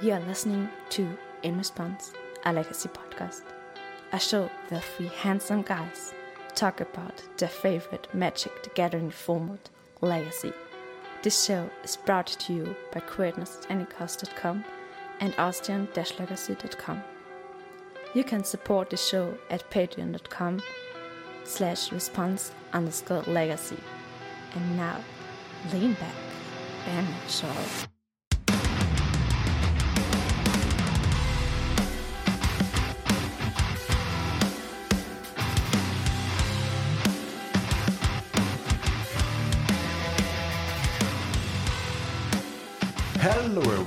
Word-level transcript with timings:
You're 0.00 0.20
listening 0.20 0.68
to 0.90 1.18
In 1.42 1.58
Response, 1.58 2.12
a 2.44 2.52
legacy 2.52 2.88
podcast, 2.88 3.42
a 4.12 4.20
show 4.20 4.48
where 4.68 4.80
three 4.80 5.08
handsome 5.08 5.62
guys 5.62 6.14
talk 6.54 6.80
about 6.80 7.20
their 7.36 7.48
favorite 7.48 8.06
Magic 8.14 8.62
the 8.62 8.70
Gathering 8.70 9.10
format, 9.10 9.70
Legacy. 10.00 10.52
This 11.22 11.44
show 11.44 11.68
is 11.82 11.96
brought 11.96 12.28
to 12.28 12.52
you 12.52 12.76
by 12.92 13.00
queerness.anycost.com 13.00 14.64
and 15.18 15.34
austrian-legacy.com. 15.36 17.02
You 18.14 18.22
can 18.22 18.44
support 18.44 18.90
the 18.90 18.96
show 18.96 19.36
at 19.50 19.68
patreon.com 19.68 20.62
slash 21.42 21.90
response 21.90 22.52
underscore 22.72 23.22
legacy. 23.22 23.78
And 24.54 24.76
now, 24.76 25.00
lean 25.72 25.94
back 25.94 26.14
and 26.86 27.04
enjoy. 27.24 27.88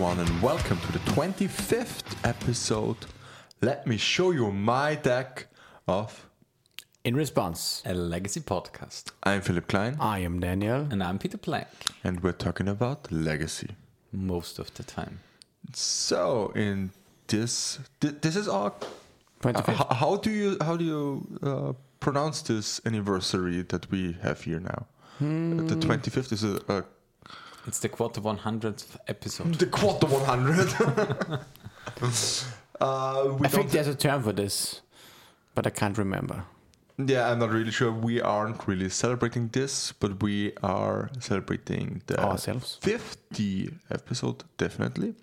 Everyone, 0.02 0.20
and 0.28 0.42
welcome 0.42 0.80
to 0.80 0.92
the 0.94 1.00
25th 1.12 2.18
episode. 2.28 2.98
Let 3.62 3.86
me 3.86 3.98
show 3.98 4.32
you 4.32 4.52
my 4.52 4.96
deck 4.96 5.46
of. 5.88 6.26
In 7.04 7.16
response, 7.16 7.84
a 7.86 7.94
legacy 7.94 8.40
podcast. 8.40 9.12
I'm 9.22 9.42
Philip 9.42 9.68
Klein, 9.68 9.98
I 10.00 10.20
am 10.20 10.40
Daniel. 10.40 10.88
And 10.90 11.04
I'm 11.04 11.20
Peter 11.20 11.38
Plank, 11.38 11.68
and 12.04 12.24
we're 12.24 12.32
talking 12.32 12.68
about 12.68 13.12
legacy. 13.12 13.76
most 14.12 14.58
of 14.58 14.74
the 14.74 14.82
time. 14.84 15.20
So, 15.74 16.52
in 16.56 16.90
this, 17.28 17.78
thi- 18.00 18.16
this 18.22 18.36
is 18.36 18.48
our. 18.48 18.72
Uh, 18.72 19.52
25th. 19.52 19.70
h- 19.70 19.98
how 19.98 20.16
do 20.18 20.32
you 20.32 20.58
how 20.62 20.78
do 20.78 20.84
you 20.84 21.40
uh, 21.44 21.74
pronounce 22.00 22.42
this 22.42 22.82
anniversary 22.88 23.62
that 23.70 23.92
we 23.92 24.14
have 24.24 24.42
here 24.42 24.60
now? 24.60 24.88
The 25.20 25.76
25th 25.76 26.32
is 26.34 26.44
a, 26.44 26.60
a 26.68 26.84
It's 27.68 27.80
the 27.80 27.90
quarter 27.90 28.22
100th 28.22 28.98
episode. 29.08 29.56
the 29.56 29.68
quarter 29.68 30.08
100. 30.08 31.40
uh, 32.82 33.36
we 33.38 33.46
I 33.46 33.50
think 33.50 33.72
there's 33.72 33.88
a 33.88 33.96
term 33.96 34.24
for 34.24 34.34
this, 34.34 34.82
but 35.54 35.68
I 35.68 35.70
can't 35.70 35.98
remember. 35.98 36.46
Yeah, 36.98 37.30
I'm 37.32 37.40
not 37.40 37.50
really 37.52 37.72
sure. 37.72 37.92
We 37.92 38.22
aren't 38.22 38.68
really 38.68 38.90
celebrating 38.90 39.50
this, 39.50 39.92
but 39.92 40.22
we 40.22 40.54
are 40.62 41.10
celebrating 41.20 42.02
the 42.08 42.20
Ourselves. 42.22 42.78
50 42.82 43.74
episode, 43.90 44.44
definitely. 44.58 45.16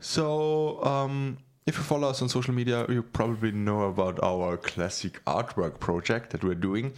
So, 0.00 0.82
um, 0.84 1.38
if 1.66 1.76
you 1.76 1.82
follow 1.82 2.08
us 2.08 2.22
on 2.22 2.28
social 2.28 2.54
media, 2.54 2.86
you 2.88 3.02
probably 3.02 3.52
know 3.52 3.82
about 3.82 4.18
our 4.22 4.56
classic 4.56 5.22
artwork 5.26 5.78
project 5.80 6.30
that 6.30 6.42
we're 6.42 6.54
doing. 6.54 6.94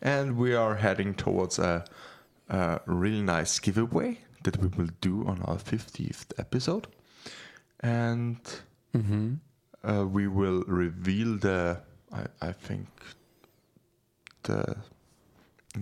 And 0.00 0.36
we 0.36 0.54
are 0.54 0.76
heading 0.76 1.14
towards 1.14 1.58
a, 1.58 1.84
a 2.52 2.80
really 2.86 3.22
nice 3.22 3.58
giveaway 3.58 4.18
that 4.44 4.56
we 4.58 4.68
will 4.76 4.90
do 5.00 5.24
on 5.26 5.40
our 5.42 5.56
50th 5.56 6.26
episode. 6.38 6.86
And 7.80 8.38
uh, 8.94 10.06
we 10.06 10.26
will 10.28 10.62
reveal 10.66 11.38
the, 11.38 11.80
I, 12.12 12.26
I 12.48 12.52
think, 12.52 12.86
the 14.44 14.76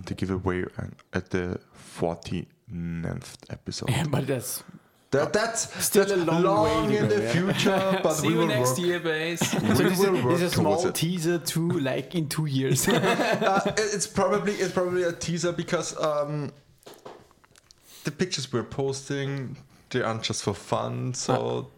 the 0.07 0.15
giveaway 0.15 0.63
an- 0.77 0.95
at 1.13 1.31
the 1.31 1.59
49th 2.01 3.35
episode. 3.51 3.91
Yeah, 3.91 4.07
but 4.09 4.27
that's 4.27 4.63
That, 5.13 5.33
that's 5.33 5.85
Still 5.85 6.05
that's 6.05 6.13
a 6.13 6.25
long 6.41 6.89
way 6.91 6.99
in 6.99 7.09
go, 7.09 7.17
the 7.17 7.23
yeah. 7.25 7.33
future, 7.33 8.01
but 8.03 8.13
See 8.15 8.29
we 8.29 8.33
you 8.35 8.39
will 8.41 8.47
next 8.47 8.71
work. 8.71 8.79
year, 8.79 9.01
base. 9.01 9.41
so 9.41 9.59
We 9.63 9.69
this, 9.69 9.99
will 9.99 10.15
is, 10.17 10.25
work 10.25 10.33
this 10.35 10.43
is 10.43 10.53
a 10.53 10.57
small 10.57 10.87
it. 10.87 10.95
teaser 10.95 11.39
to 11.39 11.69
like 11.81 12.15
in 12.15 12.29
two 12.29 12.47
years. 12.47 12.87
Uh, 12.89 13.61
it's 13.77 14.07
probably 14.07 14.53
it's 14.55 14.73
probably 14.73 15.03
a 15.03 15.13
teaser 15.13 15.51
because 15.51 15.99
um, 16.01 16.53
the 18.05 18.11
pictures 18.13 18.53
we're 18.53 18.63
posting 18.63 19.57
they 19.91 20.01
aren't 20.03 20.23
just 20.23 20.45
for 20.45 20.55
fun. 20.55 21.13
So 21.15 21.69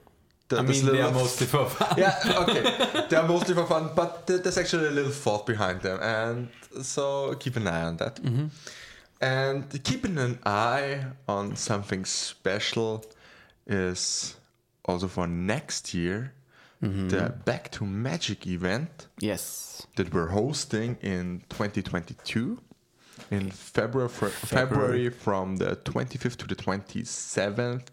the, 0.49 0.59
I 0.59 0.62
mean, 0.62 0.85
they 0.85 1.01
are 1.01 1.11
mostly 1.11 1.47
for 1.47 1.65
fun. 1.67 1.95
yeah, 1.97 2.19
okay. 2.47 3.06
They're 3.09 3.23
mostly 3.27 3.55
for 3.55 3.65
fun, 3.67 3.91
but 3.97 4.27
th- 4.27 4.43
there's 4.43 4.59
actually 4.59 4.89
a 4.89 4.91
little 4.91 5.11
thought 5.11 5.47
behind 5.47 5.81
them, 5.81 5.99
and 6.03 6.49
so 6.85 7.35
keep 7.37 7.56
an 7.56 7.67
eye 7.67 7.85
on 7.85 7.97
that. 7.97 8.21
And 9.23 9.83
keeping 9.85 10.19
an 10.19 10.39
eye 10.45 11.05
on 11.29 11.56
something 11.56 12.05
special 12.05 13.05
is 13.67 14.37
also 14.84 15.09
for 15.09 15.27
next 15.27 15.95
year 15.95 16.33
mm-hmm. 16.83 17.09
the 17.09 17.34
Back 17.45 17.71
to 17.73 17.84
Magic 17.84 18.47
event 18.47 19.09
yes. 19.21 19.87
that 19.97 20.12
we're 20.12 20.28
hosting 20.28 20.97
in 21.00 21.43
2022 21.49 22.59
in 23.31 23.50
February, 23.50 24.09
fr- 24.09 24.27
February 24.27 25.09
from 25.09 25.56
the 25.56 25.77
25th 25.77 26.37
to 26.37 26.47
the 26.47 26.56
27th. 26.56 27.87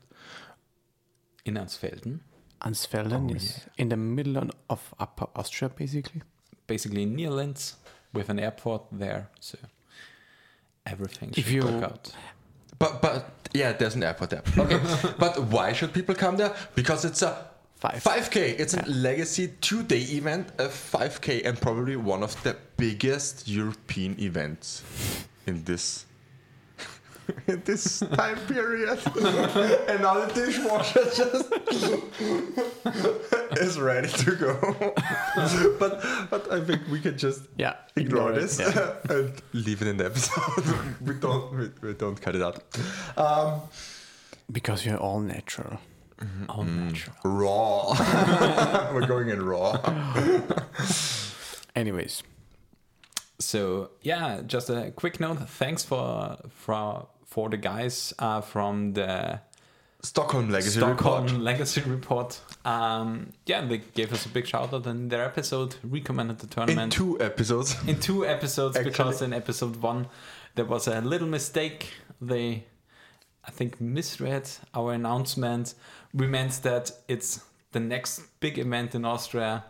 In 1.45 1.55
Ansfelden, 1.55 2.19
Ansfelden 2.61 3.31
oh, 3.31 3.35
is 3.35 3.61
in 3.77 3.89
the 3.89 3.97
middle 3.97 4.49
of 4.69 4.93
Upper 4.99 5.27
Austria, 5.35 5.69
basically. 5.69 6.21
basically 6.67 7.05
near 7.05 7.29
Linz, 7.29 7.77
with 8.13 8.29
an 8.29 8.39
airport 8.39 8.83
there. 8.91 9.29
So 9.39 9.57
everything 10.85 11.29
should 11.31 11.39
If 11.39 11.51
you- 11.51 11.63
work 11.63 11.83
out. 11.83 12.13
But 12.79 13.01
but 13.01 13.29
yeah, 13.53 13.73
there's 13.73 13.95
an 13.95 14.03
airport 14.03 14.31
there. 14.31 14.43
Okay, 14.57 14.79
but 15.19 15.41
why 15.43 15.73
should 15.73 15.93
people 15.93 16.15
come 16.15 16.37
there? 16.37 16.55
Because 16.75 17.05
it's 17.05 17.21
a 17.21 17.45
Five. 17.79 18.03
5k. 18.03 18.59
It's 18.59 18.73
a 18.73 18.85
legacy 18.89 19.53
two-day 19.61 20.01
event, 20.01 20.49
a 20.57 20.65
5k, 20.65 21.45
and 21.45 21.59
probably 21.61 21.95
one 21.95 22.23
of 22.23 22.35
the 22.43 22.57
biggest 22.75 23.47
European 23.47 24.19
events 24.19 24.83
in 25.47 25.63
this 25.63 26.03
in 27.47 27.61
this 27.65 27.99
time 27.99 28.37
period. 28.47 28.89
and 29.89 30.01
now 30.01 30.25
the 30.25 30.31
dishwasher 30.33 31.03
just 31.15 31.51
is 33.61 33.79
ready 33.79 34.07
to 34.09 34.35
go. 34.35 34.55
but 35.79 36.01
but 36.29 36.51
I 36.51 36.61
think 36.61 36.81
we 36.91 36.99
can 36.99 37.17
just 37.17 37.41
Yeah. 37.57 37.75
ignore, 37.95 38.29
ignore 38.31 38.41
this 38.41 38.59
yeah. 38.59 38.95
and 39.09 39.33
leave 39.53 39.81
it 39.81 39.87
in 39.87 39.97
the 39.97 40.05
episode. 40.05 40.95
we 41.01 41.13
don't 41.15 41.51
we, 41.57 41.69
we 41.81 41.93
don't 41.93 42.19
cut 42.21 42.35
it 42.35 42.41
out. 42.41 42.63
Um, 43.17 43.61
Because 44.51 44.85
you're 44.85 44.97
all 44.97 45.19
natural. 45.19 45.79
All 46.49 46.63
natural. 46.65 47.15
raw. 47.23 47.93
We're 48.93 49.07
going 49.07 49.29
in 49.29 49.41
raw. 49.41 49.77
Anyways, 51.75 52.23
So 53.39 53.91
yeah, 54.01 54.41
just 54.45 54.69
a 54.69 54.91
quick 54.95 55.19
note. 55.19 55.37
Thanks 55.49 55.83
for 55.85 56.37
for 56.49 57.07
for 57.29 57.49
the 57.49 57.57
guys 57.57 58.13
uh, 58.19 58.41
from 58.41 58.93
the 58.93 59.39
Stockholm 60.01 60.49
Legacy 60.49 60.79
Stockholm 60.79 61.25
Report. 61.25 61.41
Legacy 61.41 61.81
Report. 61.81 62.39
Um, 62.65 63.33
yeah, 63.45 63.65
they 63.65 63.79
gave 63.79 64.13
us 64.13 64.25
a 64.25 64.29
big 64.29 64.47
shout 64.47 64.73
out 64.73 64.87
in 64.87 65.09
their 65.09 65.23
episode, 65.25 65.75
recommended 65.83 66.39
the 66.39 66.47
tournament. 66.47 66.93
In 66.93 66.97
two 66.97 67.21
episodes. 67.21 67.75
in 67.87 67.99
two 67.99 68.25
episodes 68.25 68.77
Actually- 68.77 68.91
because 68.91 69.21
in 69.21 69.33
episode 69.33 69.75
one 69.81 70.07
there 70.55 70.65
was 70.65 70.87
a 70.87 71.01
little 71.01 71.27
mistake. 71.27 71.93
They, 72.21 72.65
I 73.45 73.51
think, 73.51 73.79
misread 73.79 74.49
our 74.73 74.93
announcement. 74.93 75.73
We 76.13 76.27
meant 76.27 76.63
that 76.63 76.91
it's 77.07 77.43
the 77.71 77.79
next 77.79 78.21
big 78.39 78.57
event 78.57 78.95
in 78.95 79.05
Austria 79.05 79.63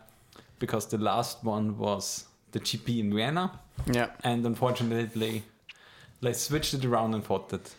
because 0.58 0.86
the 0.86 0.98
last 0.98 1.44
one 1.44 1.76
was 1.78 2.24
the 2.52 2.60
GP 2.60 3.00
in 3.00 3.14
Vienna, 3.14 3.60
yeah. 3.92 4.08
and 4.24 4.44
unfortunately, 4.44 5.44
they 6.20 6.32
switched 6.32 6.74
it 6.74 6.84
around 6.84 7.14
and 7.14 7.24
thought 7.24 7.48
that 7.50 7.74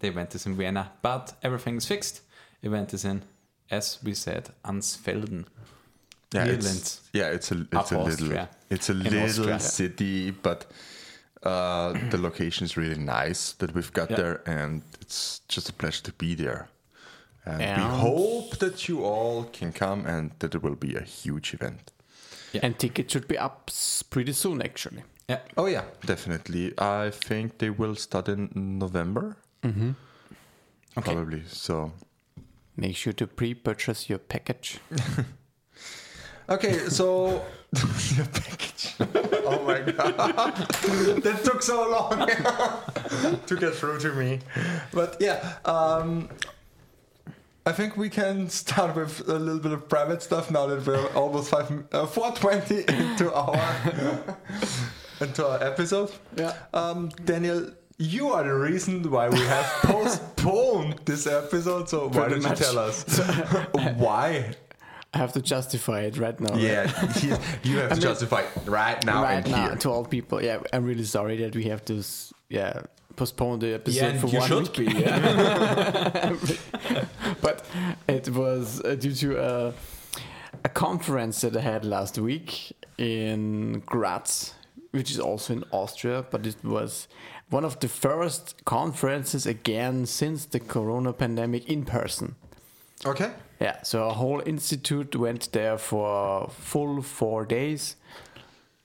the 0.00 0.08
event 0.08 0.34
is 0.34 0.46
in 0.46 0.56
Vienna. 0.56 0.92
But 1.02 1.34
everything 1.42 1.76
is 1.76 1.86
fixed. 1.86 2.22
Event 2.62 2.94
is 2.94 3.04
in, 3.04 3.22
as 3.70 3.98
we 4.02 4.14
said, 4.14 4.50
Ansfelden. 4.64 5.46
Yeah, 6.32 6.44
Near 6.44 6.54
it's, 6.54 7.00
yeah, 7.12 7.28
it's 7.30 7.50
a 7.50 7.66
it's 7.72 7.90
a 7.92 7.98
little 7.98 8.06
Austria. 8.06 8.48
it's 8.70 8.88
a 8.88 8.92
In 8.92 9.02
little 9.02 9.24
Austria. 9.24 9.58
city, 9.58 10.30
but 10.30 10.66
uh, 11.42 11.92
the 12.10 12.18
location 12.18 12.64
is 12.64 12.76
really 12.76 12.98
nice 13.00 13.52
that 13.54 13.74
we've 13.74 13.92
got 13.92 14.10
Yeah. 14.10 14.16
there, 14.16 14.42
and 14.46 14.82
it's 15.00 15.40
just 15.48 15.68
a 15.68 15.72
pleasure 15.72 16.02
to 16.04 16.12
be 16.12 16.34
there. 16.36 16.68
And 17.46 17.58
we 17.58 17.88
hope 17.98 18.58
that 18.58 18.86
you 18.88 19.02
all 19.02 19.44
can 19.44 19.72
come 19.72 20.04
and 20.06 20.30
that 20.38 20.54
it 20.54 20.62
will 20.62 20.76
be 20.76 20.94
a 20.94 21.00
huge 21.02 21.54
event. 21.54 21.90
Yeah. 22.52 22.60
And 22.64 22.78
tickets 22.78 23.12
should 23.12 23.26
be 23.26 23.38
up 23.38 23.70
pretty 24.10 24.32
soon, 24.34 24.60
actually. 24.62 25.02
Yeah, 25.30 25.38
Oh 25.56 25.66
yeah, 25.66 25.84
definitely. 26.04 26.72
I 26.78 27.10
think 27.10 27.58
they 27.58 27.70
will 27.70 27.94
start 27.94 28.28
in 28.28 28.50
November. 28.54 29.36
Mm-hmm. 29.62 29.90
Okay. 30.98 31.12
Probably. 31.14 31.42
So 31.46 31.92
Make 32.76 32.96
sure 32.96 33.12
to 33.12 33.26
pre-purchase 33.26 34.08
your 34.08 34.18
package. 34.18 34.78
Okay, 36.48 36.88
so 36.88 37.44
your 38.16 38.26
package. 38.26 38.96
oh 38.98 39.62
my 39.64 39.78
god, 39.92 40.16
that 41.22 41.40
took 41.44 41.62
so 41.62 41.88
long 41.88 42.26
to 43.46 43.56
get 43.56 43.72
through 43.74 44.00
to 44.00 44.12
me. 44.14 44.40
But 44.92 45.16
yeah, 45.20 45.58
um, 45.64 46.28
I 47.64 47.70
think 47.70 47.96
we 47.96 48.08
can 48.10 48.48
start 48.50 48.96
with 48.96 49.28
a 49.28 49.38
little 49.38 49.60
bit 49.60 49.70
of 49.70 49.88
private 49.88 50.24
stuff 50.24 50.50
now 50.50 50.66
that 50.66 50.84
we're 50.84 51.06
almost 51.14 51.50
five, 51.50 51.70
uh, 51.92 52.06
420 52.06 52.98
into 52.98 53.32
our 53.32 53.54
into 55.20 55.46
our 55.46 55.62
episode. 55.62 56.10
Yeah. 56.36 56.54
Um, 56.72 57.08
Daniel, 57.24 57.70
you 57.98 58.28
are 58.32 58.42
the 58.44 58.54
reason 58.54 59.08
why 59.10 59.28
we 59.28 59.38
have 59.40 59.66
postponed 59.82 61.00
this 61.04 61.26
episode. 61.26 61.88
So 61.88 62.08
why 62.08 62.28
Pretty 62.28 62.40
don't 62.40 62.50
you 62.50 62.56
tell 62.56 62.78
us 62.78 63.04
why? 63.96 64.54
I 65.12 65.18
have 65.18 65.32
to 65.32 65.42
justify 65.42 66.02
it 66.02 66.18
right 66.18 66.38
now. 66.38 66.54
Yeah, 66.54 66.86
he- 67.14 67.28
you 67.68 67.78
have 67.78 67.88
to 67.90 67.94
mean, 67.96 68.00
justify 68.00 68.44
right 68.66 69.04
now 69.04 69.22
right 69.24 69.44
now 69.46 69.66
here. 69.68 69.76
to 69.76 69.90
all 69.90 70.04
people. 70.04 70.40
Yeah, 70.42 70.60
I'm 70.72 70.84
really 70.84 71.04
sorry 71.04 71.36
that 71.38 71.54
we 71.56 71.64
have 71.64 71.84
to. 71.86 72.02
Yeah, 72.48 72.82
postpone 73.16 73.58
the 73.58 73.74
episode 73.74 74.14
Yeah, 74.14 74.20
for 74.20 74.26
one 74.28 74.48
should 74.48 74.78
week. 74.78 74.94
be. 74.94 75.00
Yeah. 75.00 76.36
but 77.42 77.64
it 78.08 78.28
was 78.30 78.80
uh, 78.84 78.94
due 78.94 79.12
to 79.14 79.36
a, 79.42 79.74
a 80.64 80.68
conference 80.68 81.40
that 81.42 81.56
I 81.56 81.60
had 81.60 81.84
last 81.84 82.18
week 82.18 82.72
in 82.98 83.82
Graz, 83.86 84.54
which 84.92 85.10
is 85.10 85.18
also 85.20 85.52
in 85.52 85.64
Austria. 85.70 86.24
But 86.30 86.46
it 86.46 86.56
was 86.64 87.08
one 87.50 87.64
of 87.64 87.78
the 87.80 87.88
first 87.88 88.64
conferences 88.64 89.46
again 89.46 90.06
since 90.06 90.46
the 90.46 90.60
Corona 90.60 91.12
pandemic 91.12 91.68
in 91.68 91.84
person. 91.84 92.34
Okay. 93.06 93.32
Yeah, 93.60 93.82
so 93.82 94.08
a 94.08 94.12
whole 94.14 94.42
institute 94.46 95.14
went 95.16 95.52
there 95.52 95.76
for 95.78 96.48
full 96.50 97.02
four 97.02 97.44
days. 97.44 97.96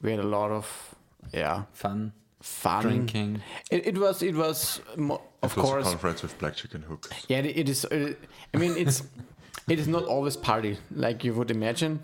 We 0.02 0.12
had 0.12 0.20
a 0.20 0.28
lot 0.28 0.52
of 0.52 0.96
yeah 1.34 1.64
Fun 1.74 2.12
fun 2.42 2.82
drinking. 2.84 3.42
It, 3.72 3.88
it 3.88 3.98
was 3.98 4.22
it 4.22 4.36
was 4.36 4.82
mo- 4.98 5.22
of 5.42 5.52
It 5.52 5.58
was 5.58 5.66
a 5.66 5.72
course 5.72 5.88
conference 5.88 6.22
with 6.22 6.38
black 6.40 6.56
chicken 6.56 6.82
hooks. 6.84 7.10
yeah 7.28 7.40
it, 7.40 7.58
it 7.58 7.70
is. 7.70 7.86
It, 7.86 8.20
I 8.54 8.58
mean 8.58 8.76
it's 8.78 9.04
it 9.70 9.80
is 9.80 9.88
not 9.88 10.04
always 10.04 10.36
party 10.38 10.78
like 10.92 11.24
you 11.24 11.34
would 11.34 11.52
imagine. 11.52 12.00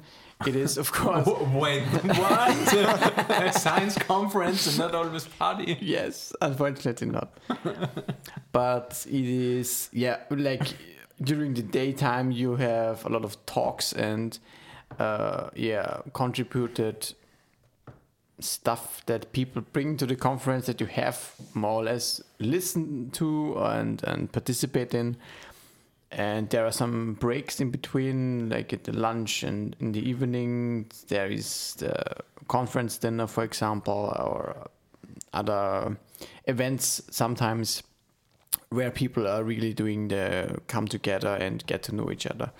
It 0.47 0.55
is 0.55 0.77
of 0.77 0.91
course 0.91 1.27
Wait, 1.53 1.83
what? 1.83 2.73
a 3.29 3.53
science 3.53 3.97
conference 3.97 4.67
and 4.67 4.77
not 4.79 4.95
always 4.95 5.25
party. 5.25 5.77
yes, 5.81 6.33
unfortunately 6.41 7.07
not. 7.07 7.37
but 8.51 9.05
it 9.09 9.25
is 9.25 9.89
yeah 9.93 10.17
like 10.29 10.75
during 11.21 11.53
the 11.53 11.61
daytime 11.61 12.31
you 12.31 12.55
have 12.55 13.05
a 13.05 13.09
lot 13.09 13.23
of 13.23 13.43
talks 13.45 13.93
and 13.93 14.39
uh, 14.99 15.49
yeah 15.55 16.01
contributed 16.13 17.13
stuff 18.39 19.03
that 19.05 19.31
people 19.31 19.61
bring 19.73 19.95
to 19.97 20.05
the 20.05 20.15
conference 20.15 20.65
that 20.65 20.81
you 20.81 20.87
have 20.87 21.33
more 21.53 21.81
or 21.81 21.83
less 21.83 22.21
listened 22.39 23.13
to 23.13 23.55
and 23.59 24.03
and 24.03 24.31
participate 24.31 24.93
in 24.93 25.15
and 26.11 26.49
there 26.49 26.65
are 26.65 26.71
some 26.71 27.13
breaks 27.13 27.59
in 27.61 27.71
between 27.71 28.49
like 28.49 28.73
at 28.73 28.83
the 28.83 28.91
lunch 28.91 29.43
and 29.43 29.75
in 29.79 29.91
the 29.93 30.09
evening 30.09 30.85
there 31.07 31.27
is 31.31 31.75
the 31.79 31.93
conference 32.47 32.97
dinner 32.97 33.27
for 33.27 33.43
example 33.43 34.13
or 34.19 34.69
other 35.33 35.97
events 36.47 37.01
sometimes 37.09 37.83
where 38.69 38.91
people 38.91 39.27
are 39.27 39.43
really 39.43 39.73
doing 39.73 40.09
the 40.09 40.57
come 40.67 40.87
together 40.87 41.35
and 41.35 41.65
get 41.65 41.83
to 41.83 41.95
know 41.95 42.11
each 42.11 42.25
other 42.27 42.51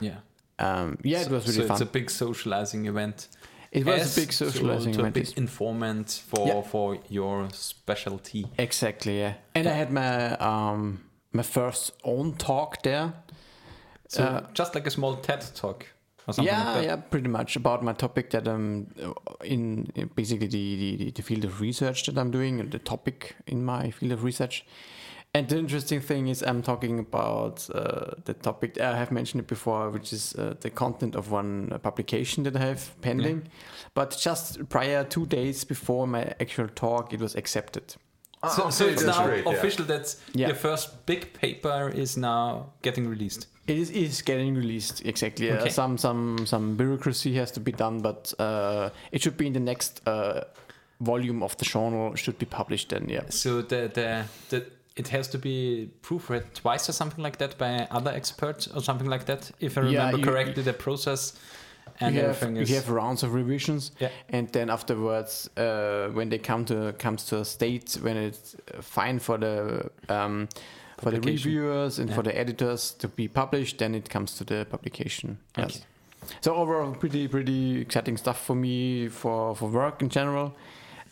Yeah. 0.00 0.16
um, 0.58 0.96
yeah 1.02 1.22
it 1.22 1.28
was 1.30 1.46
really 1.46 1.62
so 1.62 1.66
fun 1.66 1.74
It's 1.74 1.80
a 1.82 1.86
big 1.92 2.10
socializing 2.10 2.86
event. 2.86 3.28
it 3.72 3.84
was 3.84 4.00
As 4.00 4.16
a 4.16 4.20
big 4.20 4.32
socializing 4.32 4.94
event 4.94 5.16
a 5.16 5.20
big 5.20 5.32
informant 5.38 6.22
for 6.28 6.46
Yeah. 6.46 6.62
for 6.62 6.98
your 7.08 7.48
specialty. 7.52 8.46
Exactly, 8.58 9.18
yeah. 9.18 9.34
And 9.54 9.66
I 9.66 9.72
had 9.72 9.90
my 9.90 10.36
um 10.38 11.00
my 11.32 11.42
first 11.42 11.92
own 12.04 12.34
talk 12.34 12.82
there. 12.82 13.12
So 14.08 14.24
Uh, 14.24 14.46
just 14.52 14.74
like 14.74 14.86
a 14.86 14.90
small 14.90 15.16
TED 15.16 15.44
talk 15.54 15.86
or 16.26 16.34
yeah, 16.44 16.74
like 16.74 16.84
yeah, 16.84 16.96
pretty 16.96 17.28
much 17.28 17.56
about 17.56 17.82
my 17.82 17.92
topic 17.92 18.30
that 18.30 18.46
I'm 18.46 18.86
in, 19.44 19.90
in 19.94 20.10
basically 20.14 20.46
the, 20.46 20.96
the 20.96 21.10
the 21.10 21.22
field 21.22 21.44
of 21.44 21.60
research 21.60 22.04
that 22.06 22.16
I'm 22.18 22.30
doing 22.30 22.60
and 22.60 22.70
the 22.70 22.78
topic 22.78 23.34
in 23.46 23.64
my 23.64 23.90
field 23.90 24.12
of 24.12 24.22
research. 24.24 24.64
And 25.34 25.48
the 25.48 25.56
interesting 25.56 26.02
thing 26.02 26.28
is, 26.28 26.42
I'm 26.42 26.62
talking 26.62 26.98
about 26.98 27.66
uh, 27.74 28.16
the 28.24 28.34
topic 28.34 28.78
I 28.78 28.94
have 28.96 29.10
mentioned 29.10 29.40
it 29.40 29.48
before, 29.48 29.88
which 29.90 30.12
is 30.12 30.34
uh, 30.34 30.54
the 30.60 30.68
content 30.70 31.16
of 31.16 31.30
one 31.30 31.72
uh, 31.72 31.78
publication 31.78 32.44
that 32.44 32.54
I 32.54 32.58
have 32.58 33.00
pending. 33.00 33.48
But 33.94 34.14
just 34.18 34.68
prior 34.68 35.04
two 35.04 35.24
days 35.26 35.64
before 35.64 36.06
my 36.06 36.34
actual 36.38 36.68
talk, 36.68 37.14
it 37.14 37.20
was 37.20 37.34
accepted. 37.34 37.96
So, 38.50 38.70
so 38.70 38.84
okay, 38.86 38.94
it's 38.94 39.04
now 39.04 39.24
great, 39.26 39.44
yeah. 39.46 39.52
official 39.52 39.84
that 39.86 40.16
Yeah. 40.34 40.48
your 40.48 40.56
first 40.56 41.06
big 41.06 41.32
paper 41.32 41.88
is 41.94 42.16
now 42.16 42.66
getting 42.82 43.08
released. 43.08 43.46
It 43.68 43.78
is, 43.78 43.90
is 43.90 44.22
getting 44.22 44.56
released 44.56 45.04
exactly. 45.06 45.50
Uh, 45.52 45.68
some 45.68 45.96
some 45.96 46.44
some 46.46 46.76
bureaucracy 46.76 47.34
has 47.36 47.52
to 47.52 47.60
be 47.60 47.70
done, 47.70 48.00
but 48.00 48.34
uh, 48.40 48.90
it 49.12 49.22
should 49.22 49.36
be 49.36 49.46
in 49.46 49.52
the 49.52 49.60
next 49.60 50.00
uh, 50.08 50.40
volume 51.00 51.44
of 51.44 51.56
the 51.58 51.64
journal. 51.64 52.16
Should 52.16 52.38
be 52.38 52.46
published 52.46 52.88
then. 52.88 53.08
Yeah. 53.08 53.22
So 53.30 53.62
the 53.62 53.88
the, 53.94 54.24
the 54.48 54.64
it 54.96 55.08
has 55.08 55.28
to 55.28 55.38
be 55.38 55.88
proofread 56.02 56.42
twice 56.54 56.88
or 56.88 56.92
something 56.92 57.22
like 57.24 57.36
that 57.38 57.56
by 57.58 57.86
other 57.92 58.10
experts 58.10 58.66
or 58.66 58.82
something 58.82 59.08
like 59.08 59.24
that. 59.26 59.52
If 59.60 59.78
I 59.78 59.82
Yeah, 59.82 59.86
remember 60.06 60.18
you- 60.18 60.24
correctly, 60.24 60.62
the 60.64 60.72
process 60.72 61.34
and 62.06 62.14
you 62.14 62.20
have, 62.22 62.30
everything 62.36 62.56
you 62.56 62.62
is 62.62 62.70
have 62.70 62.88
rounds 62.90 63.22
of 63.22 63.34
revisions, 63.34 63.92
Yeah. 64.00 64.10
and 64.28 64.48
then 64.52 64.70
afterwards, 64.70 65.48
uh, 65.56 66.08
when 66.12 66.28
they 66.28 66.38
come 66.38 66.64
to 66.66 66.92
comes 66.98 67.24
to 67.26 67.38
a 67.40 67.44
state 67.44 67.98
when 68.02 68.16
it's 68.16 68.54
uh, 68.54 68.82
fine 68.82 69.18
for 69.18 69.38
the 69.38 69.90
um, 70.08 70.48
for 70.98 71.10
the 71.10 71.20
reviewers 71.20 71.98
and 71.98 72.12
for 72.14 72.22
the 72.22 72.36
editors 72.38 72.92
to 72.98 73.08
be 73.08 73.28
published, 73.28 73.78
then 73.78 73.94
it 73.94 74.08
comes 74.10 74.34
to 74.38 74.44
the 74.44 74.64
publication. 74.70 75.38
Yes. 75.58 75.82
So 76.40 76.54
overall, 76.54 76.92
pretty 76.94 77.26
pretty 77.28 77.80
exciting 77.80 78.16
stuff 78.16 78.38
for 78.46 78.54
me 78.56 79.08
for 79.08 79.56
for 79.56 79.68
work 79.70 80.02
in 80.02 80.08
general, 80.08 80.52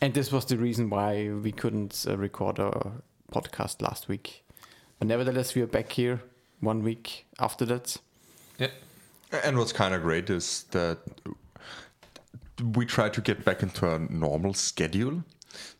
and 0.01 0.13
this 0.13 0.31
was 0.31 0.45
the 0.45 0.57
reason 0.57 0.89
why 0.89 1.29
we 1.43 1.51
couldn't 1.51 2.05
uh, 2.07 2.17
record 2.17 2.59
a 2.59 2.91
podcast 3.31 3.81
last 3.81 4.07
week. 4.07 4.43
But 4.99 5.07
nevertheless, 5.07 5.55
we 5.55 5.61
are 5.63 5.67
back 5.71 5.91
here 5.91 6.21
one 6.61 6.83
week 6.83 7.25
after 7.39 7.65
that. 7.65 7.97
yeah. 8.59 8.69
And 9.31 9.57
what's 9.57 9.71
kind 9.71 9.93
of 9.93 10.01
great 10.01 10.29
is 10.29 10.63
that 10.71 10.99
we 12.75 12.85
try 12.85 13.09
to 13.09 13.21
get 13.21 13.45
back 13.45 13.63
into 13.63 13.89
a 13.89 13.99
normal 13.99 14.53
schedule. 14.53 15.23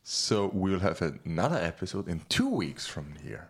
So 0.04 0.50
we'll 0.54 0.80
have 0.80 1.02
another 1.26 1.58
episode 1.58 2.08
in 2.08 2.22
two 2.30 2.50
weeks 2.50 2.88
from 2.88 3.16
here. 3.24 3.50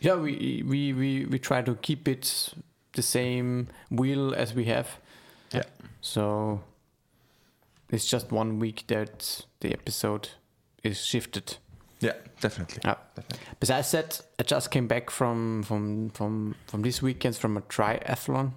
Yeah, 0.00 0.14
we 0.14 0.62
we 0.66 0.92
we 0.92 1.26
we 1.26 1.38
try 1.38 1.62
to 1.62 1.74
keep 1.76 2.08
it 2.08 2.54
the 2.94 3.02
same 3.02 3.68
wheel 3.90 4.34
as 4.34 4.54
we 4.54 4.64
have. 4.66 4.98
Yeah. 5.52 5.64
So 6.00 6.62
it's 7.90 8.06
just 8.06 8.32
one 8.32 8.58
week 8.58 8.84
that 8.88 9.44
the 9.60 9.72
episode 9.72 10.30
is 10.82 11.04
shifted. 11.04 11.58
Yeah, 12.00 12.14
definitely. 12.40 12.78
Yeah. 12.84 12.94
definitely. 13.14 13.46
Besides 13.58 13.90
that, 13.92 14.20
I 14.38 14.42
just 14.44 14.70
came 14.70 14.86
back 14.86 15.10
from 15.10 15.62
from 15.62 16.10
from 16.10 16.54
from 16.66 16.82
this 16.82 17.02
weekend 17.02 17.36
from 17.36 17.56
a 17.56 17.60
triathlon 17.60 18.52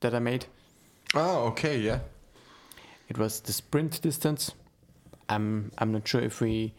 that 0.00 0.14
I 0.14 0.18
made. 0.18 0.46
Oh, 1.14 1.46
okay, 1.48 1.78
yeah. 1.78 2.00
It 3.08 3.18
was 3.18 3.40
the 3.40 3.52
sprint 3.52 4.00
distance. 4.02 4.52
I'm 5.28 5.70
I'm 5.78 5.92
not 5.92 6.06
sure 6.08 6.20
if 6.20 6.40
we. 6.40 6.74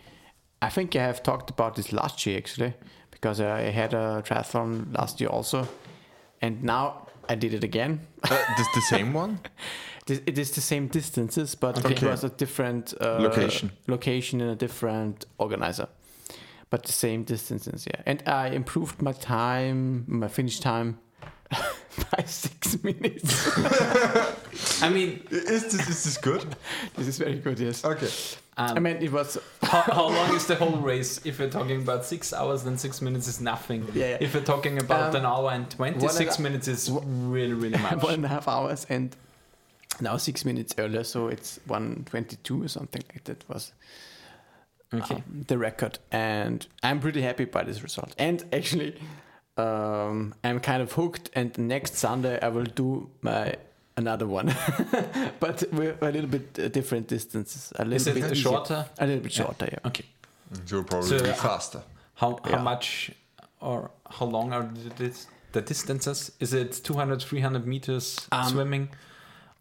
I 0.61 0.69
think 0.69 0.95
I 0.95 1.03
have 1.03 1.21
talked 1.23 1.49
about 1.49 1.75
this 1.75 1.91
last 1.93 2.25
year 2.25 2.37
actually, 2.37 2.73
because 3.11 3.39
I 3.39 3.71
had 3.71 3.93
a 3.93 4.21
triathlon 4.25 4.97
last 4.97 5.21
year 5.21 5.29
also, 5.29 5.67
and 6.41 6.63
now 6.63 7.07
I 7.29 7.35
did 7.35 7.53
it 7.53 7.63
again. 7.63 7.99
Uh, 8.23 8.37
this 8.57 8.67
the 8.75 8.81
same 8.81 9.13
one? 9.13 9.39
It 10.09 10.37
is 10.37 10.51
the 10.51 10.61
same 10.61 10.87
distances, 10.87 11.53
but 11.55 11.83
it 11.91 12.01
was 12.01 12.23
a 12.23 12.29
different 12.29 12.93
uh, 13.01 13.19
Location. 13.19 13.71
location 13.87 14.39
and 14.39 14.49
a 14.51 14.55
different 14.55 15.25
organizer, 15.37 15.87
but 16.69 16.83
the 16.83 16.93
same 16.93 17.23
distances. 17.25 17.85
Yeah, 17.85 18.01
and 18.05 18.23
I 18.25 18.47
improved 18.55 19.01
my 19.01 19.11
time, 19.11 20.05
my 20.07 20.29
finish 20.29 20.61
time, 20.61 20.99
by 22.11 22.23
six 22.25 22.81
minutes. 22.83 23.47
I 24.83 24.89
mean, 24.89 25.23
Is 25.31 25.63
this, 25.63 25.87
is 25.89 26.03
this 26.03 26.17
good? 26.17 26.55
this 26.95 27.07
is 27.07 27.17
very 27.17 27.35
good. 27.35 27.59
Yes. 27.59 27.83
Okay. 27.85 28.09
um, 28.57 28.77
I 28.77 28.79
mean, 28.79 28.97
it 28.97 29.11
was 29.11 29.37
how, 29.63 29.81
how 29.81 30.07
long 30.09 30.35
is 30.35 30.45
the 30.45 30.55
whole 30.55 30.77
race? 30.77 31.19
If 31.25 31.39
we're 31.39 31.49
talking 31.49 31.81
about 31.81 32.05
six 32.05 32.33
hours, 32.33 32.63
then 32.63 32.77
six 32.77 33.01
minutes 33.01 33.27
is 33.27 33.39
nothing. 33.41 33.87
Yeah, 33.93 34.09
yeah. 34.11 34.17
If 34.21 34.33
we're 34.35 34.41
talking 34.43 34.77
about 34.79 35.09
Um, 35.15 35.21
an 35.21 35.25
hour 35.25 35.51
and 35.51 35.71
one 35.73 35.93
and 35.93 35.99
26 35.99 36.39
minutes 36.39 36.67
is 36.67 36.89
really, 36.91 37.53
really 37.53 37.77
much. 37.79 38.03
one 38.03 38.13
and 38.15 38.25
a 38.25 38.29
half 38.29 38.47
hours, 38.47 38.85
and 38.89 39.15
now 40.01 40.17
six 40.17 40.45
minutes 40.45 40.75
earlier, 40.77 41.03
so 41.03 41.27
it's 41.29 41.59
one 41.65 42.03
twenty-two 42.09 42.63
or 42.63 42.67
something 42.67 43.01
like 43.13 43.23
that 43.23 43.43
was 43.49 43.71
Okay. 44.93 45.15
um, 45.15 45.45
the 45.47 45.57
record, 45.57 45.99
and 46.11 46.65
I'm 46.83 46.99
pretty 46.99 47.21
happy 47.21 47.45
by 47.45 47.63
this 47.63 47.81
result. 47.83 48.13
And 48.17 48.43
actually, 48.53 48.95
um, 49.57 50.33
I'm 50.43 50.59
kind 50.59 50.81
of 50.81 50.91
hooked. 50.93 51.29
And 51.33 51.57
next 51.57 51.95
Sunday 51.95 52.39
I 52.41 52.49
will 52.49 52.65
do 52.75 53.09
my 53.21 53.55
another 53.97 54.27
one, 54.27 54.53
but 55.39 55.63
with 55.71 56.01
a 56.03 56.11
little 56.11 56.29
bit 56.29 56.59
uh, 56.59 56.67
different 56.67 57.07
distances. 57.07 57.73
A 57.77 57.83
little 57.85 57.95
Is 57.95 58.05
bit 58.05 58.23
a 58.23 58.31
easier. 58.31 58.35
shorter? 58.35 58.85
A 58.99 59.05
little 59.07 59.21
bit 59.23 59.31
shorter, 59.31 59.67
yeah. 59.71 59.87
Okay. 59.87 60.05
You'll 60.69 60.83
probably 60.83 61.09
So, 61.19 61.23
be 61.25 61.31
faster. 61.31 61.81
How 62.15 62.37
how 62.43 62.49
Yeah. 62.51 62.61
much 62.63 63.11
or 63.59 63.89
how 64.09 64.25
long 64.27 64.53
are 64.53 64.63
the, 64.63 64.89
dis- 64.91 65.27
the 65.51 65.61
distances? 65.61 66.31
Is 66.39 66.53
it 66.53 66.71
200, 66.83 67.21
300 67.23 67.65
meters 67.65 68.19
Um, 68.31 68.49
swimming? 68.49 68.89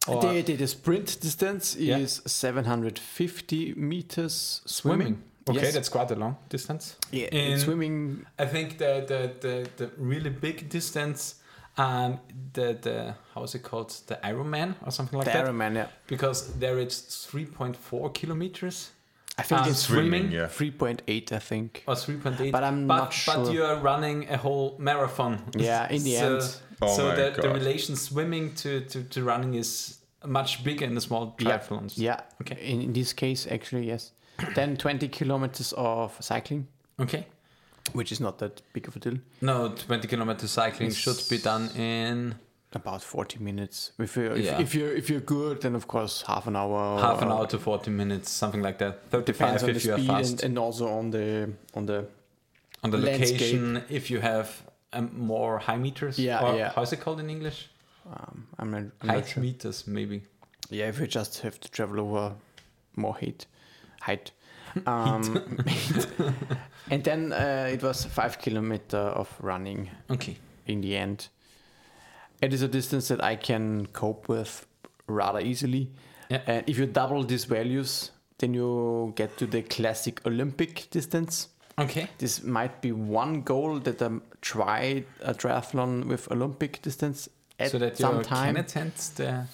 Or 0.07 0.21
The, 0.21 0.43
the, 0.43 0.57
the 0.57 0.67
sprint 0.67 1.19
distance 1.21 1.75
Yeah. 1.75 1.97
is 1.99 2.21
750 2.27 3.75
meters 3.77 4.61
swimming. 4.67 5.23
Okay, 5.49 5.61
Yes. 5.63 5.75
that's 5.75 5.89
quite 5.89 6.11
a 6.11 6.17
long 6.17 6.37
distance. 6.49 6.97
Yeah, 7.13 7.27
in- 7.27 7.59
swimming. 7.61 8.27
I 8.39 8.47
think 8.47 8.79
the 8.79 9.05
the, 9.07 9.21
the, 9.41 9.69
the 9.77 9.91
really 9.97 10.31
big 10.31 10.69
distance, 10.69 11.37
um, 11.79 12.19
the 12.53 12.77
the 12.83 13.15
how 13.35 13.45
is 13.45 13.55
it 13.55 13.63
called, 13.63 13.91
the 14.07 14.17
Ironman 14.25 14.75
or 14.85 14.91
something 14.91 15.19
like 15.19 15.27
the 15.27 15.33
that, 15.39 15.47
Ironman, 15.47 15.75
yeah. 15.75 15.87
because 16.09 16.53
there 16.59 16.79
it's 16.81 17.27
three 17.31 17.47
point 17.47 17.77
four 17.77 18.11
kilometers 18.11 18.91
I 19.39 19.43
think 19.43 19.61
Um, 19.63 19.69
it's 19.69 19.81
swimming, 19.81 20.33
yeah. 20.33 20.47
3.8, 20.47 21.33
I 21.33 21.39
think. 21.39 21.85
or 21.87 21.95
three 21.95 22.17
point 22.17 22.41
eight. 22.41 22.53
But 22.53 22.65
I'm 22.65 22.87
but, 22.87 22.97
not 22.97 23.13
sure. 23.13 23.35
But 23.45 23.53
you 23.53 23.65
are 23.65 23.77
running 23.77 24.29
a 24.31 24.37
whole 24.39 24.77
marathon. 24.79 25.43
Yeah, 25.57 25.89
in 25.91 26.03
the 26.05 26.15
so, 26.17 26.37
end. 26.37 26.57
Oh 26.81 26.97
so 26.97 27.09
my 27.09 27.15
the, 27.15 27.43
the 27.43 27.51
relation 27.51 27.97
swimming 27.97 28.55
to, 28.57 28.81
to, 28.81 29.03
to 29.05 29.23
running 29.23 29.55
is 29.55 29.99
much 30.25 30.65
bigger 30.65 30.87
in 30.87 30.95
the 30.95 31.01
small 31.03 31.35
Yeah. 31.39 31.59
triathlons. 31.59 31.93
Yeah. 31.97 32.21
Okay. 32.41 32.57
In, 32.73 32.81
in 32.81 32.93
this 32.95 33.13
case, 33.13 33.47
actually, 33.47 33.87
yes. 33.89 34.13
Then 34.55 34.77
20 34.77 35.09
kilometers 35.09 35.73
of 35.77 36.17
cycling, 36.21 36.67
Okay. 37.01 37.27
which 37.93 38.13
is 38.13 38.21
not 38.21 38.39
that 38.39 38.63
big 38.73 38.89
of 38.89 38.97
a 38.97 38.99
deal. 38.99 39.19
No, 39.41 39.69
20 39.75 40.09
kilometer 40.09 40.47
cycling 40.49 40.89
It's- 40.91 40.97
should 41.01 41.29
be 41.29 41.39
done 41.43 41.71
in 41.77 42.35
About 42.73 43.01
40 43.03 43.39
minutes. 43.39 43.93
If 43.99 44.17
you're, 44.17 44.33
if, 44.37 44.45
Yeah. 44.45 44.61
if 44.61 44.75
you're 44.75 44.93
if 44.93 45.09
you're 45.09 45.21
good, 45.25 45.61
then 45.63 45.75
of 45.75 45.87
course 45.87 46.23
half 46.27 46.47
an 46.47 46.57
hour. 46.57 47.01
half 47.01 47.23
an 47.23 47.29
hour 47.29 47.47
to 47.47 47.59
40 47.59 47.91
minutes, 47.91 48.31
something 48.31 48.61
like 48.61 48.77
that. 48.79 49.09
35 49.11 49.25
Depends 49.25 49.63
on 49.63 49.71
the 49.71 49.77
if 49.77 49.85
you 49.87 49.95
are 49.95 49.99
fast. 49.99 50.31
and, 50.33 50.43
and 50.45 50.59
also 50.59 50.89
on 50.89 51.11
the 51.11 51.53
on 51.75 51.87
the 51.87 52.07
on 52.83 52.91
the 52.91 52.99
landscape. 52.99 53.41
location, 53.41 53.83
if 53.89 54.11
you 54.11 54.21
have 54.21 54.49
um, 54.93 55.11
more 55.17 55.59
high 55.59 55.79
meters. 55.79 56.19
Yeah, 56.19 56.43
or 56.45 56.57
yeah. 56.57 56.73
How's 56.75 56.93
it 56.93 57.01
called 57.01 57.21
in 57.21 57.31
English? 57.31 57.71
um, 58.13 58.47
I'm 58.59 58.71
not, 58.71 58.83
I'm 59.01 59.09
Height 59.09 59.29
sure. 59.29 59.43
meters, 59.43 59.87
maybe. 59.87 60.23
Yeah, 60.69 60.89
if 60.89 60.99
you 61.01 61.07
just 61.07 61.41
have 61.43 61.59
to 61.61 61.69
travel 61.71 62.01
over 62.01 62.35
more 62.97 63.15
height, 63.15 63.47
height. 64.07 64.33
Um, 64.87 65.59
and 66.91 67.03
then 67.03 67.33
uh, 67.33 67.71
it 67.73 67.83
was 67.83 68.05
five 68.05 68.39
kilometer 68.39 68.99
of 68.99 69.29
running 69.41 69.89
Okay. 70.11 70.37
in 70.67 70.83
the 70.83 70.97
end. 70.97 71.29
It 72.43 72.53
is 72.53 72.61
a 72.63 72.69
distance 72.69 73.09
that 73.09 73.25
I 73.25 73.37
can 73.37 73.87
cope 73.93 74.29
with 74.29 74.67
rather 75.07 75.41
easily. 75.41 75.91
Yeah. 76.29 76.43
And 76.47 76.69
if 76.69 76.77
you 76.79 76.85
double 76.87 77.25
these 77.25 77.47
values, 77.47 78.11
then 78.39 78.53
you 78.53 79.13
get 79.17 79.39
to 79.39 79.47
the 79.47 79.63
classic 79.63 80.21
Olympic 80.27 80.91
distance. 80.91 81.49
Okay. 81.79 82.09
This 82.19 82.43
might 82.43 82.83
be 82.83 82.93
one 82.93 83.41
goal 83.43 83.79
that 83.81 84.03
I 84.03 84.11
tried 84.43 85.07
a 85.23 85.33
triathlon 85.33 86.05
with 86.07 86.31
Olympic 86.31 86.83
distance 86.83 87.31
at 87.59 87.71
so 87.71 87.79
that 87.79 87.97
some 87.97 88.17
you 88.19 88.23
time. 88.25 88.55
can 88.57 88.65
attend 88.65 88.93
the, 89.17 89.47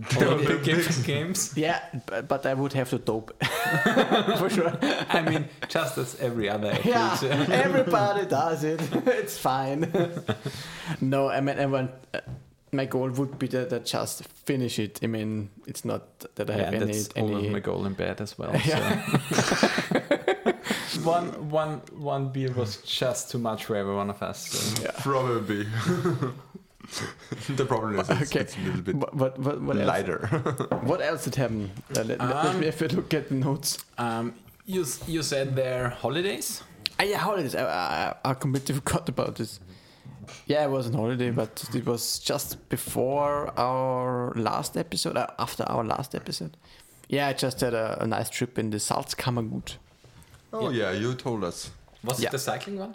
Olympic 0.20 0.62
Games- 0.64 1.02
Games. 1.06 1.52
Yeah, 1.56 1.80
but, 2.06 2.28
but 2.28 2.46
I 2.46 2.54
would 2.54 2.72
have 2.72 2.90
to 2.90 2.98
dope 2.98 3.32
for 4.38 4.48
sure. 4.50 4.72
I 5.08 5.22
mean, 5.22 5.48
just 5.68 5.98
as 5.98 6.18
every 6.20 6.48
other 6.48 6.76
Yeah, 6.84 7.12
athlete. 7.12 7.50
everybody 7.50 8.26
does 8.26 8.64
it. 8.64 8.80
it's 9.06 9.36
fine. 9.38 9.90
no, 11.00 11.28
I 11.28 11.40
mean, 11.40 11.58
I 11.58 11.66
want. 11.66 11.90
Uh, 12.14 12.20
my 12.72 12.84
goal 12.86 13.10
would 13.10 13.36
be 13.36 13.48
that 13.48 13.72
I 13.72 13.80
just 13.80 14.22
finish 14.46 14.78
it. 14.78 15.00
I 15.02 15.08
mean, 15.08 15.50
it's 15.66 15.84
not 15.84 16.20
that 16.36 16.48
I 16.48 16.52
have 16.54 16.74
any. 16.74 16.86
that's 16.86 17.08
always 17.16 17.36
any 17.38 17.48
my 17.50 17.58
goal 17.58 17.84
in 17.84 17.94
bed 17.94 18.20
as 18.20 18.38
well. 18.38 18.52
Yeah. 18.64 19.02
So. 20.90 21.00
one, 21.02 21.50
one, 21.50 21.80
one 21.98 22.28
beer 22.30 22.52
was 22.52 22.76
just 22.82 23.30
too 23.30 23.38
much 23.38 23.64
for 23.64 23.74
every 23.76 23.94
one 23.94 24.08
of 24.10 24.22
us. 24.22 24.48
So. 24.48 24.82
yeah. 24.84 24.90
Probably. 24.98 25.66
the 27.56 27.64
problem 27.66 27.98
is 28.00 28.08
it's, 28.10 28.22
Okay. 28.30 28.40
it's 28.40 28.56
a 28.56 28.60
little 28.60 28.82
bit 28.82 28.98
But 29.00 29.14
what 29.14 29.38
what 29.38 29.60
what 29.62 29.76
else, 29.76 29.86
lighter. 29.86 30.18
what 30.90 31.00
else 31.00 31.24
did 31.24 31.34
happen? 31.36 31.70
Uh, 31.96 32.02
let, 32.02 32.06
let- 32.08 32.20
let 32.20 32.46
Um, 32.46 32.60
me 32.60 32.66
have 32.66 32.82
a 32.82 32.88
look 32.88 33.14
at 33.14 33.28
the 33.28 33.34
notes. 33.34 33.78
Um, 33.98 34.34
you 34.66 34.84
you 35.06 35.22
said 35.22 35.54
there 35.56 35.90
holidays. 35.90 36.62
Ah, 36.98 37.04
yeah, 37.04 37.18
holidays. 37.18 37.54
I, 37.54 37.64
I, 37.64 38.14
I 38.30 38.34
completely 38.34 38.74
forgot 38.74 39.08
about 39.08 39.36
this. 39.36 39.60
Yeah, 40.46 40.64
it 40.64 40.70
was 40.70 40.86
on 40.86 40.92
holiday, 40.94 41.30
but 41.30 41.64
it 41.74 41.84
was 41.86 42.18
just 42.18 42.68
before 42.68 43.52
our 43.58 44.32
last 44.36 44.76
episode, 44.76 45.16
uh, 45.16 45.26
after 45.38 45.64
our 45.64 45.82
last 45.84 46.14
episode. 46.14 46.56
Yeah, 47.08 47.28
I 47.28 47.32
just 47.32 47.60
had 47.60 47.74
a, 47.74 48.02
a 48.02 48.06
nice 48.06 48.30
trip 48.30 48.58
in 48.58 48.70
the 48.70 48.76
Salzkammergut. 48.78 49.76
oh 50.52 50.70
yeah, 50.70 50.92
you 50.92 51.14
told 51.14 51.42
us. 51.44 51.70
Was 52.04 52.20
Yeah. 52.20 52.28
it 52.28 52.32
the 52.32 52.38
cycling 52.38 52.78
one, 52.78 52.94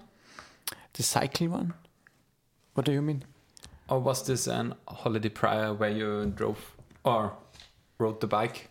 The 0.93 1.03
cycling 1.03 1.51
one? 1.51 1.73
What 2.75 2.85
do 2.85 2.91
you 2.91 3.01
mean? 3.01 3.23
Or 3.89 3.99
was 3.99 4.25
this 4.25 4.47
an 4.47 4.73
holiday 4.87 5.29
prior 5.29 5.73
where 5.73 5.89
you 5.91 6.25
drove 6.35 6.75
or 7.03 7.33
rode 7.99 8.19
the 8.21 8.27
bike 8.27 8.69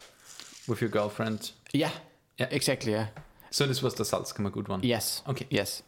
with 0.69 0.81
your 0.81 0.91
girlfriend? 0.91 1.53
Yeah, 1.73 1.91
Yeah. 2.39 2.49
exactly. 2.51 2.93
Yeah. 2.93 3.09
So 3.51 3.67
this 3.67 3.83
was 3.83 3.95
the 3.95 4.05
Salzkammergut 4.05 4.69
one. 4.69 4.81
Yes. 4.83 5.23
Okay. 5.29 5.47
Yes. 5.51 5.83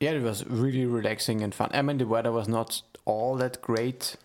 Yeah, 0.00 0.12
it 0.12 0.22
was 0.22 0.46
really 0.46 0.86
relaxing 0.86 1.42
and 1.42 1.54
fun. 1.54 1.70
I 1.74 1.82
mean, 1.82 1.98
the 1.98 2.06
weather 2.06 2.32
was 2.32 2.48
not 2.48 2.82
all 3.04 3.36
that 3.36 3.60
great, 3.60 4.16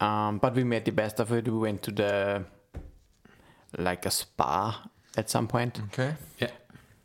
um, 0.00 0.38
but 0.38 0.54
we 0.54 0.62
made 0.64 0.84
the 0.84 0.92
best 0.92 1.18
of 1.20 1.32
it. 1.32 1.46
We 1.48 1.58
went 1.58 1.82
to 1.82 1.90
the 1.90 2.44
like 3.76 4.06
a 4.06 4.10
spa 4.10 4.88
at 5.16 5.30
some 5.30 5.48
point, 5.48 5.80
Okay. 5.92 6.14
Yeah. 6.38 6.50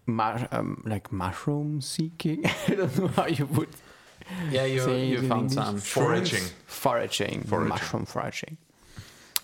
Mar- 0.06 0.48
um, 0.52 0.84
like 0.86 1.12
mushroom 1.12 1.82
seeking. 1.82 2.46
I 2.68 2.76
don't 2.76 2.98
know 2.98 3.08
how 3.08 3.26
you 3.28 3.46
would 3.48 3.70
Yeah, 4.52 4.66
you 4.66 4.80
Say 4.82 5.06
you 5.06 5.18
found 5.28 5.52
English. 5.52 5.54
some 5.54 5.78
Foraging. 5.80 6.44
foraging, 6.66 7.44
Foraging. 7.44 7.70
mushroom 7.70 8.06
foraging, 8.06 8.58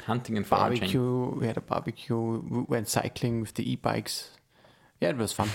hunting 0.06 0.38
and 0.38 0.46
foraging. 0.46 0.80
barbecue. 0.80 1.39
We 1.39 1.48
had 1.48 1.58
a 1.58 1.62
barbecue. 1.62 2.18
We 2.18 2.62
went 2.68 2.88
cycling 2.89 3.42
with 3.42 3.54
the 3.56 3.63
e-bikes. 3.72 4.30
Yeah, 5.01 5.10
it 5.10 5.18
was 5.18 5.32
fun. 5.34 5.50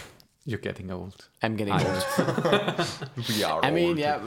You're 0.47 0.59
getting 0.59 0.91
old. 0.91 1.29
I'm 1.43 1.55
getting 1.57 1.75
I- 1.75 1.85
old. 1.85 2.87
We 3.29 3.45
are. 3.45 3.61
I 3.65 3.71
mean, 3.71 3.89
old. 3.91 3.99
yeah. 3.99 4.19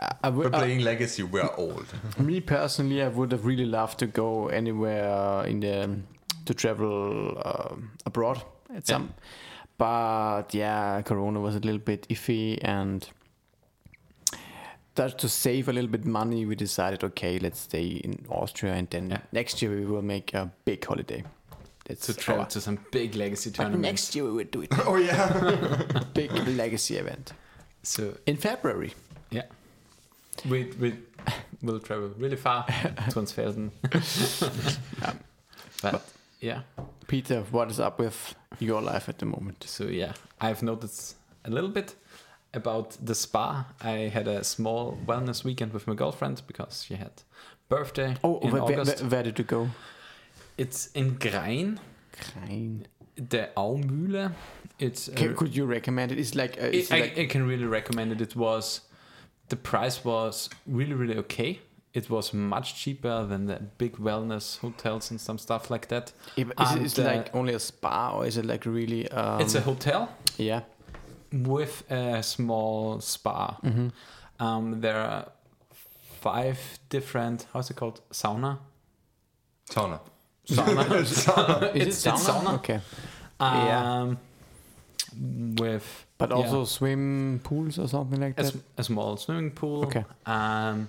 I, 0.00 0.14
I 0.24 0.28
We're 0.30 0.44
would, 0.44 0.54
uh, 0.54 0.58
playing 0.58 0.80
Legacy. 0.80 1.22
We 1.22 1.40
are 1.40 1.54
old. 1.56 1.86
Me 2.18 2.40
personally, 2.40 3.02
I 3.02 3.08
would 3.08 3.32
have 3.32 3.46
really 3.46 3.64
loved 3.66 3.98
to 4.00 4.06
go 4.06 4.48
anywhere 4.48 5.44
in 5.46 5.60
the 5.60 5.98
to 6.46 6.52
travel 6.54 7.40
um, 7.44 7.92
abroad 8.04 8.42
at 8.74 8.86
some, 8.86 9.14
but 9.78 10.52
yeah, 10.52 11.00
Corona 11.02 11.40
was 11.40 11.54
a 11.56 11.60
little 11.60 11.78
bit 11.80 12.06
iffy, 12.10 12.58
and 12.62 13.00
that 13.00 13.08
to 14.94 15.28
save 15.28 15.68
a 15.68 15.72
little 15.72 15.90
bit 15.90 16.04
money, 16.04 16.46
we 16.46 16.54
decided 16.54 17.02
okay, 17.04 17.38
let's 17.38 17.60
stay 17.60 17.86
in 18.04 18.24
Austria, 18.28 18.74
and 18.74 18.88
then 18.90 19.10
Yeah. 19.10 19.18
next 19.32 19.60
year 19.62 19.70
we 19.74 19.84
will 19.84 20.02
make 20.02 20.34
a 20.34 20.50
big 20.64 20.84
holiday. 20.84 21.24
That's 21.86 22.06
To 22.06 22.14
travel 22.14 22.42
our- 22.42 22.48
to 22.50 22.60
some 22.60 22.78
big 22.92 23.14
legacy 23.14 23.50
but 23.50 23.56
tournament. 23.56 23.82
next 23.82 24.14
year 24.14 24.24
we 24.24 24.30
will 24.30 24.48
do 24.50 24.62
it. 24.62 24.70
oh 24.86 24.96
yeah. 24.96 26.02
big 26.14 26.30
legacy 26.48 26.96
event 26.96 27.32
So 27.82 28.16
in 28.26 28.36
February. 28.36 28.92
yeah, 29.30 29.46
we 30.48 30.72
we 30.80 30.94
will 31.62 31.80
travel 31.80 32.08
really 32.18 32.36
far 32.36 32.64
to 33.10 33.20
Ansfelden. 33.20 33.70
but 35.82 36.02
yeah, 36.40 36.62
Peter, 37.06 37.42
what 37.50 37.70
is 37.70 37.80
up 37.80 37.98
with 37.98 38.34
your 38.60 38.80
life 38.82 39.08
at 39.08 39.18
the 39.18 39.26
moment? 39.26 39.64
so 39.68 39.84
yeah, 39.84 40.12
I've 40.40 40.62
noticed 40.62 41.16
a 41.44 41.50
little 41.50 41.70
bit 41.70 41.94
about 42.54 42.96
the 43.04 43.14
spa. 43.14 43.66
I 43.80 44.10
had 44.12 44.28
a 44.28 44.44
small 44.44 44.98
wellness 45.06 45.44
weekend 45.44 45.72
with 45.72 45.86
my 45.86 45.94
girlfriend 45.94 46.42
because 46.46 46.84
she 46.84 46.94
had 46.94 47.22
birthday 47.68 48.16
Oh, 48.22 48.38
in 48.40 48.50
where, 48.52 48.62
where, 48.62 48.80
August. 48.80 49.04
where 49.04 49.22
did 49.22 49.38
you 49.38 49.44
go? 49.44 49.68
It's 50.56 50.86
in 50.92 51.14
Grein, 51.18 51.78
Grein. 52.12 52.86
the 53.16 53.50
Aumühle. 53.56 54.32
It's 54.78 55.08
Can, 55.14 55.34
could 55.36 55.54
you 55.56 55.66
recommend 55.66 56.12
it? 56.12 56.18
It's 56.18 56.34
like, 56.34 56.56
uh, 56.60 56.66
it's 56.66 56.90
I, 56.92 57.00
like 57.00 57.18
I 57.18 57.26
can 57.26 57.46
really 57.46 57.64
recommend 57.66 58.12
it. 58.12 58.20
It 58.20 58.36
was 58.36 58.80
the 59.48 59.56
price 59.56 60.04
was 60.04 60.48
really 60.66 60.94
really 60.94 61.16
okay. 61.18 61.60
It 61.92 62.10
was 62.10 62.34
much 62.34 62.74
cheaper 62.74 63.24
than 63.24 63.46
the 63.46 63.60
big 63.78 63.98
wellness 63.98 64.58
hotels 64.58 65.12
and 65.12 65.20
some 65.20 65.38
stuff 65.38 65.70
like 65.70 65.86
that. 65.88 66.12
Yeah, 66.34 66.46
is 66.60 66.74
it 66.76 66.82
is 66.82 66.98
uh, 66.98 67.04
like 67.04 67.34
only 67.34 67.54
a 67.54 67.60
spa 67.60 68.16
or 68.16 68.26
is 68.26 68.36
it 68.36 68.44
like 68.44 68.66
really? 68.66 69.08
Um, 69.10 69.40
it's 69.40 69.54
a 69.54 69.60
hotel 69.60 70.08
yeah. 70.36 70.62
With 71.32 71.90
a 71.90 72.22
small 72.22 73.00
spa. 73.00 73.56
Mm-hmm. 73.64 73.88
Um, 74.44 74.80
there 74.80 74.96
are 74.98 75.28
five 76.20 76.58
different. 76.88 77.46
How's 77.52 77.70
it 77.70 77.76
called? 77.76 78.00
Sauna. 78.10 78.58
Sauna. 79.70 80.00
Sauna. 80.46 80.94
Is 81.00 81.26
It's- 81.28 81.74
it 81.74 81.86
it's 81.88 82.06
sauna? 82.06 82.18
sauna. 82.18 82.54
Okay, 82.54 82.80
um, 83.40 84.18
with 85.58 86.06
but 86.18 86.30
yeah, 86.30 86.36
also 86.36 86.64
swim 86.64 87.40
pools 87.44 87.78
or 87.78 87.88
something 87.88 88.20
like 88.20 88.38
a, 88.38 88.42
that. 88.42 88.54
s- 88.54 88.62
a 88.78 88.84
small 88.84 89.16
swimming 89.16 89.50
pool. 89.52 89.84
Okay. 89.84 90.04
um, 90.26 90.88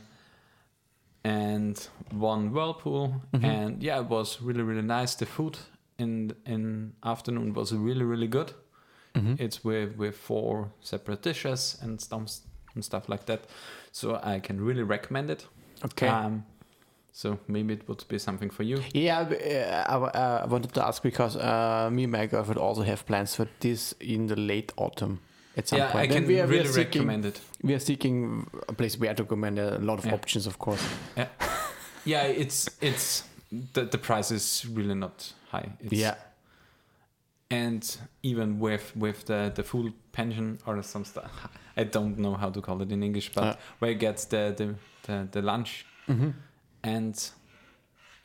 and 1.23 1.87
one 2.11 2.51
whirlpool, 2.53 3.21
Mhm. 3.33 3.43
and 3.43 3.83
yeah, 3.83 3.99
it 3.99 4.05
was 4.09 4.41
really 4.41 4.61
really 4.63 4.81
nice. 4.83 5.15
The 5.15 5.25
food 5.25 5.57
in 5.97 6.33
in 6.45 6.93
afternoon 7.03 7.53
was 7.53 7.71
really 7.73 8.03
really 8.05 8.27
good. 8.27 8.53
Mhm. 9.15 9.39
It's 9.39 9.63
with 9.63 9.95
with 9.97 10.15
four 10.17 10.69
separate 10.81 11.21
dishes 11.29 11.77
and 11.81 12.01
and 12.75 12.83
stuff 12.85 13.09
like 13.09 13.25
that. 13.25 13.41
So 13.91 14.19
I 14.23 14.39
can 14.39 14.59
really 14.65 14.83
recommend 14.83 15.29
it. 15.29 15.47
Okay. 15.83 16.07
Um, 16.07 16.43
so 17.11 17.37
maybe 17.47 17.73
it 17.73 17.87
would 17.87 18.03
be 18.09 18.19
something 18.19 18.49
for 18.51 18.63
you. 18.63 18.77
yeah, 18.93 19.23
b- 19.23 19.35
uh, 19.35 19.83
I, 19.87 19.95
uh, 19.95 20.41
I 20.43 20.47
wanted 20.47 20.73
to 20.73 20.85
ask 20.85 21.01
because 21.03 21.37
uh, 21.37 21.89
me 21.91 22.03
and 22.03 22.11
my 22.11 22.27
girlfriend 22.27 22.59
also 22.59 22.81
have 22.83 23.05
plans 23.05 23.35
for 23.35 23.47
this 23.59 23.93
in 23.99 24.27
the 24.27 24.35
late 24.35 24.73
autumn 24.75 25.19
at 25.57 25.67
some 25.67 25.79
yeah, 25.79 25.91
point. 25.91 26.11
I 26.11 26.13
can 26.13 26.27
we 26.27 26.39
are, 26.41 26.47
we 26.47 26.59
are 26.59 26.63
really 26.63 26.67
seeking, 26.73 27.01
recommend 27.01 27.25
it. 27.25 27.41
We 27.63 27.73
are 27.73 27.79
seeking 27.79 28.47
a 28.67 28.73
place 28.73 28.99
where 28.99 29.13
to 29.13 29.23
and 29.43 29.59
a 29.59 29.77
lot 29.79 29.99
of 29.99 30.05
Yeah. 30.05 30.13
options, 30.15 30.47
of 30.47 30.57
course. 30.57 30.83
Yeah, 31.17 31.27
yeah, 32.05 32.23
it's 32.41 32.69
it's 32.81 33.23
the 33.73 33.85
the 33.85 33.97
price 33.97 34.31
is 34.35 34.65
really 34.75 34.95
not 34.95 35.33
high. 35.51 35.69
It's, 35.79 35.93
yeah. 35.93 36.15
And 37.51 37.97
even 38.23 38.59
with 38.59 38.95
with 38.95 39.25
the 39.25 39.51
the 39.55 39.63
full 39.63 39.91
pension 40.11 40.57
or 40.65 40.81
some 40.83 41.05
stuff, 41.05 41.31
I 41.77 41.83
don't 41.83 42.17
know 42.17 42.35
how 42.35 42.49
to 42.51 42.61
call 42.61 42.81
it 42.81 42.91
in 42.91 43.03
English, 43.03 43.31
but 43.33 43.43
Uh. 43.43 43.55
where 43.79 43.91
you 43.91 43.97
get 43.97 44.17
the 44.29 44.53
the 44.57 44.75
the, 45.03 45.27
the 45.31 45.41
lunch 45.41 45.85
hmm 46.07 46.31
and 46.83 47.31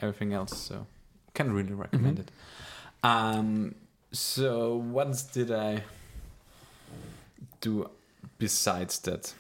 everything 0.01 0.33
else. 0.35 0.57
So 0.57 0.87
can 1.35 1.53
really 1.53 1.75
recommend 1.75 2.19
Mhm. 2.19 2.21
it. 2.23 2.31
Um, 3.03 3.75
so 4.13 4.77
what 4.77 5.25
did 5.33 5.51
I 5.51 5.83
do 7.61 7.91
besides 8.39 8.99
that? 9.01 9.35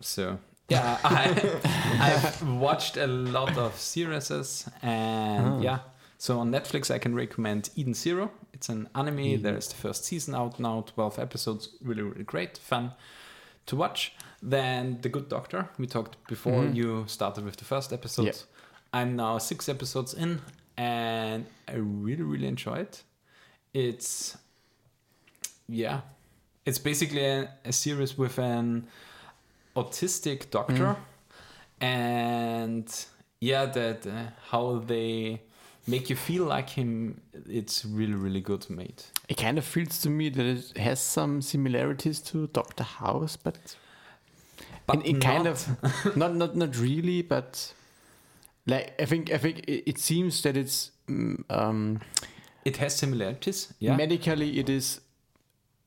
So 0.00 0.38
yeah, 0.68 0.98
I 1.04 1.60
I've 2.00 2.42
watched 2.60 2.96
a 2.96 3.06
lot 3.06 3.56
of 3.58 3.78
series 3.78 4.30
and 4.82 5.46
Ah. 5.46 5.60
yeah. 5.60 5.78
So 6.24 6.38
on 6.40 6.50
Netflix, 6.50 6.90
I 6.90 6.96
can 6.96 7.14
recommend 7.14 7.68
Eden 7.76 7.92
Zero. 7.92 8.30
It's 8.54 8.70
an 8.70 8.88
anime. 8.94 9.20
Eden. 9.20 9.42
There's 9.42 9.68
the 9.68 9.74
first 9.74 10.06
season 10.06 10.34
out 10.34 10.58
now, 10.58 10.80
12 10.94 11.18
episodes. 11.18 11.68
Really, 11.82 12.00
really 12.00 12.24
great, 12.24 12.56
fun 12.56 12.92
to 13.66 13.76
watch. 13.76 14.14
Then 14.42 15.00
The 15.02 15.10
Good 15.10 15.28
Doctor. 15.28 15.68
We 15.76 15.86
talked 15.86 16.16
before 16.26 16.62
Mhm. 16.62 16.74
you 16.76 17.04
started 17.08 17.44
with 17.44 17.56
the 17.56 17.66
first 17.66 17.92
episode. 17.92 18.24
Yeah. 18.28 18.40
I'm 18.94 19.16
now 19.16 19.36
six 19.36 19.68
episodes 19.68 20.14
in, 20.14 20.40
and 20.78 21.44
I 21.68 21.74
really, 21.74 22.22
really 22.22 22.48
enjoy 22.48 22.76
it. 22.76 23.02
It's 23.74 24.38
yeah, 25.68 26.00
it's 26.64 26.78
basically 26.78 27.26
a, 27.26 27.50
a 27.66 27.72
series 27.72 28.16
with 28.16 28.38
an 28.38 28.86
autistic 29.76 30.50
doctor, 30.50 30.96
and 31.82 32.88
yeah, 33.40 33.66
that 33.66 34.06
uh, 34.06 34.30
how 34.50 34.78
they 34.78 35.42
make 35.86 36.10
you 36.10 36.16
feel 36.16 36.44
like 36.44 36.70
him. 36.70 37.20
It's 37.48 37.84
really, 37.84 38.14
really 38.14 38.40
good 38.40 38.68
made. 38.70 39.02
It 39.28 39.36
kind 39.36 39.58
of 39.58 39.64
feels 39.64 40.00
to 40.02 40.10
me 40.10 40.28
that 40.30 40.44
it 40.44 40.78
has 40.78 41.00
some 41.00 41.42
similarities 41.42 42.20
to 42.22 42.46
Doctor 42.48 42.84
House, 42.84 43.36
but, 43.36 43.76
But 44.86 45.06
it 45.06 45.20
kind 45.20 45.46
of 45.46 45.66
not 46.16 46.34
not 46.34 46.56
not 46.56 46.76
really, 46.78 47.22
but 47.22 47.72
like 48.66 48.94
I 49.00 49.04
think 49.04 49.32
I 49.32 49.38
think 49.38 49.60
it, 49.68 49.90
it 49.90 49.98
seems 49.98 50.42
that 50.42 50.56
it's 50.56 50.90
mm, 51.08 51.42
um, 51.50 52.00
it 52.64 52.76
has 52.78 52.94
similarities. 52.94 53.72
Yeah, 53.78 53.96
medically 53.96 54.58
it 54.58 54.68
is. 54.68 55.00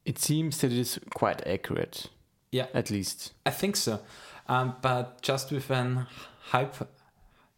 It 0.05 0.19
seems 0.19 0.59
that 0.59 0.71
it 0.71 0.79
is 0.79 0.99
quite 1.13 1.45
accurate, 1.45 2.09
yeah. 2.51 2.67
at 2.73 2.89
least. 2.89 3.33
I 3.45 3.51
think 3.51 3.75
so. 3.75 3.99
Um, 4.47 4.75
but 4.81 5.21
just 5.21 5.51
with 5.51 5.69
an 5.69 6.07
hyper, 6.51 6.87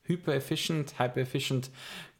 hyper 0.08 0.34
efficient, 0.34 0.92
hyper 0.98 1.20
efficient 1.20 1.70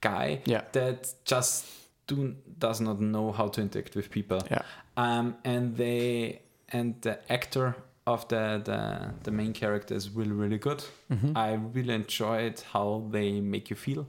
guy 0.02 0.42
Yeah. 0.46 0.62
that 0.72 1.14
just 1.26 1.66
do, 2.08 2.36
does 2.58 2.82
not 2.82 3.00
know 3.00 3.32
how 3.32 3.48
to 3.50 3.62
interact 3.62 3.96
with 3.96 4.10
people. 4.10 4.40
Yeah. 4.52 4.62
Um, 4.98 5.36
and 5.44 5.76
they 5.78 6.42
and 6.72 7.02
the 7.02 7.20
actor 7.32 7.76
of 8.06 8.28
the, 8.28 8.62
the 8.64 9.14
the 9.24 9.32
main 9.32 9.54
character 9.54 9.96
is 9.96 10.10
really 10.10 10.32
really 10.32 10.58
good. 10.58 10.84
Mhm. 11.12 11.36
I 11.38 11.54
really 11.74 11.94
enjoyed 11.94 12.62
how 12.74 13.04
they 13.12 13.40
make 13.42 13.70
you 13.70 13.76
feel. 13.76 14.06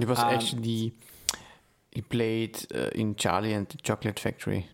It 0.00 0.06
was 0.08 0.18
Um, 0.18 0.28
actually 0.34 0.92
he 1.90 2.02
played 2.02 2.66
uh, 2.74 2.90
in 2.94 3.14
Charlie 3.16 3.54
and 3.54 3.66
the 3.68 3.78
Chocolate 3.78 4.20
Factory. 4.20 4.66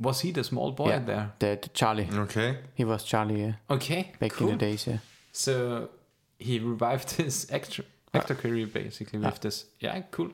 Was 0.00 0.20
he 0.22 0.32
the 0.32 0.42
small 0.44 0.72
boy 0.72 0.88
Yeah. 0.88 1.04
there? 1.04 1.32
The, 1.38 1.58
the 1.62 1.68
Charlie, 1.74 2.08
Okay. 2.12 2.58
he 2.74 2.84
was 2.84 3.04
Charlie 3.04 3.40
yeah, 3.42 3.52
Okay, 3.68 4.12
back 4.18 4.32
cool. 4.32 4.48
in 4.48 4.58
the 4.58 4.66
days. 4.66 4.86
Yeah. 4.86 4.98
So 5.32 5.90
he 6.38 6.58
revived 6.58 7.10
his 7.24 7.46
actor 7.52 7.84
actor 8.14 8.34
career 8.34 8.66
basically 8.66 9.18
with 9.18 9.28
Ah. 9.34 9.38
this. 9.40 9.66
Yeah, 9.80 10.00
cool. 10.10 10.30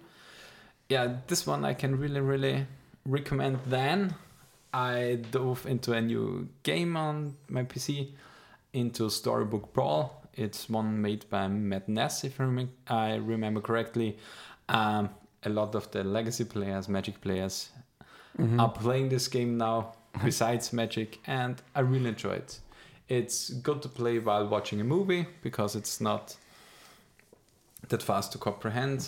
Yeah, 0.89 1.17
this 1.27 1.47
one 1.47 1.65
I 1.65 1.75
can 1.75 1.99
really 1.99 2.21
really 2.21 2.67
recommend. 3.05 3.59
Then 3.67 4.15
I 4.73 5.19
dove 5.31 5.67
into 5.67 5.93
a 5.93 6.01
new 6.01 6.49
game 6.63 6.97
on 6.97 7.37
my 7.49 7.65
PC, 7.65 8.13
into 8.73 9.09
Storybook 9.11 9.73
Brawl. 9.73 10.23
It's 10.35 10.69
one 10.69 11.01
made 11.01 11.25
by 11.31 11.49
Matt 11.49 11.89
Ness, 11.89 12.25
if 12.25 12.41
I 12.41 12.45
rem- 12.45 12.71
I 12.89 13.15
remember 13.17 13.61
correctly. 13.61 14.19
Um, 14.69 15.09
a 15.45 15.49
lot 15.49 15.75
of 15.75 15.91
the 15.93 16.05
legacy 16.05 16.45
players, 16.45 16.89
Magic 16.89 17.21
players, 17.21 17.71
Mhm. 18.39 18.61
are 18.61 18.71
playing 18.71 19.09
this 19.09 19.29
game 19.29 19.57
now 19.57 19.95
besides 20.25 20.73
Magic, 20.73 21.19
and 21.27 21.63
I 21.75 21.81
really 21.81 22.09
enjoy 22.09 22.35
it. 22.35 22.61
It's 23.09 23.51
good 23.51 23.81
to 23.83 23.89
play 23.89 24.19
while 24.19 24.47
watching 24.49 24.81
a 24.81 24.85
movie 24.85 25.27
because 25.43 25.75
it's 25.79 26.01
not 26.01 26.37
that 27.89 28.03
fast 28.03 28.33
to 28.33 28.39
comprehend. 28.39 29.01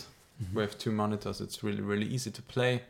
Mm-hmm. 0.42 0.56
With 0.56 0.78
two 0.78 0.92
monitors, 0.92 1.40
it's 1.40 1.64
really, 1.64 1.82
really 1.82 2.06
easy 2.06 2.30
to 2.30 2.42
play. 2.42 2.82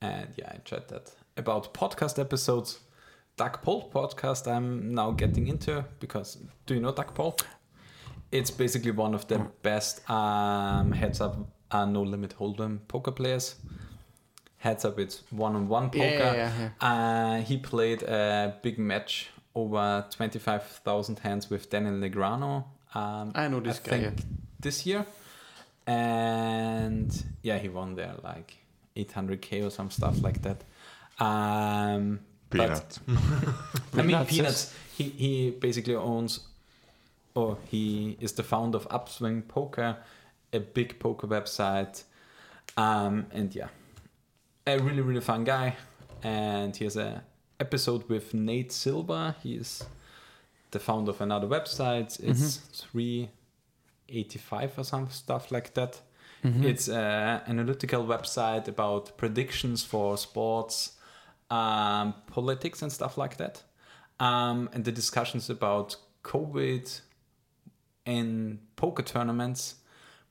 And 0.00 0.28
yeah, 0.36 0.50
I 0.52 0.54
enjoyed 0.56 0.88
that. 0.88 1.12
About 1.36 1.74
podcast 1.74 2.18
episodes, 2.18 2.80
Doug 3.36 3.62
Polk 3.62 3.92
podcast 3.92 4.46
I'm 4.50 4.94
now 4.94 5.10
getting 5.10 5.48
into 5.48 5.84
because 6.00 6.38
do 6.66 6.74
you 6.74 6.80
know 6.80 6.92
Doug 6.92 7.14
Polk? 7.14 7.46
It's 8.30 8.50
basically 8.50 8.92
one 8.92 9.14
of 9.14 9.26
the 9.28 9.38
best 9.62 10.08
um, 10.08 10.92
heads 10.92 11.20
up 11.20 11.36
uh, 11.70 11.84
no 11.84 12.02
limit 12.02 12.34
hold'em 12.38 12.78
poker 12.88 13.10
players. 13.10 13.56
Heads 14.58 14.84
up, 14.84 14.98
it's 14.98 15.22
one 15.30 15.56
on 15.56 15.68
one 15.68 15.90
poker. 15.90 16.04
Yeah, 16.04 16.34
yeah, 16.34 16.52
yeah, 16.58 16.70
yeah. 16.80 16.88
Uh, 16.88 17.40
he 17.42 17.58
played 17.58 18.02
a 18.02 18.56
big 18.62 18.78
match 18.78 19.28
over 19.54 20.06
25,000 20.10 21.18
hands 21.18 21.50
with 21.50 21.68
Daniel 21.68 21.94
Negreanu. 21.94 22.64
Um, 22.94 23.32
I 23.34 23.48
know 23.48 23.60
this 23.60 23.80
I 23.84 23.90
guy. 23.90 23.98
think 23.98 24.22
this 24.58 24.86
year. 24.86 25.04
And 25.86 27.24
yeah, 27.42 27.58
he 27.58 27.68
won 27.68 27.94
there 27.94 28.14
like 28.22 28.56
800k 28.96 29.66
or 29.66 29.70
some 29.70 29.90
stuff 29.90 30.22
like 30.22 30.42
that. 30.42 30.62
Um, 31.24 32.20
but- 32.50 32.98
I 33.08 34.02
mean, 34.02 34.06
Peanuts, 34.06 34.30
Peanuts. 34.30 34.74
He 34.96 35.04
he 35.10 35.50
basically 35.50 35.94
owns, 35.96 36.40
or 37.34 37.58
he 37.68 38.16
is 38.20 38.32
the 38.32 38.42
founder 38.42 38.76
of 38.78 38.86
Upswing 38.90 39.42
Poker, 39.42 39.96
a 40.52 40.60
big 40.60 40.98
poker 41.00 41.26
website, 41.26 42.04
um, 42.76 43.26
and 43.32 43.54
yeah, 43.54 43.68
a 44.66 44.78
really 44.78 45.00
really 45.02 45.20
fun 45.20 45.44
guy. 45.44 45.76
And 46.22 46.74
he 46.76 46.84
has 46.84 46.96
a 46.96 47.22
episode 47.60 48.08
with 48.08 48.34
Nate 48.34 48.72
Silver. 48.72 49.34
He 49.42 49.54
is 49.56 49.84
the 50.70 50.78
founder 50.78 51.10
of 51.10 51.20
another 51.20 51.46
website. 51.46 52.18
It's 52.20 52.56
three 52.56 53.30
eighty 54.08 54.38
five 54.38 54.78
or 54.78 54.84
some 54.84 55.08
stuff 55.10 55.50
like 55.50 55.74
that. 55.74 56.00
Mhm. 56.42 56.64
It's 56.64 56.88
an 56.88 57.40
analytical 57.46 58.04
website 58.04 58.68
about 58.68 59.16
predictions 59.16 59.82
for 59.82 60.16
sports, 60.18 60.92
um, 61.50 62.14
politics, 62.26 62.82
and 62.82 62.92
stuff 62.92 63.16
like 63.16 63.36
that. 63.38 63.62
Um, 64.20 64.68
and 64.72 64.84
the 64.84 64.92
discussions 64.92 65.48
about 65.50 65.96
COVID 66.22 67.00
in 68.06 68.58
poker 68.76 69.02
tournaments 69.02 69.76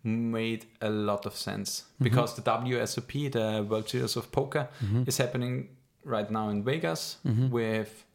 made 0.03 0.65
a 0.81 0.89
lot 0.89 1.25
of 1.25 1.35
sense 1.35 1.85
because 1.99 2.35
the 2.35 2.41
WSOP, 2.41 3.31
the 3.31 3.65
World 3.67 3.87
Series 3.89 4.15
of 4.17 4.31
Poker, 4.31 4.67
Mhm. 4.81 5.07
is 5.07 5.17
happening 5.17 5.69
right 6.03 6.29
now 6.29 6.49
in 6.49 6.63
Vegas 6.63 7.17
Mhm. 7.25 7.49
with 7.49 8.05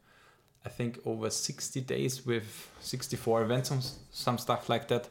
I 0.65 0.67
think 0.69 0.99
over 1.05 1.29
60 1.29 1.79
days 1.81 2.25
with 2.25 2.69
64 2.81 3.41
events 3.43 3.71
and 3.71 3.81
some 4.11 4.37
stuff 4.37 4.67
like 4.69 4.89
that 4.89 5.09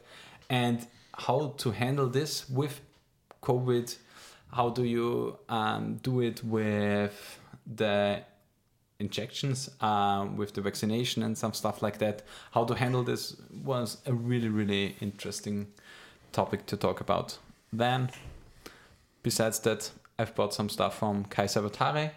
and 0.50 0.86
how 1.16 1.54
to 1.58 1.70
handle 1.70 2.08
this 2.08 2.48
with 2.48 2.80
covid 3.42 3.96
how 4.52 4.70
do 4.70 4.84
you 4.84 5.38
um, 5.48 5.96
do 6.02 6.20
it 6.20 6.42
with 6.44 7.38
the 7.66 8.20
injections 8.98 9.70
um, 9.80 10.36
with 10.36 10.54
the 10.54 10.60
vaccination 10.60 11.22
and 11.22 11.36
some 11.36 11.52
stuff 11.52 11.82
like 11.82 11.98
that 11.98 12.22
how 12.52 12.64
to 12.64 12.74
handle 12.74 13.02
this 13.04 13.36
was 13.64 13.98
a 14.06 14.12
really 14.12 14.48
really 14.48 14.96
interesting 15.00 15.66
topic 16.32 16.66
to 16.66 16.76
talk 16.76 17.00
about 17.00 17.38
then 17.72 18.10
besides 19.22 19.60
that 19.60 19.90
i've 20.18 20.34
bought 20.34 20.52
some 20.54 20.68
stuff 20.68 20.98
from 20.98 21.24
kai 21.26 21.44
sabatare 21.44 22.10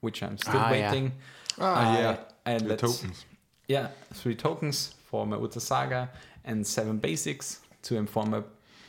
which 0.00 0.22
i'm 0.22 0.36
still 0.36 0.54
Ah, 0.56 0.72
yeah. 0.72 0.90
waiting 0.90 1.12
Ah, 1.58 1.90
I- 1.94 2.00
yeah. 2.00 2.16
I 2.46 2.58
The 2.58 2.64
let- 2.64 2.78
tokens. 2.78 3.24
yeah, 3.68 3.88
three 4.14 4.34
tokens 4.34 4.94
for 5.10 5.26
my 5.26 5.36
Urza's 5.36 5.64
Saga 5.64 6.08
and 6.44 6.66
seven 6.66 6.98
basics 6.98 7.60
to 7.82 7.96
inform 7.96 8.30
my 8.30 8.42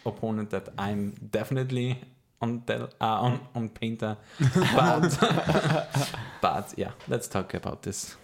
opponent 0.05 0.49
that 0.49 0.69
I'm 0.77 1.11
definitely 1.31 2.01
on 2.41 2.59
Del, 2.65 2.89
uh, 2.99 3.05
on 3.21 3.39
on 3.55 3.69
Painter. 3.69 4.17
But 4.75 5.17
but 6.41 6.73
yeah, 6.77 6.91
let's 7.07 7.27
talk 7.27 7.53
about 7.53 7.81
this 7.83 8.15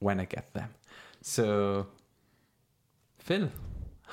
when 0.00 0.20
I 0.20 0.24
get 0.26 0.52
them. 0.54 0.68
So 1.22 1.86
Phil, 3.18 3.50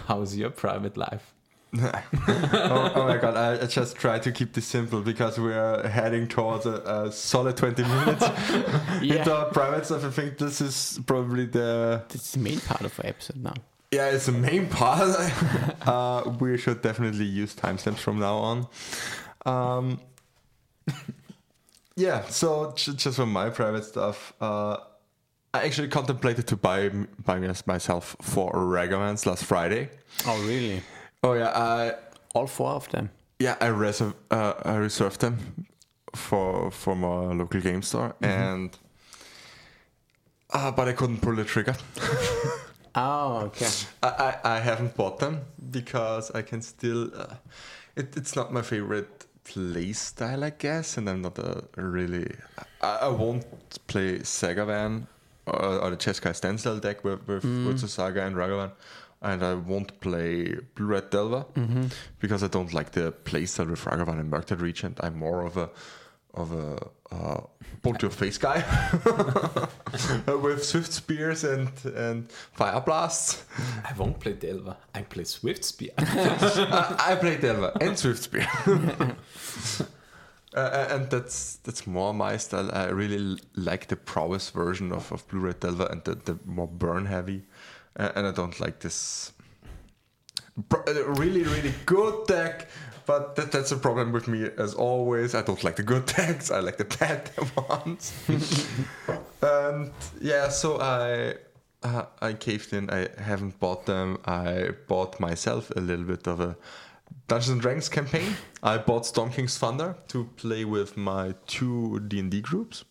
how's 0.07 0.35
your 0.35 0.49
private 0.51 0.97
life? 0.97 1.33
oh, 1.77 2.91
oh 2.95 3.05
my 3.05 3.17
god, 3.17 3.35
I, 3.35 3.61
I 3.63 3.65
just 3.67 3.97
try 3.97 4.17
to 4.19 4.31
keep 4.31 4.53
this 4.53 4.65
simple 4.65 5.01
because 5.01 5.37
we 5.37 5.51
are 5.53 5.85
heading 5.85 6.25
towards 6.27 6.65
a, 6.65 6.75
a 7.07 7.11
solid 7.11 7.57
20 7.57 7.83
minutes 7.83 8.21
Yeah. 9.01 9.15
into 9.19 9.35
our 9.35 9.45
private 9.51 9.85
stuff. 9.85 10.05
I 10.05 10.09
think 10.09 10.37
this 10.37 10.61
is 10.61 10.99
probably 11.05 11.45
the 11.47 12.01
That's 12.07 12.31
the 12.31 12.39
main 12.39 12.61
part 12.61 12.81
of 12.81 12.97
our 13.01 13.07
episode 13.07 13.43
now. 13.43 13.53
Yeah, 13.95 14.09
it's 14.09 14.25
the 14.25 14.33
main 14.33 14.67
part. 14.67 15.15
uh, 15.87 16.29
we 16.39 16.57
should 16.57 16.81
definitely 16.81 17.25
use 17.25 17.55
timestamps 17.55 17.99
from 17.99 18.19
now 18.19 18.35
on. 18.35 18.67
Um, 19.45 19.99
yeah, 21.95 22.25
so 22.25 22.73
just 22.75 23.15
for 23.15 23.25
my 23.25 23.49
private 23.49 23.85
stuff, 23.85 24.33
uh, 24.41 24.77
I 25.53 25.63
actually 25.63 25.87
contemplated 25.87 26.45
to 26.47 26.57
buy 26.57 26.89
buy 27.23 27.39
myself 27.65 28.17
four 28.21 28.51
Ragamuffins 28.51 29.25
last 29.25 29.45
Friday. 29.45 29.89
Oh, 30.27 30.37
really? 30.45 30.81
Oh 31.23 31.33
yeah, 31.33 31.51
I 31.55 31.93
All 32.33 32.47
four 32.47 32.71
of 32.71 32.89
them? 32.89 33.09
Yeah, 33.39 33.55
I 33.61 33.67
reserve 33.67 34.13
uh, 34.29 34.53
I 34.65 34.75
reserved 34.75 35.21
them 35.21 35.37
for 36.13 36.69
for 36.71 36.95
my 36.95 37.33
local 37.33 37.61
game 37.61 37.81
store, 37.81 38.13
and 38.21 38.77
uh, 40.49 40.71
but 40.71 40.89
I 40.89 40.93
couldn't 40.93 41.21
pull 41.21 41.35
the 41.35 41.45
trigger. 41.45 41.75
Oh, 42.95 43.37
okay. 43.47 43.69
I, 44.01 44.07
I, 44.43 44.55
I 44.55 44.59
haven't 44.59 44.95
bought 44.95 45.19
them 45.19 45.41
because 45.71 46.31
I 46.31 46.41
can 46.41 46.61
still. 46.61 47.11
Uh, 47.15 47.35
it, 47.95 48.15
it's 48.15 48.35
not 48.35 48.53
my 48.53 48.61
favorite 48.61 49.25
play 49.43 49.93
style, 49.93 50.43
I 50.43 50.51
guess, 50.51 50.97
and 50.97 51.09
I'm 51.09 51.21
not 51.21 51.37
a 51.37 51.63
really. 51.75 52.33
I, 52.81 52.97
I 53.01 53.07
won't 53.09 53.45
play 53.87 54.19
Sagavan 54.19 55.07
or, 55.45 55.79
or 55.79 55.89
the 55.91 55.97
Jeskai 55.97 56.35
Stencil 56.35 56.79
deck 56.79 57.03
with 57.03 57.27
with, 57.27 57.43
the 57.81 57.87
Saga 57.87 58.23
and 58.23 58.35
Ragavan. 58.35 58.71
And 59.21 59.43
I 59.43 59.55
won't 59.55 59.99
play 60.01 60.55
Blue 60.75 60.85
Red 60.85 61.09
Delver 61.09 61.45
because 62.19 62.43
I 62.43 62.47
don't 62.47 62.73
like 62.73 62.91
the 62.91 63.11
playstyle 63.11 63.69
with 63.69 63.83
Ragavan 63.85 64.19
and 64.19 64.31
Murktide 64.31 64.61
Regent. 64.61 64.99
I'm 65.01 65.17
more 65.17 65.43
of 65.45 65.57
a 65.57 65.69
of 66.33 66.51
a 66.51 66.89
uh, 67.11 67.41
bolt 67.81 68.01
your 68.01 68.11
face 68.11 68.37
guy 68.37 68.63
with 70.27 70.63
swift 70.63 70.91
spears 70.91 71.43
and 71.43 71.69
and 71.95 72.31
fire 72.31 72.81
blasts. 72.81 73.45
I 73.83 73.93
won't 73.93 74.19
play 74.19 74.33
Delver. 74.33 74.75
I 74.93 75.03
play 75.03 75.23
Swift 75.23 75.63
Spear. 75.63 75.91
I, 75.97 76.95
I 77.11 77.15
play 77.15 77.37
Delver 77.37 77.71
and 77.79 77.97
Swift 77.97 78.23
Spear. 78.23 78.47
Uh, 80.55 80.87
and 80.89 81.09
that's 81.09 81.57
that's 81.63 81.85
more 81.85 82.13
my 82.13 82.37
style. 82.37 82.71
I 82.71 82.85
really 82.85 83.37
like 83.57 83.87
the 83.87 83.97
prowess 83.97 84.51
version 84.51 84.93
of, 84.93 85.11
of 85.11 85.27
Blue 85.27 85.41
Red 85.41 85.59
Delver 85.59 85.85
and 85.91 86.01
the, 86.05 86.15
the 86.15 86.39
more 86.45 86.65
burn 86.67 87.07
heavy. 87.07 87.43
Uh, 87.97 88.13
and 88.15 88.25
I 88.25 88.31
don't 88.31 88.57
like 88.61 88.79
this 88.79 89.33
uh, 90.71 91.05
really, 91.05 91.43
really 91.43 91.73
good 91.85 92.25
deck. 92.27 92.69
But 93.05 93.35
that, 93.35 93.51
that's 93.51 93.71
a 93.71 93.77
problem 93.77 94.11
with 94.11 94.27
me 94.27 94.49
as 94.57 94.73
always. 94.73 95.35
I 95.35 95.41
don't 95.41 95.63
like 95.63 95.75
the 95.75 95.83
good 95.83 96.05
decks. 96.17 96.51
I 96.51 96.59
like 96.59 96.77
the 96.77 96.85
bad 96.85 97.29
ones. 97.69 98.13
and 99.41 99.91
yeah, 100.21 100.49
so 100.49 100.79
I 100.79 101.35
uh, 101.83 102.05
I 102.21 102.33
caved 102.33 102.73
in. 102.73 102.89
I 102.89 103.09
haven't 103.21 103.59
bought 103.59 103.85
them. 103.85 104.17
I 104.25 104.71
bought 104.87 105.19
myself 105.19 105.71
a 105.75 105.79
little 105.81 106.05
bit 106.05 106.27
of 106.27 106.39
a 106.39 106.57
Dungeons 107.27 107.49
and 107.49 107.61
Dragons 107.61 107.89
campaign. 107.89 108.35
I 108.61 108.77
bought 108.77 109.05
Storm 109.05 109.31
King's 109.31 109.57
Thunder 109.57 109.95
to 110.09 110.25
play 110.37 110.65
with 110.65 110.97
my 110.97 111.35
two 111.47 111.99
D 112.07 112.19
and 112.19 112.31
D 112.31 112.41
groups. 112.41 112.85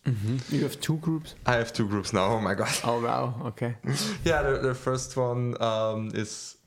You 0.49 0.63
have 0.63 0.79
two 0.79 0.97
groups? 0.97 1.35
I 1.45 1.53
have 1.53 1.73
two 1.73 1.87
groups 1.87 2.13
now. 2.13 2.25
Oh 2.25 2.39
my 2.39 2.53
god! 2.53 2.73
Oh, 2.83 3.01
wow. 3.01 3.33
Okay. 3.47 3.75
yeah, 4.23 4.41
the, 4.41 4.57
the 4.59 4.73
first 4.73 5.15
one 5.17 5.61
um, 5.61 6.11
is 6.13 6.57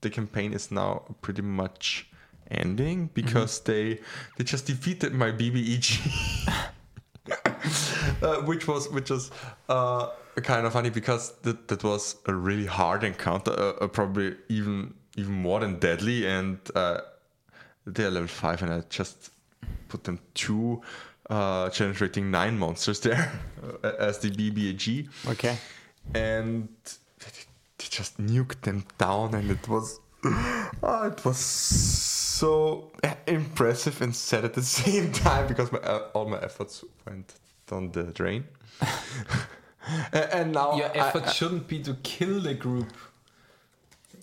the 0.00 0.10
campaign 0.10 0.52
is 0.52 0.70
now 0.70 1.02
pretty 1.22 1.42
much 1.42 2.08
ending 2.52 3.10
because 3.14 3.60
they 3.60 3.98
they 4.36 4.44
just 4.44 4.66
defeated 4.66 5.12
my 5.14 5.30
BBEG, 5.32 6.00
uh, 8.22 8.36
which 8.42 8.66
was 8.68 8.88
which 8.90 9.10
was 9.10 9.30
uh, 9.68 10.08
kind 10.42 10.66
of 10.66 10.72
funny 10.72 10.90
because 10.90 11.32
that 11.42 11.68
that 11.68 11.82
was 11.84 12.16
a 12.26 12.34
really 12.34 12.66
hard 12.66 13.04
encounter, 13.04 13.52
uh, 13.52 13.72
uh, 13.84 13.86
probably 13.88 14.36
even 14.48 14.94
even 15.16 15.32
more 15.32 15.60
than 15.60 15.78
deadly, 15.78 16.26
and 16.26 16.58
uh, 16.74 17.00
they're 17.86 18.10
level 18.10 18.28
five, 18.28 18.62
and 18.62 18.72
I 18.72 18.82
just 18.88 19.30
put 19.88 20.04
them 20.04 20.18
two. 20.34 20.82
Uh, 21.30 21.70
challenge 21.70 22.00
rating 22.00 22.30
nine 22.30 22.58
monsters 22.58 23.00
there 23.00 23.32
uh, 23.84 23.92
as 23.98 24.18
the 24.18 24.28
BBEG 24.30 25.08
Okay. 25.28 25.56
and 26.14 26.68
they 27.20 27.30
they 27.78 27.86
just 27.88 28.18
nuked 28.20 28.60
them 28.62 28.84
down 28.98 29.32
and 29.34 29.50
it 29.50 29.66
was 29.68 30.00
oh, 30.82 31.06
it 31.06 31.24
was 31.24 31.38
so 31.38 32.90
impressive 33.26 34.00
and 34.02 34.14
sad 34.14 34.44
at 34.44 34.54
the 34.54 34.62
same 34.80 35.12
time 35.12 35.46
because 35.46 35.70
my, 35.72 35.78
uh, 35.80 36.08
all 36.14 36.28
my 36.28 36.38
efforts 36.38 36.84
went 37.06 37.34
down 37.66 37.90
the 37.92 38.04
drain 38.04 38.44
and 40.12 40.52
now 40.52 40.76
Your 40.76 40.86
I- 40.88 41.08
effort 41.08 41.30
shouldn't 41.32 41.68
be 41.68 41.82
to 41.82 41.94
kill 42.02 42.40
the 42.40 42.54
group. 42.54 42.92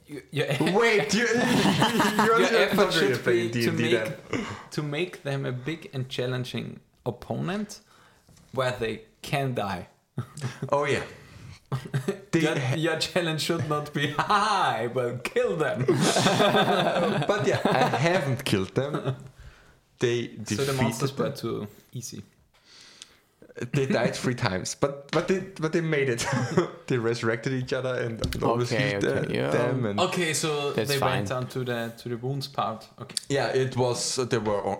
Your, 0.08 0.22
your, 0.32 0.48
wait 0.80 1.14
you, 1.14 1.28
you're, 1.28 1.38
your 1.38 2.40
you're 2.40 2.60
effort 2.62 2.92
should 2.94 3.24
be 3.24 3.50
to 3.52 3.72
then. 3.72 4.14
make 4.32 4.46
to 4.72 4.82
make 4.82 5.24
them 5.24 5.46
a 5.46 5.52
big 5.52 5.90
and 5.94 6.10
challenging 6.10 6.80
opponent 7.06 7.82
where 8.54 8.72
they 8.72 9.02
can 9.22 9.54
die. 9.54 9.88
oh 10.72 10.86
yeah 10.86 11.04
They 12.32 12.42
Your, 12.42 12.58
your 12.76 12.98
challenge 13.00 13.42
should 13.42 13.68
not 13.70 13.94
be, 13.94 14.12
ha, 14.12 14.76
I 14.80 14.88
will 14.88 15.18
kill 15.18 15.56
them. 15.58 15.86
but 17.28 17.48
yeah 17.48 17.60
I 17.66 17.98
haven't 17.98 18.44
killed 18.46 18.76
them 18.76 19.16
they 20.00 20.32
so 20.46 20.64
the 20.64 20.74
monsters 20.74 21.12
them. 21.12 21.26
were 21.26 21.32
too 21.36 21.68
easy. 21.92 22.24
they 23.74 23.86
died 23.88 24.16
three 24.16 24.36
times, 24.36 24.76
but 24.76 25.12
but 25.12 25.28
they 25.28 25.40
but 25.60 25.74
they 25.74 25.82
made 25.82 26.08
it. 26.10 26.26
they 26.88 26.98
resurrected 26.98 27.52
each 27.54 27.74
other 27.74 27.96
and 27.96 28.22
always 28.44 28.72
Okay, 28.72 28.92
healed 28.92 29.04
okay, 29.06 29.28
the- 29.28 29.34
yeah. 29.34 29.50
them. 29.50 29.86
And 29.86 30.00
Okay, 30.00 30.34
so 30.34 30.72
they 30.72 30.86
fine. 30.98 31.10
went 31.18 31.28
down 31.30 31.48
to 31.48 31.66
the 31.66 31.92
to 31.98 32.10
the 32.10 32.16
wounds 32.16 32.48
part. 32.48 32.88
Okay. 33.02 33.16
yeah, 33.28 33.48
it 33.48 33.76
was. 33.76 34.18
Uh, 34.18 34.24
there 34.26 34.40
were 34.40 34.66
uh, 34.66 34.78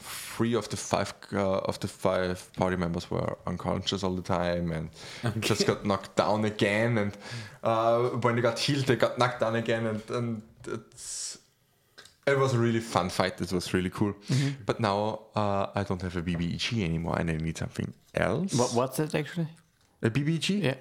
three 0.00 0.54
of 0.54 0.68
the 0.68 0.76
five 0.76 1.14
uh, 1.32 1.58
of 1.58 1.78
the 1.80 1.88
five 1.88 2.50
party 2.54 2.76
members 2.76 3.10
were 3.10 3.36
unconscious 3.46 4.02
all 4.02 4.14
the 4.14 4.22
time 4.22 4.72
and 4.72 4.90
just 5.42 5.66
got 5.66 5.84
knocked 5.84 6.16
down 6.16 6.44
again. 6.44 6.98
And 6.98 7.12
uh, 7.62 8.00
when 8.20 8.36
they 8.36 8.42
got 8.42 8.58
healed, 8.58 8.86
they 8.86 8.96
got 8.96 9.18
knocked 9.18 9.40
down 9.40 9.56
again. 9.56 9.86
And 9.86 10.02
and 10.10 10.42
it's 10.66 11.38
it 12.26 12.38
was 12.38 12.54
a 12.54 12.58
really 12.58 12.80
fun 12.80 13.08
fight. 13.08 13.40
It 13.40 13.52
was 13.52 13.72
really 13.74 13.90
cool. 13.90 14.14
But 14.66 14.78
now 14.80 15.22
uh, 15.34 15.66
I 15.74 15.82
don't 15.82 16.02
have 16.02 16.16
a 16.16 16.22
BBEG 16.22 16.84
anymore, 16.84 17.18
and 17.18 17.30
I 17.30 17.36
need 17.36 17.58
something 17.58 17.92
else. 18.14 18.54
What, 18.54 18.74
what's 18.74 18.96
that 18.98 19.14
actually? 19.14 19.48
A 20.02 20.10
BBG? 20.10 20.62
Yeah. 20.62 20.74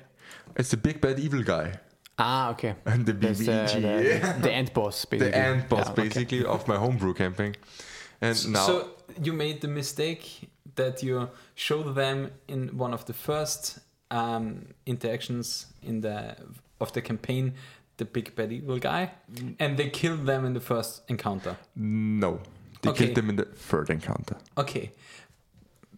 It's 0.55 0.69
the 0.69 0.77
big 0.77 0.99
bad 1.01 1.19
evil 1.19 1.43
guy. 1.43 1.79
Ah, 2.19 2.51
okay. 2.51 2.75
And 2.85 3.05
the 3.07 3.13
That's 3.13 3.39
BBG. 3.39 3.73
the, 3.73 3.81
the, 3.81 4.39
the 4.43 4.51
end 4.51 4.73
boss, 4.73 5.05
basically. 5.05 5.31
the 5.31 5.37
end 5.37 5.69
boss, 5.69 5.85
Yeah, 5.87 5.91
okay. 5.93 6.03
basically, 6.03 6.45
of 6.45 6.67
my 6.67 6.75
homebrew 6.77 7.13
camping. 7.13 7.55
And 8.21 8.51
now. 8.53 8.65
So 8.65 8.87
you 9.23 9.33
made 9.33 9.61
the 9.61 9.67
mistake 9.67 10.49
that 10.75 11.01
you 11.03 11.29
showed 11.55 11.95
them 11.95 12.31
in 12.47 12.77
one 12.77 12.93
of 12.93 13.05
the 13.05 13.13
first 13.13 13.79
um, 14.11 14.67
interactions 14.85 15.67
in 15.83 16.01
the 16.01 16.35
of 16.79 16.91
the 16.93 17.01
campaign 17.01 17.53
the 17.97 18.05
big 18.05 18.35
bad 18.35 18.51
evil 18.51 18.79
guy, 18.79 19.11
Mm. 19.33 19.55
and 19.59 19.77
they 19.77 19.89
killed 19.89 20.25
them 20.25 20.45
in 20.45 20.53
the 20.53 20.59
first 20.61 21.03
encounter. 21.09 21.55
no. 21.75 22.39
They 22.81 22.89
Okay. 22.89 23.05
killed 23.05 23.15
them 23.15 23.29
in 23.29 23.35
the 23.35 23.45
third 23.45 23.89
encounter. 23.91 24.37
Okay. 24.57 24.91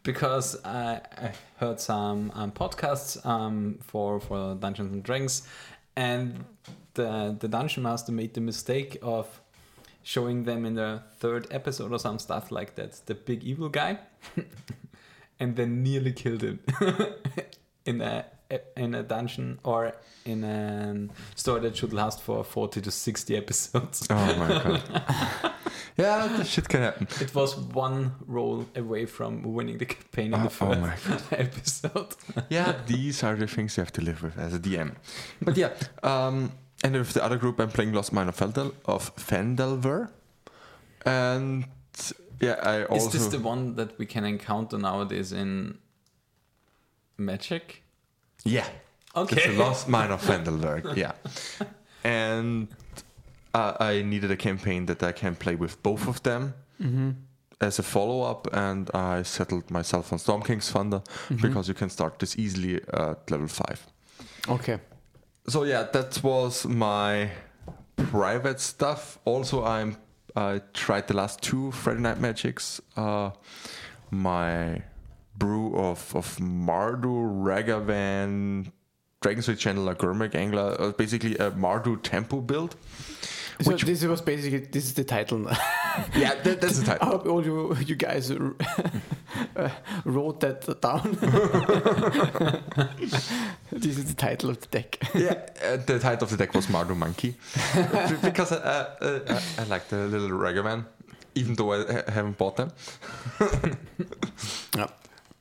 Because 0.03 0.57
I, 0.65 0.99
I 1.17 1.31
heard 1.59 1.79
some 1.79 2.29
um, 2.35 2.51
podcasts 2.51 3.25
um, 3.25 3.77
for 3.81 4.19
for 4.19 4.55
Dungeons 4.55 4.91
and 4.91 5.01
Dragons, 5.01 5.43
and 5.95 6.43
the 6.95 7.37
the 7.39 7.47
dungeon 7.47 7.83
master 7.83 8.11
made 8.11 8.33
the 8.33 8.41
mistake 8.41 8.97
of 9.01 9.27
showing 10.03 10.43
them 10.43 10.65
in 10.65 10.75
the 10.75 11.01
third 11.17 11.47
episode 11.51 11.91
or 11.91 11.99
some 11.99 12.19
stuff 12.19 12.51
like 12.51 12.75
that 12.75 13.01
the 13.05 13.15
big 13.15 13.43
evil 13.43 13.69
guy, 13.69 13.99
and 15.39 15.55
then 15.55 15.83
nearly 15.83 16.11
killed 16.13 16.41
him 16.41 16.59
in 17.85 18.01
a 18.01 18.25
in 18.77 18.93
a 18.93 19.01
dungeon 19.01 19.57
or 19.63 19.93
in 20.25 20.43
a 20.43 21.07
story 21.35 21.61
that 21.61 21.75
should 21.75 21.91
last 21.93 22.21
for 22.21 22.43
forty 22.43 22.81
to 22.81 22.91
sixty 22.91 23.35
episodes. 23.35 24.05
Oh 24.11 24.35
my 24.37 24.47
god. 24.47 25.53
yeah, 25.97 26.27
that 26.27 26.45
shit 26.47 26.67
can 26.69 26.81
happen. 26.81 27.07
It 27.19 27.33
was 27.33 27.55
one 27.57 28.13
roll 28.27 28.65
away 28.75 29.05
from 29.05 29.41
winning 29.53 29.77
the 29.79 29.85
campaign 29.85 30.33
in 30.33 30.35
Oh, 30.35 30.37
the 30.39 30.45
oh 30.45 30.49
first 30.49 30.81
my 31.31 31.37
episode. 31.37 32.15
Yeah, 32.49 32.75
these 32.85 33.23
are 33.23 33.35
the 33.35 33.47
things 33.47 33.75
you 33.77 33.81
have 33.81 33.93
to 33.93 34.01
live 34.01 34.21
with 34.21 34.37
as 34.37 34.53
a 34.53 34.59
DM. 34.59 34.95
But 35.41 35.57
yeah, 35.57 35.71
um, 36.03 36.51
and 36.83 36.93
with 36.95 37.13
the 37.13 37.23
other 37.23 37.37
group, 37.37 37.59
I'm 37.59 37.69
playing 37.69 37.93
Lost 37.93 38.11
Mine 38.13 38.27
of 38.29 38.35
Feldel 38.35 38.73
of 38.85 39.15
Phandelver. 39.15 40.09
And 41.05 41.65
yeah, 42.39 42.59
I 42.61 42.83
also. 42.85 43.07
Is 43.07 43.13
this 43.13 43.27
the 43.27 43.39
one 43.39 43.75
that 43.75 43.97
we 43.97 44.05
can 44.05 44.25
encounter 44.25 44.77
nowadays 44.77 45.31
in 45.31 45.77
Magic? 47.17 47.83
Yeah. 48.43 48.65
It's 49.15 49.31
Okay. 49.33 49.51
the 49.55 49.63
Lost 49.63 49.87
Mine 49.87 50.11
of 50.11 50.21
Fendelberg, 50.21 50.85
yeah. 50.97 51.11
and 52.03 52.67
uh, 53.53 53.73
I 53.79 54.01
needed 54.01 54.31
a 54.31 54.35
campaign 54.35 54.87
that 54.87 55.03
I 55.03 55.11
can 55.11 55.35
play 55.35 55.55
with 55.55 55.81
both 55.83 56.07
of 56.07 56.21
them 56.23 56.53
Mm-hmm. 56.81 57.11
as 57.61 57.77
a 57.79 57.83
follow 57.83 58.23
up, 58.23 58.47
and 58.51 58.89
I 58.95 59.21
settled 59.23 59.69
myself 59.69 60.11
on 60.11 60.17
Storm 60.19 60.41
King's 60.41 60.71
Thunder 60.71 60.99
Mm-hmm. 61.29 61.35
because 61.47 61.67
you 61.67 61.75
can 61.75 61.89
start 61.89 62.17
this 62.19 62.35
easily 62.39 62.81
at 62.91 63.29
level 63.29 63.47
five. 63.47 63.85
Okay. 64.49 64.79
So 65.47 65.63
yeah, 65.63 65.83
that 65.91 66.23
was 66.23 66.65
my 66.65 67.31
private 67.97 68.61
stuff. 68.61 69.19
Also, 69.25 69.65
I'm 69.65 69.97
I 70.35 70.61
tried 70.73 71.07
the 71.07 71.15
last 71.15 71.41
two 71.41 71.71
Friday 71.71 71.99
Night 71.99 72.19
Magics. 72.19 72.81
Uh, 72.95 73.31
my 74.09 74.83
brew 75.35 75.75
of 75.75 76.15
of 76.15 76.37
Mardu, 76.37 77.43
Ragavan, 77.43 78.71
Dragon 79.21 79.43
Dragon's 79.43 79.47
Channeler, 79.47 79.95
Gurmag 79.95 80.33
Angler, 80.33 80.77
uh, 80.79 80.91
basically 80.91 81.35
a 81.37 81.51
Mardu 81.51 82.01
tempo 82.01 82.39
build. 82.39 82.77
So 83.63 83.71
Which- 83.71 83.83
this 83.83 84.03
was 84.03 84.21
basically 84.21 84.59
this 84.59 84.85
is 84.85 84.93
the 84.93 85.03
title. 85.03 85.39
now. 85.39 85.57
Yeah, 86.15 86.33
that, 86.41 86.59
that's 86.59 86.79
the 86.79 86.85
title. 86.85 87.07
I 87.07 87.11
hope 87.11 87.27
all 87.27 87.45
you 87.45 87.75
you 87.85 87.95
guys 87.95 88.31
uh, 88.31 88.49
wrote 90.05 90.39
that 90.39 90.81
down. 90.81 91.11
this 93.71 93.97
is 93.97 94.05
the 94.05 94.15
title 94.15 94.49
of 94.49 94.59
the 94.59 94.67
deck. 94.67 94.97
yeah, 95.13 95.37
uh, 95.63 95.77
the 95.77 95.99
title 95.99 96.23
of 96.23 96.29
the 96.31 96.37
deck 96.37 96.53
was 96.55 96.65
Mardu 96.67 96.95
Monkey 96.97 97.35
because 98.21 98.51
I, 98.51 98.55
uh, 98.57 98.95
uh, 99.01 99.19
I, 99.57 99.61
I 99.61 99.65
like 99.65 99.87
the 99.89 100.07
little 100.07 100.29
Ragavan, 100.29 100.85
even 101.35 101.53
though 101.55 101.73
I 101.73 101.77
ha- 101.93 102.11
haven't 102.11 102.37
bought 102.39 102.55
them. 102.57 102.71
Yeah. 104.75 104.87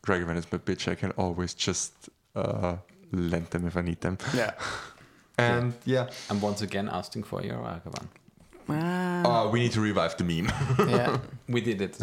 Ragavan 0.07 0.37
is 0.37 0.47
my 0.53 0.59
bitch. 0.59 0.89
I 0.91 0.95
can 0.95 1.13
always 1.13 1.55
just 1.55 1.93
uh, 2.37 2.77
lend 3.13 3.47
them 3.51 3.67
if 3.67 3.77
I 3.77 3.81
need 3.83 4.01
them. 4.01 4.19
Yeah. 4.35 4.53
And 5.43 5.75
yeah, 5.85 6.09
I'm 6.31 6.41
once 6.41 6.63
again 6.63 6.89
asking 6.89 7.25
for 7.25 7.43
your 7.43 7.57
Argavan. 7.59 8.07
Ah, 8.69 9.43
uh, 9.47 9.51
we 9.51 9.59
need 9.61 9.73
to 9.73 9.81
revive 9.81 10.17
the 10.17 10.25
meme. 10.25 10.53
yeah. 10.89 11.19
We 11.49 11.61
did 11.61 11.81
it. 11.81 11.99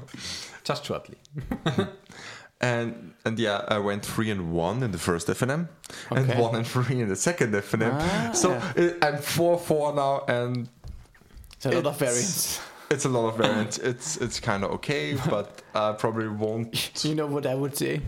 Just 0.64 0.84
shortly. 0.84 1.16
And 2.60 3.14
and 3.24 3.38
yeah, 3.38 3.64
I 3.68 3.78
went 3.78 4.04
three 4.04 4.30
and 4.32 4.52
one 4.52 4.82
in 4.82 4.90
the 4.90 4.98
first 4.98 5.28
FNM, 5.28 5.68
and 6.10 6.18
Okay. 6.30 6.40
one 6.40 6.56
and 6.56 6.66
three 6.66 7.00
in 7.00 7.08
the 7.08 7.14
second 7.16 7.54
FNM. 7.54 7.92
Ah, 8.00 8.32
so 8.32 8.48
yeah. 8.50 8.90
uh, 9.00 9.06
I'm 9.06 9.18
four 9.18 9.58
four 9.58 9.92
now, 9.94 10.24
and 10.26 10.68
It's 11.56 11.66
a 11.66 11.70
lot 11.70 11.86
of 11.86 12.02
It's- 12.02 12.10
variants. 12.10 12.60
it's 12.90 13.04
a 13.04 13.08
lot 13.08 13.28
of 13.28 13.36
variants. 13.36 13.78
it's 13.78 14.16
it's 14.16 14.40
kind 14.40 14.64
of 14.64 14.70
okay, 14.72 15.14
but 15.30 15.62
I 15.72 15.92
probably 15.92 16.26
won't. 16.28 17.04
You 17.04 17.14
know 17.14 17.26
what 17.28 17.46
I 17.46 17.54
would 17.54 17.76
say? 17.76 18.00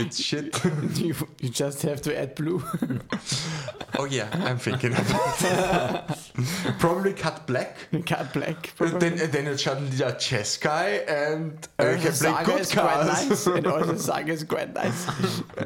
It's 0.00 0.22
shit. 0.22 0.58
you, 0.96 1.14
you 1.40 1.48
just 1.48 1.82
have 1.82 2.00
to 2.02 2.18
add 2.18 2.34
blue. 2.34 2.62
oh 3.98 4.04
yeah, 4.04 4.28
I'm 4.32 4.58
thinking 4.58 4.92
about 4.92 5.42
it. 5.42 6.18
probably 6.78 7.12
cut 7.12 7.46
black. 7.46 7.76
Cut 8.06 8.32
black. 8.32 8.72
Probably. 8.76 8.98
then 9.10 9.30
then 9.30 9.46
it's 9.46 9.64
suddenly 9.64 9.96
a 10.04 10.12
Jeskai, 10.12 11.08
and 11.08 11.68
uh, 11.78 11.84
can 11.84 12.00
play 12.00 12.10
Saga 12.10 12.44
good 12.44 12.60
is 12.60 12.72
quite 12.72 13.06
nice, 13.06 13.46
and 13.46 13.66
also 13.66 13.96
Saga 13.96 14.32
is 14.32 14.44
quite 14.44 14.74
nice. 14.74 15.06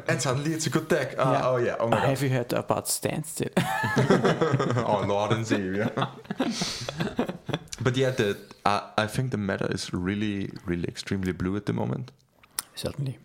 and 0.07 0.21
suddenly 0.21 0.53
it's 0.53 0.67
a 0.67 0.69
good 0.69 0.87
deck. 0.87 1.15
Uh, 1.17 1.31
Yeah. 1.31 1.47
Oh 1.47 1.57
yeah. 1.57 1.75
Oh 1.79 1.87
my 1.87 1.97
god. 1.97 2.09
Have 2.09 2.23
you 2.23 2.29
heard 2.29 2.53
about 2.53 2.87
Standstill? 2.87 3.49
oh 3.57 5.05
Lord 5.07 5.31
and 5.31 5.45
Savior. 5.47 5.91
but 7.81 7.95
yeah, 7.97 8.11
the 8.11 8.37
uh, 8.65 8.81
I 8.97 9.07
think 9.07 9.31
the 9.31 9.37
meta 9.37 9.65
is 9.67 9.93
really, 9.93 10.49
really 10.65 10.87
extremely 10.87 11.31
blue 11.31 11.55
at 11.55 11.65
the 11.65 11.73
moment. 11.73 12.11
Certainly. 12.73 13.19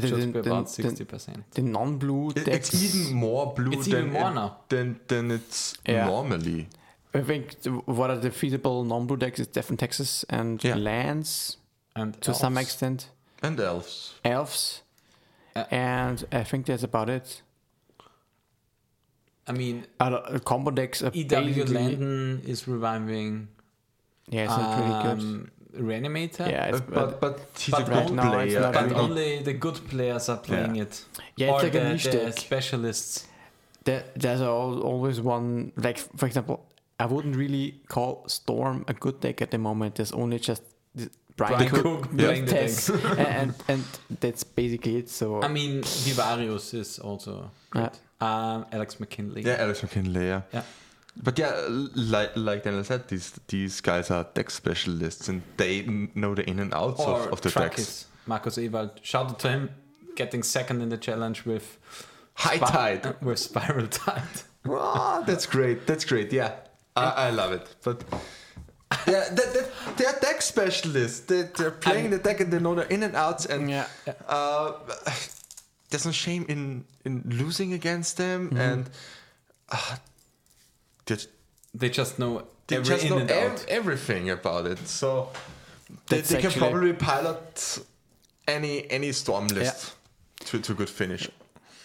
Should 0.00 0.32
be 0.32 0.38
about 0.40 0.68
the, 0.76 0.82
60%. 0.82 1.44
the 1.54 1.62
non-blue 1.62 2.30
It- 2.30 2.44
decks. 2.44 2.72
it's 2.74 2.94
even 2.94 3.16
more 3.16 3.52
blue 3.54 3.72
It's 3.72 3.86
than 3.86 3.98
even 4.08 4.12
more 4.12 4.30
now. 4.34 4.56
than 4.68 5.00
than 5.08 5.30
it's 5.30 5.74
er 5.88 5.92
Yeah. 5.92 6.06
normally. 6.06 6.68
I 7.14 7.22
think 7.22 7.62
the, 7.62 7.70
what 7.70 8.10
are 8.10 8.18
the 8.18 8.30
feasible 8.30 8.84
non-blue 8.84 9.16
decks 9.16 9.40
is 9.40 9.46
Death 9.48 9.70
and 9.70 9.78
Taxes 9.78 10.24
and 10.28 10.62
Yeah. 10.62 10.76
lands 10.76 11.56
And 11.96 12.20
to 12.22 12.32
some 12.34 12.56
extent, 12.60 13.10
And 13.42 13.58
elves. 13.58 14.14
elves, 14.24 14.82
Yeah. 15.56 15.66
and 15.70 16.24
I 16.30 16.44
think 16.44 16.66
that's 16.66 16.84
about 16.84 17.08
it. 17.08 17.42
I 19.48 19.52
mean, 19.52 19.86
Uh, 19.98 20.38
combo 20.44 20.70
decks 20.70 21.02
are 21.02 21.10
EW 21.14 21.24
basically- 21.54 21.74
Landon 21.74 22.42
is 22.46 22.68
reviving 22.68 23.48
Yeah, 24.30 24.44
it's 24.44 24.56
not 24.56 24.78
really 24.78 25.02
good. 25.02 25.22
Um, 25.24 25.50
Reanimator. 25.76 26.48
Yeah, 26.50 26.66
it's, 26.66 26.80
Uh, 26.80 26.84
but 26.94 27.20
but 27.20 27.40
he's 27.58 27.70
but 27.74 27.82
a 27.82 27.84
good 27.84 28.12
now 28.14 28.30
player. 28.32 28.60
not 28.60 28.74
But 28.74 28.84
really- 28.84 28.94
only 29.00 29.42
the 29.42 29.52
good 29.54 29.74
players 29.88 30.28
are 30.28 30.38
playing 30.38 30.76
it. 30.76 31.04
yeah, 31.36 31.48
it's 31.48 31.52
or 31.54 31.62
like 31.62 31.72
the, 31.72 31.80
a 31.86 31.92
niche 31.92 32.04
the 32.04 32.10
deck. 32.12 32.38
specialists. 32.38 33.26
There, 33.84 34.04
there's 34.16 34.40
always 34.40 35.20
one 35.20 35.72
like 35.76 35.98
for 36.16 36.26
example, 36.26 36.64
I 37.00 37.06
wouldn't 37.06 37.36
really 37.36 37.80
call 37.88 38.24
Storm 38.28 38.84
a 38.88 38.94
good 38.94 39.20
deck 39.20 39.42
at 39.42 39.50
the 39.50 39.58
moment. 39.58 39.94
There's 39.96 40.12
only 40.12 40.38
just 40.38 40.62
the- 40.94 41.10
Brian, 41.36 41.54
Brian 41.54 41.70
Cook, 41.70 41.82
Cook 41.82 42.00
with 42.12 42.18
playing 42.18 42.44
the 42.46 42.50
Tess, 42.50 42.90
and 42.90 43.54
and 43.68 43.84
that's 44.20 44.42
basically 44.44 44.96
it. 44.96 45.08
So 45.10 45.40
I 45.42 45.48
mean, 45.48 45.82
Vivarius 45.82 46.74
is 46.74 46.98
also 46.98 47.50
great. 47.70 47.90
Um, 48.20 48.66
Alex 48.72 48.98
McKinley. 48.98 49.42
Yeah, 49.42 49.62
Alex 49.62 49.82
McKinley. 49.82 50.26
Yeah. 50.26 50.42
Yeah. 50.52 50.62
But 51.22 51.38
yeah, 51.38 51.52
like 51.94 52.32
like 52.36 52.62
Daniel 52.62 52.84
said, 52.84 53.08
these 53.08 53.32
these 53.48 53.80
guys 53.80 54.10
are 54.10 54.24
deck 54.34 54.50
specialists 54.50 55.28
and 55.28 55.42
they 55.56 55.82
know 56.14 56.34
the 56.34 56.48
in 56.48 56.58
and 56.60 56.72
outs 56.72 57.00
Or 57.00 57.20
of, 57.22 57.32
of 57.32 57.40
the 57.40 57.48
Truckis, 57.50 57.76
decks. 57.76 58.06
Marcus 58.26 58.56
Ewald. 58.58 58.90
Shout 59.02 59.30
out 59.30 59.38
to 59.40 59.48
him 59.48 59.70
getting 60.16 60.42
second 60.42 60.80
in 60.82 60.88
the 60.90 60.96
challenge 60.98 61.44
with 61.44 61.78
High 62.34 62.58
tide. 62.58 63.06
uh, 63.06 63.12
with 63.22 63.38
Spiral 63.38 63.86
Tide. 63.88 64.22
Ah, 64.70 65.22
that's 65.26 65.46
great. 65.46 65.86
That's 65.86 66.04
great. 66.04 66.30
Yeah, 66.32 66.52
I, 66.94 67.28
I 67.28 67.30
love 67.30 67.52
it. 67.52 67.66
But 67.82 68.02
yeah, 69.06 69.24
that, 69.30 69.36
that, 69.54 69.70
they're 69.96 70.18
deck 70.20 70.42
specialists. 70.42 71.20
They, 71.20 71.42
they're 71.56 71.70
playing 71.70 72.10
the 72.10 72.18
deck 72.18 72.40
and 72.40 72.52
they 72.52 72.58
know 72.58 72.74
the 72.74 72.92
in 72.92 73.02
and 73.02 73.16
outs. 73.16 73.46
And 73.46 73.70
yeah, 73.70 73.86
uh, 74.28 74.72
there's 75.90 76.04
no 76.04 76.12
shame 76.12 76.44
in 76.48 76.84
in 77.04 77.22
losing 77.26 77.72
against 77.72 78.16
them. 78.18 78.52
And 78.56 78.90
uh, 79.70 79.96
they, 81.08 81.16
They 81.74 81.88
just 81.90 82.18
know 82.18 82.42
they 82.66 82.76
every 82.76 82.88
just 82.94 83.04
in 83.04 83.10
know 83.10 83.18
and 83.18 83.30
ev- 83.30 83.52
out. 83.52 83.64
everything 83.68 84.30
about 84.30 84.66
it. 84.66 84.78
So 84.88 85.28
they, 86.08 86.20
they 86.20 86.40
can 86.40 86.52
probably 86.52 86.92
pilot 86.92 87.78
any 88.46 88.90
any 88.90 89.12
storm 89.12 89.46
list 89.48 89.94
to 90.46 90.58
to 90.60 90.74
good 90.74 90.90
finish. 90.90 91.28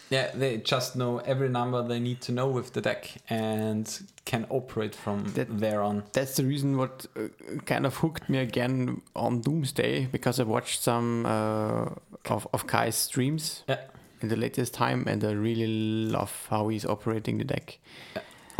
Yeah, 0.09 0.29
they 0.35 0.57
just 0.57 0.95
know 0.95 1.19
every 1.25 1.49
number 1.49 1.81
they 1.87 1.99
need 1.99 2.21
to 2.21 2.31
know 2.31 2.47
with 2.47 2.73
the 2.73 2.81
deck 2.81 3.09
and 3.29 3.87
can 4.25 4.45
operate 4.49 4.93
from 4.95 5.23
That- 5.33 5.59
there 5.59 5.81
on. 5.81 6.03
that's 6.13 6.35
the 6.35 6.43
reason 6.43 6.77
what 6.77 7.05
uh, 7.15 7.29
kind 7.65 7.85
of 7.85 7.95
hooked 7.97 8.29
me 8.29 8.37
again 8.37 9.01
on 9.15 9.41
Doomsday 9.41 10.07
because 10.11 10.39
I 10.39 10.43
watched 10.43 10.81
some 10.83 11.25
uh, 11.25 11.89
of 12.33 12.47
of 12.53 12.67
Kai's 12.67 12.95
streams 12.95 13.63
Yeah. 13.67 13.79
in 14.21 14.29
the 14.29 14.35
latest 14.35 14.73
time, 14.73 15.07
and 15.07 15.23
I 15.23 15.31
really 15.31 15.67
love 16.11 16.47
how 16.49 16.69
he's 16.71 16.85
operating 16.85 17.39
the 17.39 17.45
deck. 17.45 17.79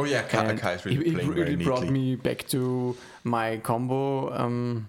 Oh 0.03 0.05
yeah, 0.05 0.23
Ka- 0.23 0.41
And 0.41 0.59
Kai 0.59 0.73
is 0.73 0.85
really 0.85 0.97
it, 0.97 1.07
it 1.07 1.13
playing 1.13 1.33
very 1.33 1.51
really 1.51 1.63
brought 1.63 1.87
me 1.89 2.15
back 2.15 2.47
to 2.49 2.95
my 3.23 3.57
combo. 3.57 4.31
Um, 4.33 4.87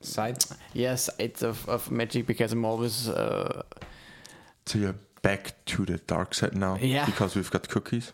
Side. 0.00 0.44
yes, 0.74 1.08
it's 1.18 1.42
of, 1.42 1.66
of 1.68 1.90
Magic 1.90 2.26
because 2.26 2.52
I'm 2.52 2.64
always 2.66 3.08
uh, 3.08 3.62
So 4.66 4.78
you're 4.78 4.96
back 5.22 5.54
to 5.66 5.86
the 5.86 5.96
dark 6.06 6.34
side 6.34 6.54
now, 6.54 6.76
Yeah. 6.78 7.06
because 7.06 7.34
we've 7.34 7.50
got 7.50 7.68
cookies. 7.70 8.12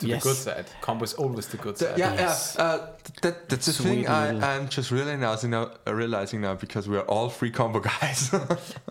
To 0.00 0.06
Yes. 0.06 0.22
the 0.22 0.28
good 0.28 0.36
side. 0.36 0.66
Combo 0.82 1.04
is 1.04 1.14
always 1.14 1.46
the 1.46 1.56
good 1.56 1.78
side. 1.78 1.96
yeah, 1.96 2.12
Yes. 2.14 2.56
yeah. 2.58 2.64
Uh, 2.64 2.86
that, 3.22 3.48
that's 3.48 3.66
the 3.66 3.72
thing 3.72 4.06
I, 4.06 4.54
I'm 4.56 4.68
just 4.68 4.90
realizing 4.90 5.50
now, 5.50 5.70
uh, 5.86 5.94
realizing 5.94 6.42
now 6.42 6.54
because 6.56 6.88
we're 6.90 7.06
all 7.08 7.30
free 7.30 7.50
combo 7.50 7.80
guys. 8.00 8.30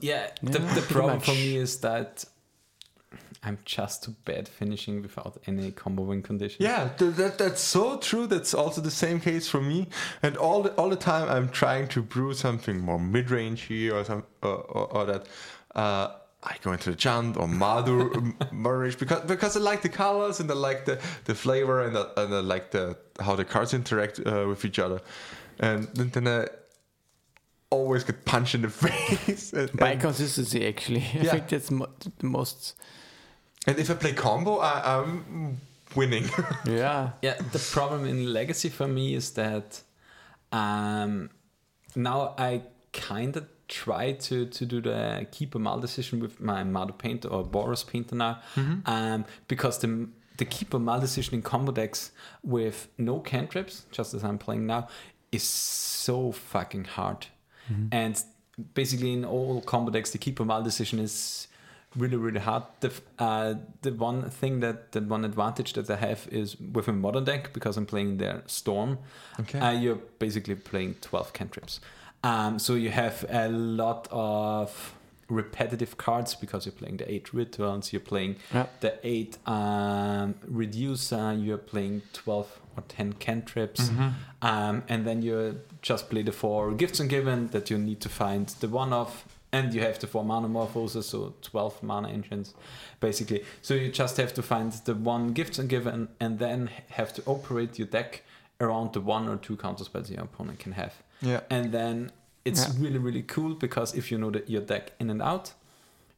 Yeah, 0.01 0.29
the, 0.41 0.59
Yeah, 0.59 0.73
the 0.73 0.81
pretty 0.81 0.81
problem 0.93 1.15
much. 1.17 1.25
for 1.25 1.33
me 1.33 1.57
is 1.57 1.77
that 1.81 2.25
I'm 3.45 3.57
just 3.65 4.03
too 4.03 4.15
bad 4.25 4.47
finishing 4.47 5.01
without 5.01 5.37
any 5.47 5.71
combo 5.71 6.03
win 6.03 6.21
condition. 6.21 6.63
yeah, 6.63 6.89
th- 6.97 7.15
that, 7.15 7.37
that's 7.37 7.61
so 7.61 7.97
true. 7.97 8.25
That's 8.27 8.53
also 8.53 8.79
the 8.81 8.91
same 8.91 9.19
case 9.19 9.49
for 9.49 9.61
me. 9.61 9.87
And 10.21 10.37
all 10.37 10.63
the, 10.63 10.71
all 10.75 10.89
the 10.89 10.95
time 10.95 11.27
I'm 11.29 11.49
trying 11.49 11.87
to 11.89 12.01
brew 12.01 12.33
something 12.33 12.79
more 12.79 12.99
mid 12.99 13.29
range 13.31 13.61
here 13.63 13.95
or 13.95 14.03
some 14.05 14.23
or, 14.41 14.55
or, 14.55 14.93
or 14.93 15.05
that. 15.05 15.27
Uh, 15.75 16.07
I 16.45 16.57
go 16.61 16.73
into 16.73 16.89
the 16.91 16.95
Chant 16.97 17.37
or 17.37 17.47
Mardu 17.47 18.35
Murish 18.51 18.97
because 18.97 19.21
because 19.25 19.55
I 19.55 19.61
like 19.61 19.81
the 19.81 19.89
colors 19.89 20.39
and 20.41 20.51
I 20.51 20.55
like 20.55 20.83
the, 20.85 20.99
the 21.25 21.33
flavor 21.35 21.81
and 21.83 21.97
I, 21.97 22.05
and 22.17 22.33
I 22.35 22.39
like 22.41 22.71
the 22.71 22.97
how 23.21 23.35
the 23.35 23.45
cards 23.45 23.73
interact 23.73 24.19
uh, 24.25 24.45
with 24.47 24.65
each 24.65 24.77
other, 24.77 24.99
and 25.59 25.87
then, 25.95 26.09
then 26.09 26.27
I 26.27 26.47
always 27.69 28.03
get 28.03 28.25
punched 28.25 28.55
in 28.55 28.61
the 28.61 28.69
face. 28.87 29.53
And, 29.53 29.71
by 29.73 29.91
and, 29.91 30.01
consistency. 30.01 30.67
Actually, 30.67 31.01
I 31.13 31.17
Yeah. 31.23 31.31
think 31.31 31.47
that's 31.47 31.71
mo- 31.71 31.89
the 32.19 32.25
most. 32.25 32.75
And 33.67 33.79
if 33.79 33.89
I 33.89 33.93
play 33.93 34.13
combo, 34.13 34.57
I, 34.59 34.99
I'm 34.99 35.57
winning. 35.95 36.25
Yeah, 36.65 37.11
Yeah, 37.21 37.35
the 37.51 37.59
problem 37.71 38.05
in 38.05 38.33
Legacy 38.33 38.69
for 38.69 38.87
me 38.87 39.13
is 39.15 39.31
that 39.31 39.81
um, 40.51 41.29
now 41.95 42.33
I 42.37 42.63
kind 42.91 43.35
of 43.37 43.45
try 43.67 44.11
to, 44.13 44.45
to 44.45 44.65
do 44.65 44.81
the 44.81 45.25
keep 45.31 45.55
a 45.55 45.59
mal 45.59 45.79
decision 45.79 46.19
with 46.19 46.39
my 46.39 46.63
Mardu 46.63 46.97
painter 46.97 47.27
or 47.29 47.43
Boros 47.43 47.85
painter 47.87 48.15
now 48.15 48.39
Mm-hmm. 48.55 48.79
um, 48.85 49.25
because 49.47 49.79
the 49.79 50.09
the 50.37 50.45
keeper 50.45 50.79
mal 50.79 50.99
decision 50.99 51.35
in 51.35 51.41
combo 51.43 51.71
decks 51.71 52.11
with 52.41 52.87
no 52.97 53.19
cantrips, 53.19 53.85
just 53.91 54.15
as 54.15 54.23
I'm 54.23 54.39
playing 54.39 54.65
now, 54.65 54.87
is 55.31 55.43
so 55.43 56.31
fucking 56.31 56.85
hard. 56.85 57.27
And 57.91 58.19
basically, 58.73 59.13
in 59.13 59.23
all 59.25 59.61
combo 59.61 59.91
decks, 59.91 60.09
the 60.09 60.17
keeper 60.17 60.43
mal 60.43 60.63
decision 60.63 60.97
is 60.99 61.47
really 61.95 62.17
really 62.17 62.39
hard. 62.39 62.63
The 62.79 62.91
uh, 63.19 63.55
the 63.81 63.91
one 63.91 64.29
thing 64.29 64.59
that 64.61 64.91
the 64.93 65.01
one 65.01 65.25
advantage 65.25 65.73
that 65.73 65.89
I 65.89 65.95
have 65.97 66.27
is 66.31 66.57
with 66.59 66.87
a 66.87 66.93
modern 66.93 67.23
deck 67.25 67.53
because 67.53 67.77
I'm 67.77 67.85
playing 67.85 68.17
their 68.17 68.41
storm. 68.47 68.97
Okay. 69.39 69.59
Uh, 69.59 69.71
you're 69.71 69.99
basically 70.19 70.55
playing 70.55 70.95
12 71.01 71.33
cantrips. 71.33 71.79
Um, 72.23 72.57
so 72.59 72.75
you 72.75 72.89
have 72.89 73.25
a 73.29 73.49
lot 73.49 74.07
of 74.11 74.95
repetitive 75.29 75.97
cards 75.97 76.35
because 76.35 76.65
you're 76.65 76.73
playing 76.73 76.97
the 76.97 77.11
eight 77.11 77.33
rituals, 77.33 77.91
you're 77.91 77.99
playing 77.99 78.35
Yeah. 78.53 78.67
the 78.81 78.93
eight 79.03 79.37
um, 79.47 80.35
reducer, 80.47 81.33
you're 81.33 81.57
playing 81.57 82.01
12 82.13 82.59
or 82.77 82.83
10 82.87 83.13
cantrips, 83.13 83.89
um, 84.41 84.83
and 84.87 85.05
then 85.05 85.21
you 85.21 85.59
just 85.81 86.09
play 86.09 86.23
the 86.23 86.31
four 86.31 86.71
Gifts 86.73 86.99
Ungiven 86.99 87.51
that 87.51 87.69
you 87.69 87.77
need 87.77 87.99
to 88.01 88.09
find 88.09 88.47
the 88.59 88.67
one 88.67 88.93
of, 88.93 89.25
and 89.53 89.73
you 89.73 89.81
have 89.81 89.97
the 89.99 90.07
four 90.07 90.23
Manamorphoses, 90.25 91.03
so 91.03 91.33
12 91.41 91.81
mana 91.83 92.09
engines 92.09 92.53
basically. 92.99 93.43
So 93.61 93.73
you 93.75 93.89
just 93.91 94.17
have 94.17 94.33
to 94.33 94.41
find 94.41 94.71
the 94.85 94.95
one 94.95 95.33
Gifts 95.33 95.59
Ungiven, 95.59 96.07
and 96.19 96.39
then 96.39 96.69
have 96.89 97.13
to 97.13 97.21
operate 97.25 97.79
your 97.79 97.87
deck 97.87 98.23
around 98.59 98.93
the 98.93 99.01
one 99.01 99.27
or 99.29 99.37
two 99.37 99.55
counter 99.57 99.83
spells 99.83 100.09
your 100.09 100.23
opponent 100.23 100.59
can 100.59 100.71
have 100.73 100.93
Yeah. 101.21 101.41
and 101.49 101.71
then 101.71 102.11
it's 102.45 102.61
Yeah. 102.67 102.73
really 102.83 102.97
really 102.99 103.23
cool 103.23 103.55
because 103.55 103.97
if 103.97 104.11
you 104.11 104.17
know 104.17 104.31
that 104.31 104.49
your 104.49 104.61
deck 104.61 104.91
in 104.99 105.09
and 105.09 105.21
out 105.21 105.53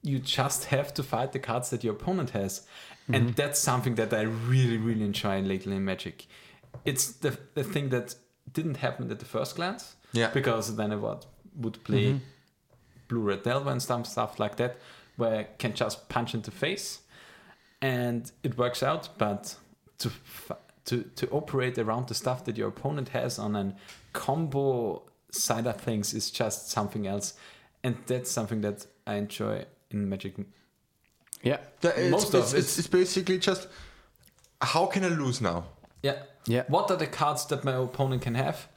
you 0.04 0.20
just 0.20 0.66
have 0.66 0.94
to 0.94 1.02
fight 1.04 1.32
the 1.32 1.40
cards 1.40 1.70
that 1.70 1.84
your 1.84 1.94
opponent 1.96 2.32
has 2.32 2.62
Mm-hmm. 2.62 3.14
and 3.16 3.36
that's 3.36 3.60
something 3.60 3.96
that 3.96 4.14
i 4.14 4.22
really 4.54 4.78
really 4.78 5.04
enjoy 5.06 5.40
lately 5.42 5.76
in 5.76 5.86
magic 5.86 6.26
it's 6.86 7.06
the, 7.24 7.32
the 7.54 7.64
thing 7.64 7.90
that 7.90 8.16
didn't 8.52 8.78
happen 8.78 9.10
at 9.12 9.20
the 9.20 9.26
first 9.26 9.56
glance 9.56 9.96
Yeah. 10.14 10.30
because 10.34 10.76
then 10.76 10.92
i 10.92 10.96
would, 10.96 11.84
play 11.84 12.06
Mhm. 12.14 12.20
Blue 13.08 13.22
red 13.22 13.44
delver 13.44 13.70
and 13.72 13.82
some 13.82 14.04
stuff 14.06 14.40
like 14.40 14.56
that 14.58 14.78
where 15.18 15.36
I 15.40 15.44
can 15.58 15.74
just 15.74 16.10
punch 16.10 16.34
into 16.34 16.52
face 16.52 17.00
and 17.82 18.32
it 18.44 18.58
works 18.58 18.82
out 18.84 19.10
but 19.18 19.56
to 20.00 20.12
to 20.86 21.04
to 21.16 21.30
operate 21.30 21.78
around 21.78 22.08
the 22.08 22.14
stuff 22.16 22.46
that 22.46 22.58
your 22.58 22.68
opponent 22.70 23.10
has 23.10 23.40
on 23.40 23.56
an 23.56 23.76
combo 24.14 25.04
side 25.32 25.68
of 25.68 25.80
things 25.82 26.14
is 26.14 26.32
just 26.32 26.70
something 26.70 27.06
else 27.08 27.34
and 27.84 27.96
that's 28.08 28.32
something 28.32 28.62
that 28.62 28.86
i 29.06 29.16
enjoy 29.16 29.64
in 29.92 30.10
magic 30.10 30.34
Yeah. 31.44 31.58
That- 31.82 31.98
it's, 31.98 32.12
Most 32.12 32.34
it's, 32.34 32.54
of 32.54 32.60
it's, 32.60 32.78
it's 32.80 32.88
basically 32.88 33.38
just 33.38 33.68
how 34.62 34.86
can 34.88 35.04
I 35.04 35.10
lose 35.10 35.42
now 35.42 35.66
yeah 36.02 36.24
Yeah. 36.48 36.64
what 36.68 36.90
are 36.92 36.98
the 36.98 37.08
cards 37.08 37.46
that 37.48 37.64
my 37.64 37.74
opponent 37.74 38.22
can 38.24 38.36
have 38.36 38.68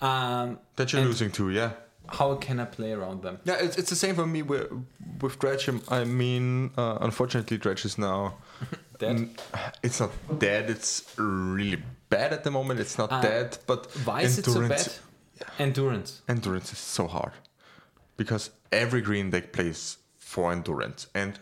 um 0.00 0.58
that 0.76 0.92
you're 0.92 1.04
losing 1.04 1.30
to? 1.32 1.50
Yeah. 1.50 1.70
How 2.08 2.34
can 2.36 2.58
i 2.60 2.64
play 2.64 2.92
around 2.92 3.22
them 3.22 3.38
Yeah, 3.44 3.56
it's, 3.60 3.76
it's 3.76 3.90
the 3.90 3.96
same 3.96 4.14
for 4.14 4.26
me 4.26 4.42
with, 4.42 4.66
with 5.20 5.38
Dredge. 5.38 5.68
I 5.88 6.04
mean, 6.04 6.70
uh, 6.76 6.98
unfortunately, 7.00 7.58
Dredge 7.58 7.84
is 7.84 7.98
now. 7.98 8.34
Dead? 8.98 9.28
It's 9.82 10.00
not 10.00 10.10
dead. 10.40 10.70
It's 10.70 11.14
really 11.18 11.80
bad 12.08 12.32
at 12.32 12.42
the 12.44 12.50
moment. 12.50 12.80
It's 12.80 12.98
not 12.98 13.12
Uh, 13.12 13.20
dead, 13.22 13.58
but 13.66 13.86
why 14.04 14.22
is 14.22 14.38
it 14.38 14.44
so 14.44 14.68
bad 14.68 14.88
endurance 15.58 16.22
endurance 16.28 16.72
is 16.72 16.78
so 16.78 17.06
hard 17.06 17.32
because 18.16 18.50
every 18.72 19.00
green 19.00 19.30
deck 19.30 19.52
plays 19.52 19.98
for 20.18 20.50
endurance 20.52 21.06
and 21.14 21.38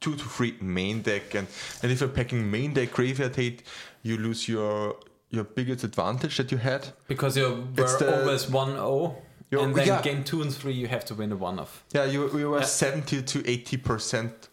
two 0.00 0.14
to 0.16 0.24
three 0.24 0.54
main 0.60 1.00
deck 1.02 1.34
and 1.34 1.46
and 1.82 1.90
if 1.92 2.00
you're 2.00 2.10
packing 2.10 2.50
main 2.50 2.74
deck 2.74 2.90
graveyard 2.92 3.34
hate, 3.36 3.62
you 4.02 4.16
lose 4.18 4.48
your 4.48 4.96
your 5.30 5.44
biggest 5.44 5.82
advantage 5.84 6.36
that 6.36 6.50
you 6.52 6.58
had. 6.58 6.88
because 7.06 7.36
you 7.40 7.46
were 7.76 7.98
the- 7.98 8.20
always 8.20 8.46
1-0 8.46 9.14
You're- 9.50 9.64
and 9.64 9.74
then 9.74 9.86
yeah. 9.86 10.02
game 10.02 10.24
2 10.24 10.42
and 10.42 10.52
3 10.54 10.72
you 10.72 10.88
have 10.88 11.04
to 11.06 11.14
win 11.14 11.32
a 11.32 11.36
one 11.36 11.58
off 11.58 11.84
Yeah, 11.94 12.04
you 12.04 12.20
you 12.38 12.50
were 12.50 12.58
Yeah. 12.60 12.66
seventy 12.66 13.22
to 13.22 13.38
eighty 13.50 13.76
percent 13.78 14.48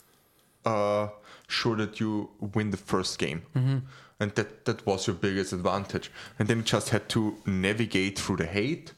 uh, 0.66 1.08
sure 1.48 1.76
that 1.78 2.00
you 2.00 2.30
win 2.56 2.72
the 2.72 2.78
first 2.78 3.20
game, 3.20 3.42
mm-hmm. 3.56 3.78
and 4.20 4.32
that 4.36 4.66
that 4.66 4.86
was 4.86 5.06
your 5.08 5.16
biggest 5.16 5.54
advantage. 5.54 6.10
And 6.40 6.48
then 6.48 6.58
you 6.58 6.64
just 6.64 6.90
had 6.90 7.08
to 7.10 7.36
navigate 7.46 8.18
through 8.20 8.38
the 8.38 8.46
hate, 8.48 8.94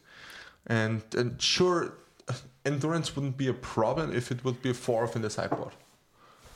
and 0.67 1.01
and 1.17 1.41
sure, 1.41 1.91
uh, 2.29 2.33
endurance 2.65 3.15
wouldn't 3.15 3.35
be 3.37 3.49
a 3.49 3.53
problem 3.53 4.15
if 4.15 4.31
it 4.31 4.43
would 4.45 4.61
be 4.61 4.69
a 4.69 4.73
fourth 4.73 5.15
in 5.15 5.21
the 5.23 5.29
sideboard. 5.29 5.73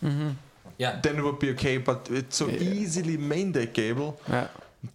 Mm-hmm. 0.04 0.30
yeah 0.78 1.00
Then 1.02 1.18
it 1.18 1.24
would 1.24 1.40
be 1.40 1.50
okay. 1.52 1.78
But 1.78 2.10
it's 2.10 2.38
so 2.38 2.48
Yeah. 2.48 2.60
easily 2.82 3.18
main 3.18 3.52
deckable 3.54 4.14
Yeah. 4.30 4.48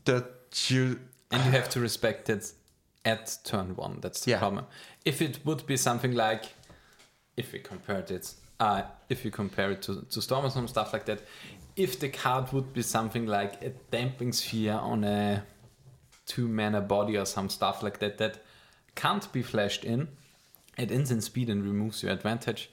that 0.05 0.27
you 0.71 0.99
and 1.31 1.45
you 1.45 1.51
have 1.51 1.69
to 1.71 1.81
respect 1.81 2.29
it 2.31 2.53
at 3.07 3.39
turn 3.45 3.77
one. 3.77 3.99
That's 4.03 4.21
the 4.25 4.33
Yeah. 4.33 4.39
problem. 4.41 4.67
If 5.05 5.23
it 5.23 5.39
would 5.47 5.65
be 5.67 5.77
something 5.77 6.13
like, 6.15 6.45
if 7.37 7.53
we 7.53 7.61
compared 7.61 8.11
it, 8.11 8.35
uh, 8.61 8.83
if 9.09 9.25
you 9.25 9.31
compare 9.31 9.71
it 9.71 9.83
to, 9.83 10.03
to 10.11 10.21
Storm 10.21 10.45
or 10.45 10.51
some 10.51 10.69
stuff 10.69 10.93
like 10.93 11.05
that, 11.07 11.21
if 11.77 12.01
the 12.01 12.09
card 12.09 12.53
would 12.53 12.73
be 12.73 12.83
something 12.83 13.27
like 13.27 13.63
a 13.63 13.71
damping 13.91 14.33
sphere 14.33 14.73
on 14.73 15.05
a 15.05 15.45
two 16.27 16.49
mana 16.49 16.81
body 16.81 17.17
or 17.17 17.25
some 17.27 17.49
stuff 17.49 17.83
like 17.83 17.99
that 18.01 18.19
that 18.19 18.43
can't 18.95 19.31
be 19.33 19.43
flashed 19.43 19.85
in 19.85 20.09
at 20.79 20.91
instant 20.91 21.23
speed 21.23 21.49
and 21.51 21.63
removes 21.65 22.03
your 22.03 22.13
advantage, 22.13 22.71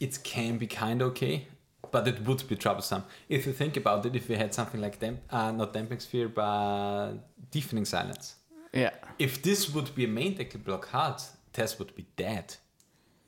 it 0.00 0.18
can 0.22 0.58
be 0.58 0.66
kind 0.66 1.00
of 1.00 1.08
okay, 1.12 1.46
but 1.90 2.06
it 2.08 2.20
would 2.26 2.46
be 2.48 2.56
troublesome. 2.56 3.04
If 3.28 3.46
you 3.46 3.52
think 3.52 3.76
about 3.76 4.04
it, 4.04 4.14
if 4.16 4.28
we 4.28 4.34
had 4.36 4.52
something 4.52 4.80
like 4.80 4.98
damp, 4.98 5.20
uh, 5.30 5.52
not 5.52 5.72
damping 5.72 6.00
sphere, 6.00 6.28
but 6.28 7.14
deafening 7.50 7.84
silence. 7.86 8.34
Yeah. 8.72 8.90
If 9.18 9.42
this 9.42 9.72
would 9.74 9.94
be 9.94 10.04
a 10.04 10.08
main 10.08 10.34
deck 10.36 10.52
blockade, 10.64 11.22
Tess 11.52 11.78
would 11.78 11.94
be 11.94 12.06
dead. 12.16 12.56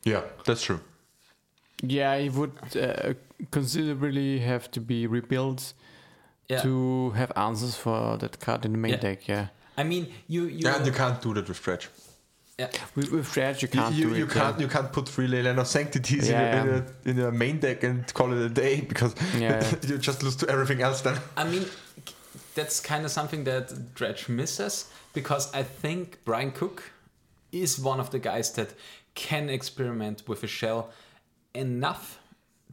yeah, 0.05 0.23
that's 0.45 0.63
true. 0.63 0.81
Yeah, 1.83 2.15
it 2.15 2.33
would 2.33 2.53
uh, 2.77 3.15
considerably 3.51 4.39
have 4.41 4.71
to 4.71 4.81
be 4.81 5.07
rebuilt 5.07 5.75
Yeah. 6.49 6.63
to 6.63 7.11
have 7.11 7.33
answers 7.37 7.75
for 7.77 8.17
that 8.19 8.39
card 8.41 8.65
in 8.65 8.73
the 8.73 8.79
main 8.79 8.93
Yeah. 8.93 9.01
deck. 9.01 9.29
Yeah. 9.29 9.47
I 9.77 9.83
mean, 9.85 10.07
you 10.29 10.45
you, 10.45 10.69
and 10.69 10.87
you 10.87 10.93
can't 10.93 11.21
do 11.23 11.35
that 11.35 11.49
with 11.49 11.63
Dredge. 11.63 11.89
yeah. 12.59 12.69
With, 12.95 13.11
with 13.11 13.33
Dredge, 13.33 13.63
you 13.63 13.69
You, 13.73 13.81
can't 13.81 13.95
you, 13.95 14.11
do 14.11 14.17
you 14.17 14.25
it. 14.27 14.31
can't 14.31 14.61
you 14.61 14.69
can't 14.69 14.91
put 14.93 15.09
three 15.09 15.29
Leyline 15.29 15.59
of 15.59 15.67
Sanctities 15.67 16.29
Yeah, 16.29 16.61
in, 16.61 16.67
your, 16.67 16.75
yeah. 16.77 16.81
in, 16.81 16.87
your, 17.07 17.11
in 17.11 17.17
your 17.17 17.33
main 17.33 17.59
deck 17.61 17.83
and 17.85 18.15
call 18.15 18.33
it 18.33 18.39
a 18.39 18.49
day 18.49 18.81
because 18.81 19.15
Yeah, 19.35 19.41
yeah. 19.41 19.75
you 19.89 19.99
just 19.99 20.23
lose 20.23 20.37
to 20.37 20.49
everything 20.49 20.81
else 20.83 21.01
then. 21.03 21.19
I 21.37 21.45
mean, 21.45 21.67
that's 22.55 22.81
kind 22.81 23.05
of 23.05 23.11
something 23.11 23.45
that 23.45 23.95
Dredge 23.95 24.29
misses 24.29 24.87
because 25.15 25.53
I 25.55 25.63
think 25.63 26.23
Bryant 26.25 26.55
Cook 26.55 26.83
is 27.53 27.79
one 27.79 28.01
of 28.01 28.11
the 28.11 28.19
guys 28.19 28.53
that 28.53 28.75
can 29.15 29.49
experiment 29.49 30.29
with 30.29 30.43
a 30.45 30.47
shell 30.49 30.91
enough 31.55 32.19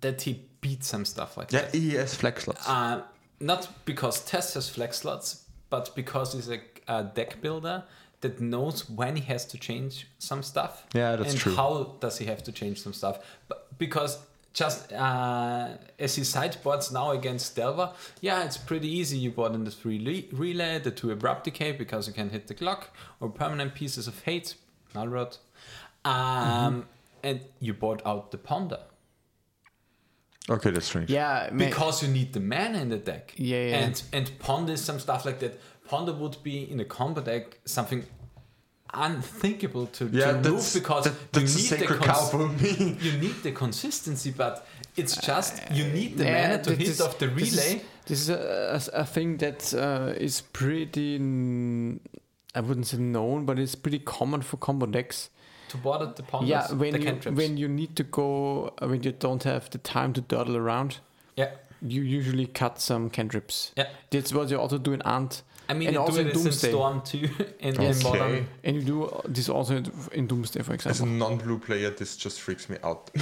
that 0.01 0.23
he 0.23 0.41
beats 0.60 0.88
some 0.88 1.06
stuff 1.06 1.38
like 1.38 1.51
Yeah, 1.51 1.62
that. 1.62 1.75
Yeah, 1.75 1.80
he 1.82 1.93
has 1.95 2.15
flex 2.15 2.43
slots. 2.43 2.67
Uh, 2.67 3.04
not 3.39 3.69
because 3.86 4.23
Tess 4.25 4.54
has 4.56 4.69
flex 4.69 4.97
slots, 4.99 5.45
but 5.69 5.95
because 5.95 6.34
he's 6.34 6.49
a, 6.49 6.60
a 6.88 7.04
deck 7.04 7.41
builder 7.41 7.84
that 8.21 8.39
knows 8.39 8.89
when 8.89 9.15
he 9.15 9.23
has 9.23 9.45
to 9.45 9.58
change 9.58 10.08
some 10.19 10.43
stuff. 10.43 10.86
Yeah, 10.93 11.15
that's 11.15 11.32
and 11.32 11.39
true. 11.39 11.56
how 11.56 11.95
does 11.99 12.17
he 12.19 12.25
have 12.25 12.43
to 12.43 12.51
change 12.51 12.82
some 12.82 12.93
stuff? 12.93 13.19
But 13.47 13.77
because 13.77 14.19
just 14.53 14.91
uh, 14.93 15.69
as 15.99 16.15
he 16.15 16.23
sideboards 16.23 16.91
now 16.91 17.11
against 17.11 17.55
Delver, 17.55 17.93
yeah, 18.19 18.43
it's 18.43 18.57
pretty 18.57 18.87
easy. 18.89 19.17
You 19.17 19.31
board 19.31 19.53
in 19.55 19.63
the 19.63 19.71
three 19.71 19.99
le- 19.99 20.37
relay, 20.37 20.79
the 20.79 20.91
two 20.91 21.11
abrupt 21.11 21.45
decay 21.45 21.71
because 21.71 22.07
you 22.07 22.13
can 22.13 22.29
hit 22.29 22.47
the 22.47 22.53
clock, 22.53 22.89
or 23.19 23.29
permanent 23.29 23.73
pieces 23.75 24.07
of 24.07 24.21
hate, 24.23 24.55
Null 24.93 25.07
Rod, 25.07 25.37
um, 26.05 26.13
Mm-hmm. 26.13 26.79
and 27.23 27.39
you 27.59 27.73
board 27.73 28.01
out 28.05 28.31
the 28.31 28.37
ponder 28.37 28.79
okay, 30.49 30.71
that's 30.71 30.88
strange. 30.88 31.09
Yeah, 31.09 31.49
ma- 31.51 31.65
because 31.65 32.03
you 32.03 32.09
need 32.09 32.34
the 32.34 32.39
mana 32.39 32.80
in 32.80 32.89
the 32.89 32.97
deck. 32.97 33.34
Yeah, 33.38 33.57
yeah. 33.67 33.76
And 33.78 34.03
and 34.11 34.32
ponder 34.39 34.73
is 34.73 34.82
some 34.84 34.99
stuff 34.99 35.26
like 35.26 35.39
that. 35.39 35.59
Ponder 35.88 36.13
would 36.13 36.38
be 36.43 36.69
in 36.69 36.80
a 36.80 36.86
combo 36.86 37.21
deck 37.21 37.59
something 37.65 38.03
unthinkable 38.93 39.87
to, 39.87 40.09
Yeah, 40.11 40.33
to 40.41 40.49
move 40.49 40.69
because 40.73 41.05
that, 41.05 41.13
that's 41.31 41.55
you 41.55 41.61
need 41.61 41.69
the 41.69 41.77
sacred 41.87 42.01
cow 42.01 42.29
cons- 42.29 42.61
me. 42.61 42.97
you 43.01 43.17
need 43.17 43.35
the 43.43 43.51
consistency, 43.51 44.31
but 44.31 44.65
it's 44.97 45.15
just 45.17 45.61
you 45.71 45.85
need 45.85 46.17
the 46.17 46.25
Yeah, 46.25 46.47
mana 46.49 46.63
to 46.63 46.69
this 46.71 46.77
hit 46.79 46.87
is- 46.89 47.01
off 47.01 47.17
the 47.17 47.27
this 47.27 47.53
is- 47.53 47.57
relay. 47.65 47.81
This 48.05 48.21
is 48.21 48.29
a, 48.29 48.81
a, 48.95 49.01
a 49.01 49.05
thing 49.05 49.37
that 49.37 49.73
uh, 49.73 50.13
is 50.17 50.41
pretty, 50.41 51.15
I 52.55 52.59
wouldn't 52.59 52.87
say 52.87 52.97
known, 52.97 53.45
but 53.45 53.59
it's 53.59 53.75
pretty 53.75 53.99
common 53.99 54.41
for 54.41 54.57
combo 54.57 54.85
decks. 54.87 55.29
to 55.69 55.77
board 55.77 56.15
the 56.15 56.23
ponders, 56.23 56.49
yeah, 56.49 56.67
the 56.67 56.75
when 56.75 56.95
you, 56.95 57.03
cantrips. 57.05 57.37
when 57.37 57.57
you 57.57 57.67
need 57.69 57.95
to 57.95 58.03
go, 58.03 58.73
uh, 58.81 58.87
when 58.87 59.03
you 59.03 59.11
don't 59.13 59.43
have 59.43 59.69
the 59.69 59.77
time 59.77 60.13
to 60.13 60.21
dawdle 60.21 60.57
around, 60.57 60.97
yeah, 61.37 61.51
you 61.81 62.01
usually 62.01 62.47
cut 62.47 62.81
some 62.81 63.09
cantrips. 63.09 63.71
yeah. 63.77 63.87
That's 64.09 64.33
what 64.33 64.49
you 64.49 64.57
also 64.59 64.77
do 64.79 64.91
in 64.93 65.01
Ant, 65.03 65.43
I 65.70 65.74
mean, 65.74 65.88
And 65.88 65.93
you 65.95 66.01
also 66.01 66.16
do 66.16 66.22
in 66.22 66.28
this 66.28 66.36
in 66.38 66.43
Doomsday. 66.43 66.70
Storm 66.70 67.01
too, 67.01 67.30
in, 67.59 67.76
in 67.82 67.91
Okay. 67.91 68.03
modern. 68.03 68.47
and 68.64 68.76
you 68.76 68.82
do 68.82 69.22
this 69.28 69.47
also 69.49 69.82
in 70.12 70.28
Doomsday, 70.28 70.64
for 70.64 70.74
example. 70.74 70.91
As 70.91 70.99
a 71.01 71.05
non-blue 71.05 71.59
player, 71.59 71.89
this 71.91 72.18
just 72.18 72.41
freaks 72.41 72.70
me 72.70 72.78
out. 72.84 73.09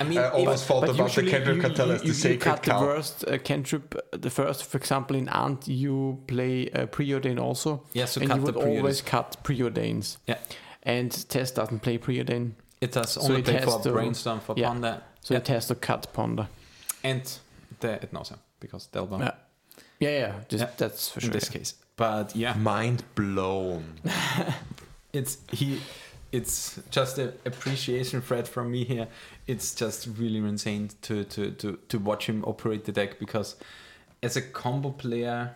I 0.00 0.04
mean, 0.04 0.18
I 0.18 0.28
always 0.30 0.64
thought 0.64 0.82
about 0.84 0.96
the 0.96 1.02
usually 1.04 1.30
cantrip 1.30 1.56
you, 1.56 1.62
cartel 1.62 1.86
you, 1.88 1.92
as 1.94 2.00
the 2.00 2.06
you, 2.06 2.12
you 2.12 2.14
sacred 2.18 2.40
cut 2.40 2.62
the 2.64 2.70
cow. 2.72 2.80
first 2.80 3.24
uh, 3.28 3.38
cantrip, 3.38 3.94
uh, 4.12 4.16
the 4.16 4.30
first, 4.30 4.64
for 4.64 4.76
example, 4.76 5.14
in 5.14 5.28
Ant, 5.28 5.68
you 5.68 6.18
play 6.26 6.68
uh, 6.70 6.86
preordain 6.86 7.38
also. 7.38 7.84
yeah, 7.92 8.06
so 8.06 8.20
and 8.20 8.30
cut 8.30 8.40
you 8.40 8.46
the 8.46 8.52
would 8.52 8.64
preordain. 8.64 8.78
always 8.78 9.00
cut 9.02 9.36
preordains. 9.44 10.16
Yeah. 10.26 10.38
And 10.82 11.12
Test 11.28 11.54
doesn't 11.56 11.78
play 11.80 11.98
preordain, 11.98 12.52
It 12.80 12.90
does 12.92 13.12
so 13.12 13.20
only 13.22 13.36
it 13.40 13.44
play 13.44 13.54
has 13.54 13.64
for 13.64 13.80
to- 13.82 13.92
brainstorm 13.92 14.40
for 14.40 14.54
yeah. 14.58 14.66
ponder 14.68 15.00
so 15.20 15.34
Yeah. 15.34 15.38
it 15.40 15.48
has 15.48 15.66
to 15.68 15.76
cut 15.76 16.12
Ponder. 16.12 16.48
and 17.04 17.22
the 17.78 17.92
Ad 18.02 18.12
Nauseam 18.12 18.38
because 18.58 18.86
Delver 18.88 19.18
Yeah. 19.20 19.30
Yeah, 20.02 20.18
yeah, 20.18 20.32
just, 20.48 20.62
Yeah. 20.64 20.70
that's 20.76 21.08
for 21.08 21.20
sure. 21.20 21.28
in 21.28 21.32
sure. 21.32 21.40
this 21.40 21.48
case. 21.48 21.74
But 21.96 22.34
yeah, 22.34 22.54
Mind 22.54 23.04
blown. 23.14 23.84
it's 25.12 25.38
he 25.52 25.80
it's 26.32 26.80
just 26.90 27.18
an 27.18 27.32
appreciation 27.44 28.22
thread 28.22 28.48
from 28.48 28.70
me 28.70 28.84
here 28.84 29.06
it's 29.46 29.74
just 29.74 30.08
really 30.18 30.38
insane 30.38 30.88
to 31.02 31.24
to 31.24 31.50
to 31.52 31.78
to 31.88 31.98
watch 31.98 32.26
him 32.26 32.42
operate 32.44 32.84
the 32.86 32.92
deck 32.92 33.18
because 33.18 33.56
as 34.22 34.34
a 34.36 34.40
combo 34.40 34.90
player 34.90 35.54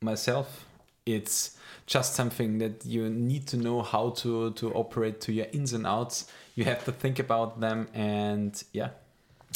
myself 0.00 0.64
it's 1.04 1.58
just 1.86 2.14
something 2.14 2.56
that 2.58 2.86
you 2.86 3.10
need 3.10 3.46
to 3.46 3.56
know 3.58 3.82
how 3.82 4.08
to 4.10 4.52
to 4.52 4.72
operate 4.72 5.20
to 5.20 5.32
your 5.32 5.46
ins 5.52 5.74
and 5.74 5.86
outs 5.86 6.26
you 6.54 6.64
have 6.64 6.82
to 6.84 6.92
think 6.92 7.18
about 7.18 7.60
them 7.60 7.86
and 7.92 8.64
yeah 8.72 8.88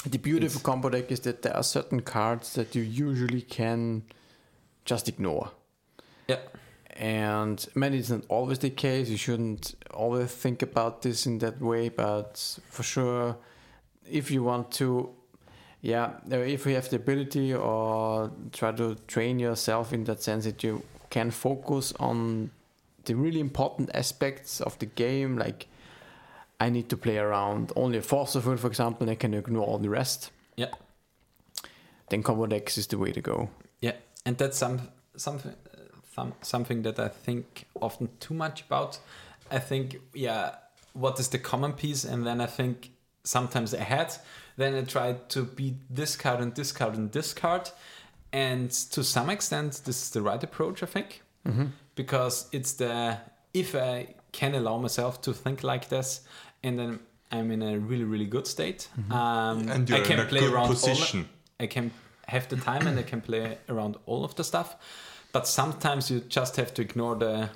The 0.07 0.19
beauty 0.19 0.47
of 0.47 0.57
a 0.57 0.61
combo 0.61 0.91
deck 0.91 1.11
is 1.11 1.21
that 1.21 1.43
there 1.43 1.57
are 1.57 1.63
certain 1.63 2.01
cards 2.01 2.55
that 2.55 2.75
you 2.75 2.83
usually 2.83 3.41
can 3.41 4.03
just 4.85 5.09
ignore. 5.09 5.51
yeah 6.29 6.41
And 6.97 7.67
maybe 7.75 7.99
it's 7.99 8.11
not 8.11 8.25
always 8.29 8.59
the 8.59 8.71
case. 8.71 9.09
You 9.09 9.17
shouldn't 9.17 9.75
always 9.93 10.31
think 10.31 10.63
about 10.63 11.03
this 11.03 11.27
in 11.27 11.39
that 11.39 11.61
way, 11.61 11.89
but 11.89 12.59
for 12.69 12.83
sure, 12.83 13.37
if 14.09 14.31
you 14.31 14.45
want 14.45 14.71
to, 14.73 15.11
yeah, 15.81 16.13
uh, 16.31 16.37
if 16.37 16.67
you 16.67 16.75
have 16.75 16.89
the 16.91 16.97
ability 16.97 17.55
or 17.55 18.31
try 18.53 18.73
to 18.73 18.97
train 19.07 19.39
yourself 19.39 19.93
in 19.93 20.05
that 20.05 20.23
sense 20.23 20.45
that 20.45 20.63
you 20.63 20.83
can 21.11 21.31
focus 21.31 21.93
on 21.99 22.51
the 23.07 23.15
really 23.15 23.41
important 23.41 23.91
aspects 23.95 24.61
of 24.61 24.79
the 24.79 24.87
game, 24.87 25.39
like 25.39 25.67
I 26.61 26.71
need 26.71 26.89
to 26.89 26.97
play 26.97 27.19
around 27.19 27.73
only 27.77 27.99
a 27.99 28.03
force 28.03 28.35
of 28.35 28.47
will, 28.47 28.57
for 28.57 28.69
example, 28.69 29.03
and 29.03 29.11
I 29.11 29.17
can 29.17 29.35
ignore 29.35 29.67
all 29.67 29.79
the 29.79 29.91
rest. 29.91 30.31
Yeah. 30.57 30.71
Then 32.11 32.23
combo 32.23 32.47
decks 32.47 32.79
is 32.79 32.87
the 32.87 32.99
way 32.99 33.13
to 33.13 33.21
go. 33.21 33.51
Yeah, 33.81 33.93
and 34.25 34.37
that's 34.39 34.59
some 34.59 34.89
something 35.17 35.53
uh, 35.53 35.79
some, 36.15 36.35
something 36.43 36.83
that 36.83 36.99
I 36.99 37.09
think 37.09 37.67
often 37.81 38.09
too 38.21 38.35
much 38.35 38.63
about. 38.63 38.99
I 39.51 39.59
think 39.59 39.97
yeah, 40.13 40.57
what 40.93 41.19
is 41.19 41.29
the 41.29 41.39
common 41.39 41.73
piece, 41.73 42.05
and 42.05 42.27
then 42.27 42.41
I 42.41 42.47
think 42.47 42.91
sometimes 43.25 43.75
ahead. 43.75 44.15
Then 44.57 44.75
I 44.75 44.83
try 44.83 45.15
to 45.31 45.45
beat 45.45 45.75
this 45.91 46.17
card 46.17 46.41
and 46.41 46.55
this 46.55 46.73
card 46.73 46.95
and 46.95 47.11
this 47.11 47.35
card, 47.35 47.71
and 48.33 48.71
to 48.71 49.03
some 49.03 49.31
extent 49.31 49.83
this 49.85 50.03
is 50.03 50.11
the 50.11 50.23
right 50.23 50.43
approach. 50.43 50.83
I 50.83 50.87
think 50.87 51.21
Mm-hmm. 51.47 51.67
because 51.95 52.49
it's 52.53 52.73
the 52.73 53.19
if 53.53 53.75
I 53.75 54.15
can 54.39 54.55
allow 54.55 54.79
myself 54.79 55.21
to 55.23 55.33
think 55.33 55.63
like 55.63 55.89
this, 55.89 56.21
and 56.63 56.79
then 56.79 56.99
I'm 57.33 57.51
in 57.51 57.63
a 57.63 57.79
really 57.79 58.05
really 58.05 58.27
good 58.27 58.47
state. 58.47 58.89
Um, 59.11 59.69
And 59.71 59.71
I 59.91 59.97
you're 59.97 60.05
can 60.07 60.19
in 60.21 60.27
a 60.27 60.29
play 60.29 60.41
good 60.41 60.53
around 60.53 60.67
all. 60.67 60.75
position. 60.75 61.29
I 61.61 61.67
can 61.67 61.91
have 62.27 62.47
the 62.49 62.57
time 62.57 62.87
and 62.89 62.99
I 62.99 63.03
can 63.03 63.21
play 63.21 63.59
around 63.69 63.97
all 64.07 64.25
of 64.25 64.35
the 64.35 64.45
stuff. 64.45 64.77
But 65.33 65.47
sometimes 65.49 66.11
you 66.11 66.21
just 66.29 66.57
have 66.57 66.73
to 66.75 66.83
ignore 66.83 67.17
the 67.19 67.49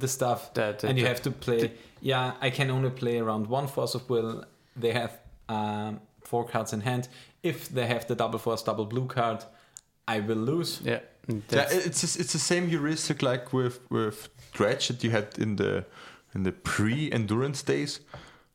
the 0.00 0.08
stuff 0.08 0.52
The- 0.54 0.74
the- 0.78 0.88
and 0.88 0.98
you 0.98 1.04
the- 1.04 1.08
have 1.10 1.22
to 1.22 1.30
play. 1.30 1.72
yeah, 2.00 2.32
I 2.46 2.50
can 2.50 2.70
only 2.70 2.90
play 2.90 3.18
around 3.18 3.46
one 3.50 3.66
force 3.68 3.94
of 3.98 4.08
will. 4.10 4.44
They 4.80 4.92
have 4.92 5.10
um, 5.48 6.00
four 6.24 6.44
cards 6.48 6.72
in 6.72 6.80
hand. 6.80 7.08
If 7.42 7.68
they 7.68 7.86
have 7.86 8.06
the 8.06 8.14
double 8.14 8.38
force, 8.38 8.62
double 8.64 8.86
blue 8.86 9.06
card, 9.06 9.44
I 10.08 10.20
will 10.20 10.38
lose. 10.38 10.80
Yeah. 10.84 11.00
Yeah, 11.28 11.66
it's 11.70 12.02
it's 12.16 12.32
the 12.32 12.38
same 12.38 12.68
heuristic 12.68 13.22
like 13.22 13.52
with 13.52 13.78
with 13.90 14.28
dredge 14.52 14.88
that 14.88 15.04
you 15.04 15.10
had 15.10 15.38
in 15.38 15.56
the 15.56 15.84
in 16.34 16.42
the 16.44 16.52
pre-endurance 16.52 17.62
days, 17.62 18.00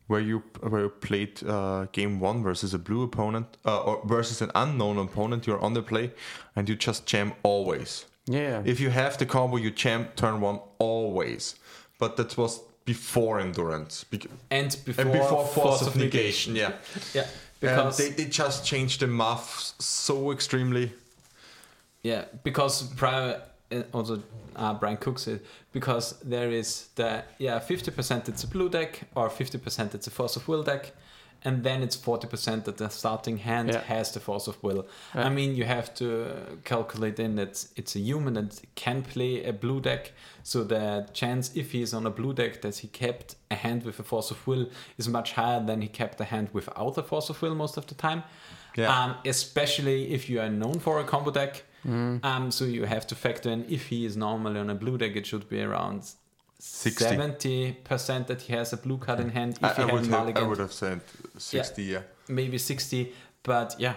where 0.07 0.20
you 0.22 0.43
where 0.61 0.82
you 0.82 0.89
played 0.89 1.41
uh, 1.47 1.86
game 1.93 2.20
one 2.20 2.43
versus 2.43 2.74
a 2.74 2.78
blue 2.80 3.03
opponent 3.03 3.45
uh, 3.65 3.84
or 3.84 4.01
versus 4.05 4.41
an 4.41 4.51
unknown 4.55 4.97
opponent. 4.97 5.45
You're 5.47 5.61
on 5.63 5.74
the 5.74 5.82
play, 5.82 6.11
and 6.55 6.68
you 6.70 6.76
just 6.76 7.05
jam 7.05 7.32
always. 7.43 8.05
yeah. 8.26 8.61
If 8.65 8.80
you 8.80 8.89
have 8.91 9.18
the 9.18 9.26
combo, 9.26 9.57
you 9.57 9.72
jam 9.72 10.07
turn 10.15 10.41
one 10.41 10.59
always. 10.80 11.55
But 11.99 12.15
that 12.18 12.38
was 12.38 12.61
before 12.86 13.39
endurance 13.39 14.03
bec- 14.11 14.30
And 14.51 14.78
before, 14.86 15.03
and 15.05 15.13
before 15.13 15.45
force, 15.45 15.88
of 15.88 15.95
negation. 15.95 16.55
Yeah, 16.55 16.72
Yeah, 17.13 17.26
because 17.59 17.97
because 17.97 17.97
they, 17.97 18.09
they 18.24 18.30
just 18.30 18.65
changed 18.65 18.99
the 18.99 19.07
math 19.07 19.74
so 19.80 20.32
extremely. 20.32 20.91
Yeah, 22.04 22.26
because 22.43 22.84
prior 22.95 23.41
uh, 23.72 23.84
also 23.93 24.22
uh, 24.56 24.74
Bryant 24.74 25.00
Cook 25.00 25.20
said 25.20 25.41
because 25.74 26.16
there 26.24 26.52
is 26.52 26.88
the 26.95 27.24
yeah 27.38 27.60
fifty 27.60 27.91
percent 27.91 28.30
it's 28.30 28.43
a 28.43 28.48
blue 28.48 28.70
deck 28.70 29.02
or 29.16 29.30
fifty 29.30 29.58
percent 29.58 29.93
it's 29.95 30.08
a 30.08 30.12
force 30.12 30.36
of 30.36 30.48
will 30.48 30.64
deck, 30.64 30.93
and 31.43 31.64
then 31.64 31.84
it's 31.84 31.95
forty 31.95 32.28
percent 32.28 32.66
that 32.66 32.78
the 32.78 32.89
starting 32.89 33.38
hand 33.38 33.70
Yeah. 33.70 33.82
has 33.82 34.12
the 34.12 34.20
force 34.20 34.48
of 34.48 34.62
will. 34.64 34.86
Yeah. 35.16 35.26
I 35.26 35.30
mean 35.30 35.56
you 35.56 35.66
have 35.66 35.93
to 35.95 36.28
calculate 36.64 37.20
in 37.20 37.36
that 37.36 37.68
it's 37.76 37.95
a 37.95 38.00
human 38.00 38.36
that 38.36 38.62
can 38.76 39.02
play 39.04 39.43
a 39.43 39.52
blue 39.52 39.82
deck, 39.82 40.14
so 40.43 40.64
the 40.64 41.08
chance 41.14 41.52
if 41.56 41.72
he's 41.74 41.93
on 41.93 42.06
a 42.06 42.12
blue 42.12 42.34
deck 42.34 42.62
that 42.62 42.78
he 42.78 42.88
kept 42.88 43.36
a 43.52 43.56
hand 43.56 43.84
with 43.84 44.00
a 44.00 44.04
force 44.04 44.32
of 44.32 44.48
will 44.48 44.70
is 44.98 45.08
much 45.10 45.34
higher 45.34 45.62
than 45.66 45.82
he 45.82 45.88
kept 45.88 46.22
a 46.22 46.26
hand 46.26 46.50
without 46.54 46.98
a 46.98 47.04
force 47.04 47.30
of 47.30 47.41
will 47.41 47.56
most 47.56 47.76
of 47.78 47.86
the 47.88 47.95
time. 47.95 48.24
Yeah. 48.76 48.88
Um, 49.04 49.16
especially 49.26 50.14
if 50.14 50.30
you 50.30 50.39
are 50.39 50.50
known 50.50 50.80
for 50.80 51.00
a 51.00 51.04
combo 51.04 51.32
deck. 51.32 51.64
Mm. 51.86 52.24
Um, 52.24 52.52
so 52.52 52.66
you 52.66 52.86
have 52.86 53.06
to 53.08 53.16
factor 53.16 53.50
in 53.50 53.66
if 53.70 53.88
he 53.88 54.06
is 54.06 54.18
normally 54.18 54.60
on 54.60 54.70
a 54.70 54.76
blue 54.76 54.98
deck, 54.98 55.16
it 55.16 55.26
should 55.26 55.48
be 55.50 55.62
around 55.62 56.04
60. 56.60 57.04
seventy 57.06 57.74
percent 57.84 58.28
that 58.28 58.42
he 58.42 58.54
has 58.54 58.74
a 58.74 58.78
blue 58.78 58.98
card 58.98 59.20
in 59.20 59.30
hand. 59.30 59.58
If 59.58 59.64
I, 59.64 59.84
I 59.84 59.86
had 59.86 59.94
would 59.94 60.06
have, 60.08 60.38
I 60.38 60.42
would 60.44 60.58
have 60.60 60.74
said 60.74 61.02
sixty. 61.38 61.84
Yeah. 61.84 62.02
maybe 62.28 62.58
sixty. 62.58 63.14
But 63.44 63.76
yeah, 63.78 63.94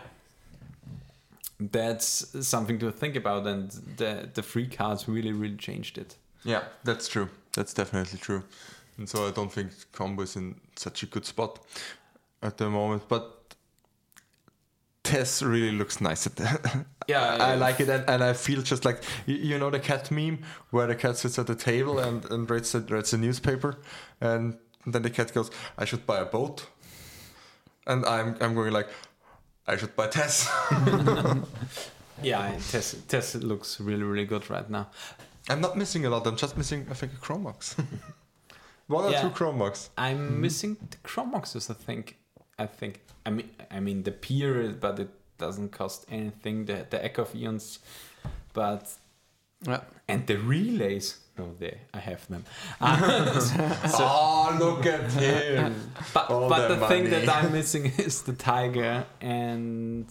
that's 1.59 2.27
something 2.47 2.79
to 2.81 2.91
think 2.91 3.17
about, 3.17 3.47
and 3.47 3.71
the 3.97 4.29
the 4.33 4.43
free 4.43 4.67
cards 4.67 5.09
really 5.09 5.33
really 5.33 5.57
changed 5.57 5.99
it. 5.99 6.17
Yeah, 6.45 6.65
that's 6.85 7.09
true. 7.09 7.29
That's 7.53 7.75
definitely 7.75 8.19
true. 8.19 8.43
And 8.99 9.09
so 9.09 9.27
I 9.27 9.31
don't 9.31 9.53
think 9.53 9.71
combo 9.93 10.23
is 10.23 10.37
in 10.37 10.55
such 10.77 11.03
a 11.03 11.07
good 11.07 11.25
spot 11.27 11.59
at 12.43 12.57
the 12.59 12.69
moment. 12.71 13.03
But 13.09 13.40
Tess 15.11 15.43
really 15.43 15.73
looks 15.77 16.01
nice 16.01 16.27
at 16.27 16.37
that. 16.37 16.87
Yeah, 17.09 17.39
I 17.41 17.57
like 17.57 17.81
it, 17.81 17.89
and, 17.89 18.05
and 18.09 18.23
I 18.23 18.35
feel 18.35 18.63
just 18.63 18.85
like 18.85 19.03
you, 19.27 19.35
you 19.35 19.59
know 19.59 19.69
the 19.69 19.81
cat 19.81 20.13
meme 20.13 20.39
where 20.71 20.87
the 20.87 20.95
cat 20.95 21.17
sits 21.17 21.41
at 21.41 21.49
the 21.49 21.57
table 21.57 21.99
and, 21.99 22.25
and 22.31 22.49
reads, 22.49 22.71
the, 22.71 22.81
reads 22.83 23.13
a 23.13 23.19
newspaper, 23.19 23.79
and 24.21 24.57
then 24.87 25.03
the 25.03 25.11
cat 25.11 25.35
goes, 25.35 25.51
"I 25.77 25.87
should 25.87 26.07
buy 26.07 26.19
a 26.21 26.25
boat," 26.25 26.67
and 27.89 28.07
I'm 28.07 28.37
I'm 28.41 28.55
going 28.55 28.73
like, 28.73 28.89
"I 29.67 29.77
should 29.77 29.97
buy 29.97 30.07
Tess." 30.07 30.49
Yeah, 32.23 32.53
Tess, 32.71 32.95
Tess 33.09 33.35
looks 33.37 33.81
really 33.81 34.03
really 34.05 34.27
good 34.27 34.49
right 34.51 34.69
now. 34.71 34.89
I'm 35.49 35.61
not 35.61 35.77
missing 35.77 36.05
a 36.07 36.11
lot. 36.11 36.27
I'm 36.27 36.37
just 36.37 36.57
missing 36.57 36.87
I 36.91 36.95
think 36.95 37.15
a 37.15 37.17
Chrome 37.17 37.43
Mox, 37.45 37.75
one 38.87 39.05
or 39.07 39.11
Yeah. 39.11 39.23
two 39.23 39.31
Chrome 39.31 39.59
Mox. 39.59 39.91
I'm 39.97 40.19
Mm-hmm. 40.19 40.41
missing 40.41 40.77
the 40.91 40.97
Chrome 41.03 41.33
Moxes, 41.33 41.71
I 41.71 41.75
think. 41.75 42.19
I 42.61 42.67
think. 42.67 43.01
I 43.27 43.31
mean, 43.31 43.49
I 43.71 43.81
mean 43.81 44.03
the 44.03 44.13
period, 44.13 44.81
but 44.81 44.99
it 44.99 45.09
doesn't 45.39 45.71
cost 45.73 46.07
anything. 46.11 46.67
The 46.67 46.87
the 46.91 46.99
Echo 47.05 47.23
of 47.23 47.35
Eons, 47.35 47.79
but 48.53 48.85
Yeah. 49.67 49.81
and 50.09 50.27
the 50.27 50.37
relays. 50.37 51.17
No, 51.39 51.55
there 51.59 51.79
I 51.95 52.01
have 52.11 52.23
them. 52.29 52.45
Uh, 52.81 53.91
oh, 53.95 54.57
look 54.59 54.87
at 54.87 55.11
him! 55.13 55.75
but 56.15 56.31
All 56.31 56.49
but 56.49 56.69
the 56.69 56.75
the 56.77 56.87
thing 56.89 57.11
that. 57.11 57.29
I'm 57.29 57.53
missing 57.53 57.85
is 58.07 58.23
the 58.23 58.33
Taiga 58.35 59.07
and 59.21 60.07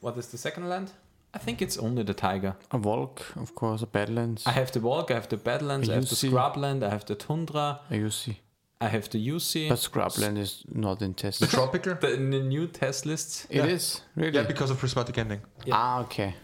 what 0.00 0.16
is 0.18 0.26
the 0.28 0.38
second 0.38 0.68
land? 0.68 0.90
I 1.34 1.38
think 1.38 1.60
it's 1.62 1.76
only 1.78 2.02
the 2.04 2.14
Taiga. 2.14 2.56
A 2.70 2.78
Volk, 2.78 3.20
of 3.36 3.54
course, 3.54 3.82
a 3.82 3.86
Badlands, 3.86 4.46
I 4.46 4.52
have 4.52 4.70
the 4.72 4.80
Walk, 4.80 5.10
I 5.10 5.14
have 5.14 5.28
the 5.28 5.36
Badlands, 5.36 5.88
I 5.88 5.94
have 5.94 6.08
the 6.08 6.14
Scrubland, 6.16 6.82
I 6.82 6.88
have 6.90 7.04
the 7.04 7.14
Tundra, 7.14 7.80
a 7.90 7.94
UC. 7.94 8.36
I 8.80 8.86
have 8.88 9.08
the 9.10 9.18
UC. 9.18 9.68
But 9.68 9.78
Scrubland 9.78 10.38
is 10.38 10.62
not 10.72 11.02
in 11.02 11.14
test. 11.14 11.40
The 11.40 11.46
tropical. 11.48 11.94
the, 11.94 12.14
in 12.14 12.30
the 12.30 12.38
new 12.40 12.66
test 12.68 13.06
lists. 13.06 13.46
It 13.50 13.56
Yeah. 13.56 13.66
is 13.66 14.02
really. 14.14 14.34
Yeah, 14.38 14.42
because 14.46 14.70
of 14.70 14.78
prismatic 14.78 15.18
ending. 15.18 15.40
Yeah. 15.64 15.74
Ah, 15.76 16.00
okay. 16.02 16.34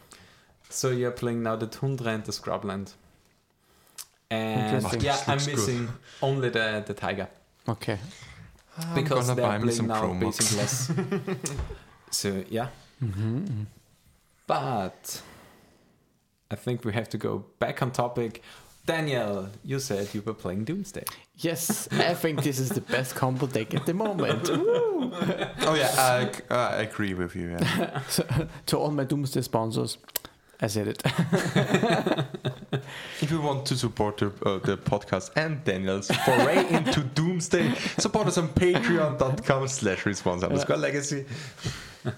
So 0.68 0.90
you're 0.90 1.12
playing 1.12 1.42
now 1.42 1.54
the 1.56 1.66
Tundra 1.68 2.12
and 2.12 2.24
the 2.24 2.32
Scrubland. 2.32 2.94
And 4.30 4.82
yeah, 5.02 5.16
I'm 5.28 5.34
looks 5.34 5.46
good. 5.46 5.56
missing 5.56 5.88
only 6.22 6.48
the, 6.48 6.82
the 6.84 6.94
Taiga. 6.94 7.28
Okay. 7.68 7.98
because 8.94 9.28
gonna 9.28 9.40
they're 9.40 9.46
buy 9.46 9.58
playing 9.58 9.86
now 9.86 10.00
Chrome 10.00 10.20
Mox. 10.20 10.38
basic 10.38 10.58
less. 10.58 10.90
so 12.10 12.42
yeah. 12.50 12.68
Mm-hmm. 13.02 13.64
But 14.46 15.22
I 16.50 16.56
think 16.56 16.84
we 16.84 16.92
have 16.92 17.08
to 17.10 17.18
go 17.18 17.44
back 17.58 17.80
on 17.82 17.92
topic. 17.92 18.42
Daniel, 18.86 19.48
you 19.64 19.78
said 19.78 20.12
you 20.14 20.20
were 20.20 20.34
playing 20.34 20.64
Doomsday. 20.64 21.04
Yes, 21.38 21.88
I 21.92 22.12
think 22.14 22.42
this 22.42 22.58
is 22.58 22.68
the 22.68 22.82
best 22.82 23.14
combo 23.14 23.46
deck 23.46 23.74
at 23.74 23.86
the 23.86 23.94
moment. 23.94 24.50
Oh 25.66 25.74
yeah, 25.74 25.92
I, 25.96 26.54
I 26.54 26.82
agree 26.82 27.14
with 27.14 27.36
you. 27.36 27.50
Yeah. 27.50 28.00
So, 28.08 28.24
to 28.66 28.76
all 28.78 28.90
my 28.90 29.04
Doomsday 29.04 29.42
sponsors, 29.42 29.96
I 30.60 30.66
said 30.66 30.88
it. 30.88 31.02
if 33.20 33.30
you 33.30 33.40
want 33.40 33.64
to 33.66 33.76
support 33.76 34.18
the, 34.18 34.26
uh, 34.44 34.58
the 34.58 34.76
podcast 34.76 35.30
and 35.36 35.62
Daniel's 35.64 36.10
foray 36.10 36.66
into 36.68 37.00
Doomsday, 37.02 37.74
support 37.98 38.26
us 38.26 38.38
on 38.38 38.48
patreon.com 38.48 39.68
slash 39.68 40.04
response 40.04 40.42
underscore 40.42 40.78
legacy. 40.78 41.26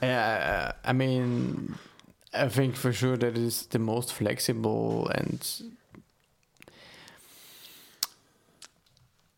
Yeah, 0.03 0.73
I 0.85 0.93
mean, 0.93 1.77
I 2.33 2.49
think 2.49 2.77
for 2.77 2.93
sure 2.93 3.17
that 3.17 3.37
is 3.37 3.67
the 3.67 3.79
most 3.79 4.13
flexible 4.13 5.09
and. 5.09 5.47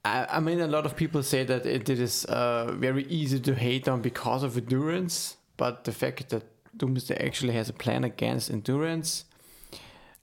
I, 0.09 0.36
I 0.36 0.40
mean, 0.40 0.61
a 0.61 0.66
lot 0.66 0.86
of 0.86 0.94
people 0.96 1.22
say 1.22 1.44
that 1.44 1.66
it, 1.66 1.88
it 1.88 1.98
is 2.00 2.24
uh, 2.26 2.72
very 2.78 3.04
easy 3.04 3.40
to 3.40 3.54
hate 3.54 3.88
on 3.88 4.00
because 4.02 4.42
of 4.42 4.56
endurance, 4.56 5.36
but 5.56 5.84
the 5.84 5.92
fact 5.92 6.28
that 6.30 6.44
Doomsday 6.76 7.16
actually 7.26 7.54
has 7.54 7.68
a 7.68 7.72
plan 7.72 8.04
against 8.04 8.50
endurance, 8.50 9.24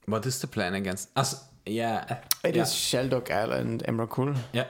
What 0.06 0.24
is 0.26 0.40
the 0.40 0.46
plan 0.46 0.74
against 0.74 1.08
us? 1.16 1.44
Yeah, 1.66 2.18
it 2.44 2.54
yeah. 2.56 2.62
is 2.62 2.72
Shelldock 2.72 3.30
Island 3.30 3.82
Emrakul. 3.88 4.36
Yeah. 4.52 4.66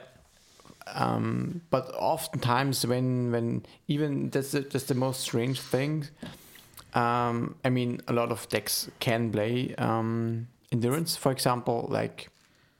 um, 0.87 1.61
but 1.69 1.93
oftentimes 1.95 2.85
when 2.87 3.31
when 3.31 3.65
even 3.87 4.29
that's 4.29 4.51
the, 4.51 4.61
that's 4.61 4.85
the 4.85 4.95
most 4.95 5.19
strange 5.19 5.59
thing 5.59 6.07
um, 6.93 7.55
i 7.65 7.69
mean 7.69 7.99
a 8.07 8.13
lot 8.13 8.31
of 8.31 8.47
decks 8.49 8.89
can 8.99 9.29
play 9.31 9.75
um, 9.77 10.47
endurance 10.71 11.15
for 11.17 11.31
example 11.31 11.87
like 11.91 12.29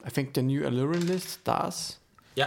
i 0.05 0.09
think 0.09 0.33
the 0.33 0.41
new 0.41 0.61
Aluren 0.61 1.05
list 1.07 1.43
does 1.43 1.97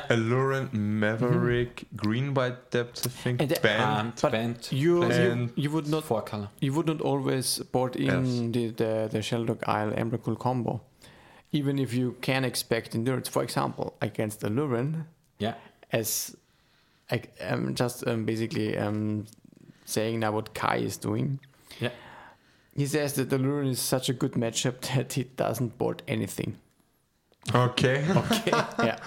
Aluren, 0.09 0.73
Maverick, 0.73 1.85
Green 1.97 2.33
White 2.35 2.71
Depths, 2.71 3.07
I 3.07 3.11
think, 3.11 3.41
And 3.43 3.51
the- 3.51 3.61
Band. 3.61 3.83
And 4.01 4.13
but 4.23 4.33
band, 4.33 4.69
you, 4.71 5.05
you 5.13 5.51
you 5.57 5.71
would 5.71 5.89
not 5.89 6.05
four 6.05 6.23
color. 6.23 6.49
you 6.61 6.73
would 6.75 6.87
not 6.87 7.01
always 7.01 7.59
board 7.73 7.97
in 7.97 8.07
Yes. 8.07 8.53
the 8.55 8.71
the, 8.71 9.09
the 9.13 9.23
Shelldock 9.23 9.67
Isle 9.69 9.93
Emrakul 9.93 10.37
combo 10.39 10.81
even 11.53 11.79
if 11.81 11.93
you 11.93 12.15
can 12.21 12.45
expect 12.45 12.95
endurance 12.95 13.29
for 13.29 13.43
example 13.43 13.95
against 14.01 14.41
Aluren 14.43 15.05
Yeah. 15.39 15.55
as 15.93 16.37
I, 17.11 17.23
I'm 17.51 17.75
just 17.75 18.07
um, 18.07 18.25
basically 18.25 18.79
um, 18.79 19.27
saying 19.85 20.21
now 20.21 20.31
what 20.31 20.55
Kai 20.55 20.77
is 20.77 20.97
doing. 20.97 21.41
Yeah. 21.81 21.91
He 22.77 22.87
says 22.87 23.15
that 23.15 23.31
the 23.31 23.39
Luren 23.39 23.69
is 23.71 23.81
such 23.81 24.09
a 24.09 24.13
good 24.13 24.35
matchup 24.35 24.81
that 24.95 25.13
he 25.15 25.25
doesn't 25.25 25.77
board 25.77 26.03
anything. 26.07 26.57
Okay. 27.53 28.05
Okay. 28.17 28.51
yeah. 28.89 28.99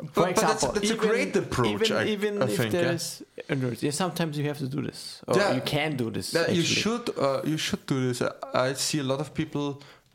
For 0.00 0.06
But- 0.14 0.34
but 0.34 0.36
that's- 0.36 0.66
that's 0.74 0.90
a 0.90 0.96
great 0.96 1.36
approach, 1.36 1.90
Even, 1.90 1.96
I- 1.96 2.06
even 2.16 2.42
I 2.42 2.46
if 2.46 2.56
think, 2.56 2.72
yeah. 2.72 2.80
there's 2.82 3.22
endurance, 3.48 3.82
yeah, 3.82 3.90
sometimes 3.92 4.36
you 4.38 4.44
have 4.50 4.58
to 4.58 4.68
do 4.76 4.80
this, 4.82 5.20
or 5.28 5.36
Yeah. 5.36 5.54
you 5.56 5.60
can 5.74 5.96
do 5.96 6.10
this. 6.10 6.30
That 6.32 6.48
you 6.58 6.62
should 6.62 7.06
uh, 7.18 7.40
you 7.44 7.58
should 7.58 7.84
do 7.86 7.96
this. 8.06 8.22
I 8.54 8.74
see 8.74 8.98
a 9.00 9.04
lot 9.12 9.20
of 9.20 9.28
people 9.34 9.66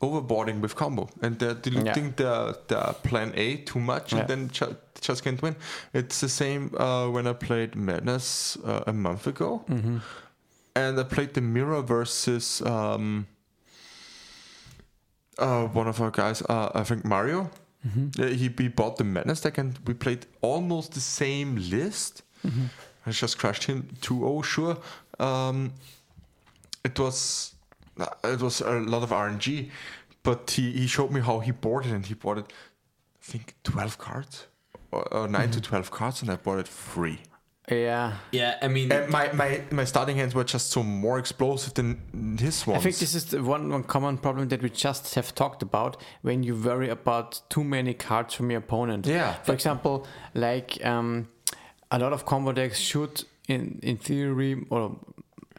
overboarding 0.01 0.59
with 0.61 0.73
combo 0.75 1.07
and 1.21 1.39
they're 1.39 1.53
diluting 1.65 2.13
their, 2.17 2.53
their 2.67 2.93
plan 3.07 3.31
A 3.36 3.57
too 3.57 3.79
much 3.79 4.11
Yeah. 4.11 4.19
and 4.19 4.27
then 4.29 4.49
ju- 4.49 4.75
just 5.01 5.23
can't 5.23 5.41
win. 5.41 5.55
It's 5.93 6.19
the 6.19 6.29
same 6.29 6.61
uh, 6.77 7.07
when 7.15 7.25
I 7.27 7.33
played 7.33 7.75
Madness 7.75 8.57
uh, 8.65 8.83
a 8.88 8.93
month 8.93 9.25
ago 9.27 9.63
Mhm. 9.69 10.01
and 10.75 10.99
I 10.99 11.03
played 11.03 11.33
the 11.33 11.41
Mirror 11.41 11.81
versus 11.83 12.61
um, 12.65 13.25
uh, 15.38 15.65
one 15.67 15.88
of 15.88 15.99
our 16.01 16.11
guys, 16.11 16.41
uh, 16.49 16.69
I 16.73 16.83
think 16.83 17.05
Mario. 17.05 17.49
Mhm. 17.86 18.19
Uh, 18.19 18.27
he, 18.27 18.49
he 18.57 18.67
bought 18.69 18.97
the 18.97 19.03
Madness 19.03 19.41
deck 19.41 19.57
and 19.57 19.77
we 19.86 19.93
played 19.93 20.25
almost 20.41 20.93
the 20.93 20.99
same 21.01 21.55
list. 21.69 22.23
Mhm. 22.43 22.69
I 23.05 23.11
just 23.11 23.38
crushed 23.38 23.65
him 23.65 23.88
2-0, 24.01 24.43
sure. 24.43 24.77
Um, 25.19 25.73
it 26.83 26.97
was 26.99 27.53
uh, 27.99 28.07
it 28.23 28.41
was 28.41 28.61
a 28.61 28.71
lot 28.79 29.03
of 29.03 29.11
RNG, 29.11 29.69
but 30.23 30.51
he, 30.51 30.71
he 30.71 30.88
showed 30.88 31.11
me 31.11 31.21
how 31.21 31.39
he 31.39 31.51
bought 31.51 31.86
it, 31.86 31.91
and 31.91 32.05
he 32.05 32.13
bought 32.15 32.38
it, 32.39 32.45
I 32.49 33.21
think, 33.31 33.55
12 33.63 33.97
cards, 33.97 34.47
or, 34.91 35.13
or 35.13 35.27
9 35.27 35.51
to 35.51 35.61
12 35.61 35.91
cards, 35.91 36.21
and 36.21 36.31
I 36.31 36.36
bought 36.36 36.59
it 36.59 36.67
free. 36.67 37.19
Yeah. 37.70 38.13
Yeah, 38.32 38.57
I 38.61 38.68
mean, 38.68 38.91
And 38.91 39.09
my, 39.09 39.32
my, 39.34 39.61
my 39.72 39.86
starting 39.86 40.18
hands 40.18 40.36
were 40.36 40.43
just 40.43 40.70
so 40.70 40.84
more 40.84 41.18
explosive 41.18 41.74
than 41.74 42.38
his 42.39 42.68
ones. 42.68 42.80
I 42.80 42.84
think 42.84 42.97
this 42.97 43.16
is 43.16 43.26
the 43.26 43.41
one, 43.43 43.70
one 43.72 43.84
common 43.84 44.18
problem 44.18 44.49
that 44.49 44.61
we 44.61 44.70
just 44.70 45.16
have 45.16 45.34
talked 45.34 45.63
about 45.63 45.97
when 46.22 46.43
you 46.43 46.55
worry 46.55 46.89
about 46.89 47.41
too 47.49 47.63
many 47.63 47.93
cards 47.93 48.34
from 48.36 48.51
your 48.51 48.59
opponent. 48.59 49.07
Yeah. 49.07 49.34
For 49.43 49.53
example, 49.53 50.05
like 50.36 50.84
um, 50.86 51.28
a 51.89 51.97
lot 51.97 52.13
of 52.13 52.26
combo 52.26 52.51
decks 52.51 52.78
should, 52.80 53.24
in 53.47 53.80
in 53.82 53.97
theory, 53.97 54.63
or 54.70 54.95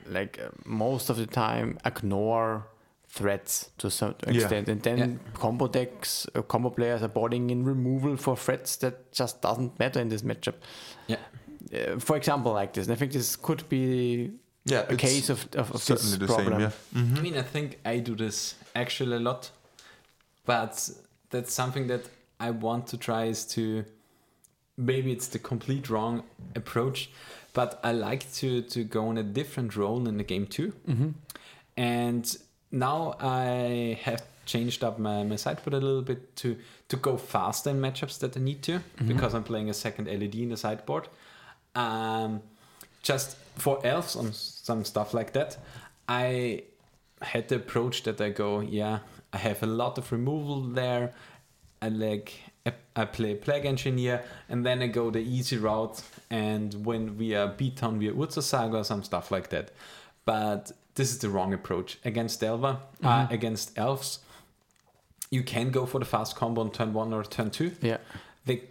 like 0.09 0.39
uh, 0.41 0.51
most 0.65 1.11
of 1.11 1.17
the 1.17 1.27
time, 1.27 1.79
ignore 1.85 2.67
threats 3.09 3.71
to 3.79 3.91
some 3.91 4.15
Yeah. 4.27 4.35
extent, 4.43 4.69
and 4.69 4.83
then 4.83 5.21
combo 5.35 5.67
decks, 5.69 6.27
uh, 6.37 6.43
combo 6.43 6.71
players 6.71 7.03
are 7.03 7.09
boarding 7.09 7.51
in 7.51 7.65
removal 7.65 8.17
for 8.17 8.37
threats 8.37 8.77
that 8.77 9.11
just 9.13 9.41
doesn't 9.43 9.77
matter 9.79 10.01
in 10.01 10.09
this 10.09 10.23
matchup. 10.23 10.55
Yeah. 11.09 11.17
Uh, 11.73 11.99
for 11.99 12.17
example, 12.17 12.53
like 12.53 12.73
this, 12.73 12.87
and 12.87 12.93
I 12.93 12.97
think 12.97 13.13
this 13.13 13.37
could 13.37 13.69
be 13.69 14.31
yeah, 14.65 14.85
a 14.89 14.97
case 14.97 15.29
of 15.31 15.49
of, 15.57 15.71
of 15.75 15.83
certainly 15.83 16.17
this 16.19 16.29
the 16.29 16.35
problem. 16.35 16.53
same, 16.53 16.61
yeah. 16.61 17.03
Mhm. 17.03 17.19
I 17.19 17.21
mean, 17.23 17.37
I 17.37 17.43
think 17.43 17.79
I 17.85 17.99
do 17.99 18.15
this 18.15 18.55
actually 18.75 19.17
a 19.17 19.21
lot, 19.21 19.51
but 20.45 20.89
that's 21.31 21.53
something 21.53 21.89
that 21.89 22.03
I 22.39 22.51
want 22.51 22.87
to 22.89 22.97
try 22.97 23.25
is 23.25 23.45
to 23.55 23.85
maybe 24.77 25.11
it's 25.13 25.29
the 25.29 25.39
complete 25.39 25.89
wrong 25.91 26.23
approach, 26.55 27.11
but 27.53 27.81
I 27.83 27.93
like 27.93 28.31
to 28.35 28.63
to 28.63 28.85
go 28.85 29.09
on 29.09 29.19
a 29.19 29.23
different 29.23 29.77
role 29.77 30.07
in 30.09 30.19
the 30.19 30.25
game 30.25 30.47
too. 30.47 30.73
Mhm. 30.89 31.15
And 31.77 32.37
now 32.71 33.15
I 33.21 33.99
have 34.03 34.23
changed 34.45 34.85
up 34.85 34.99
my, 34.99 35.25
my 35.25 35.37
sideboard 35.37 35.75
a 35.75 35.81
little 35.81 36.03
bit 36.03 36.37
to 36.37 36.57
to 36.89 36.97
go 36.97 37.17
faster 37.17 37.71
in 37.71 37.81
matchups 37.81 38.19
that 38.21 38.37
I 38.37 38.41
need 38.41 38.63
to 38.63 38.81
because 39.07 39.35
I'm 39.35 39.43
playing 39.45 39.69
a 39.71 39.75
second 39.75 40.07
LED 40.07 40.35
in 40.43 40.51
the 40.51 40.57
sideboard. 40.57 41.09
Um, 41.77 42.43
just 43.03 43.37
for 43.57 43.79
elves 43.87 44.17
on 44.17 44.33
some 44.33 44.85
stuff 44.85 45.15
like 45.15 45.33
that, 45.35 45.57
I 46.09 46.65
had 47.23 47.49
the 47.49 47.57
approach 47.57 48.03
that 48.03 48.21
I 48.21 48.31
go, 48.31 48.61
yeah, 48.61 49.01
I 49.33 49.39
have 49.39 49.63
a 49.63 49.67
lot 49.67 49.99
of 49.99 50.11
removal 50.11 50.61
there. 50.63 51.13
I 51.81 51.89
like 51.89 52.33
I, 52.97 53.05
play 53.05 53.35
Plague 53.35 53.67
Engineer, 53.67 54.25
and 54.49 54.65
then 54.65 54.83
I 54.83 54.89
go 54.89 55.11
the 55.11 55.21
easy 55.21 55.57
route 55.57 56.03
and 56.31 56.75
when 56.85 57.07
win 57.07 57.17
via 57.17 57.55
Beatdown 57.57 57.99
via 57.99 58.13
Urza's 58.13 58.47
Saga 58.47 58.79
or 58.79 58.85
some 58.85 59.05
stuff 59.05 59.31
like 59.31 59.51
that. 59.51 59.71
But 60.25 60.73
this 60.95 61.11
is 61.11 61.19
the 61.19 61.29
wrong 61.29 61.53
approach 61.53 61.99
against 62.05 62.41
Delver, 62.41 62.79
uh, 63.03 63.27
against 63.31 63.79
elves. 63.79 64.21
You 65.31 65.43
can 65.43 65.71
go 65.71 65.87
for 65.87 65.99
the 65.99 66.05
fast 66.05 66.37
combo 66.37 66.63
on 66.63 66.71
turn 66.71 66.93
one 66.93 67.13
or 67.13 67.23
turn 67.23 67.51
two. 67.51 67.73
Yeah. 67.83 67.99
They 68.47 68.63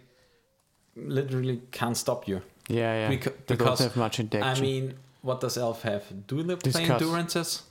literally 0.96 1.62
can't 1.70 1.96
stop 1.96 2.26
you. 2.26 2.42
Yeah, 2.68 3.08
yeah. 3.08 3.10
Beca- 3.16 3.32
they 3.46 3.54
because, 3.56 3.78
don't 3.78 3.88
have 3.88 3.96
much 3.96 4.20
interaction. 4.20 4.64
I 4.64 4.68
mean, 4.68 4.94
what 5.22 5.40
does 5.40 5.56
Elf 5.56 5.82
have? 5.82 6.02
Do 6.26 6.42
they 6.42 6.56
play 6.56 6.72
Discuss. 6.72 6.90
endurances? 7.02 7.62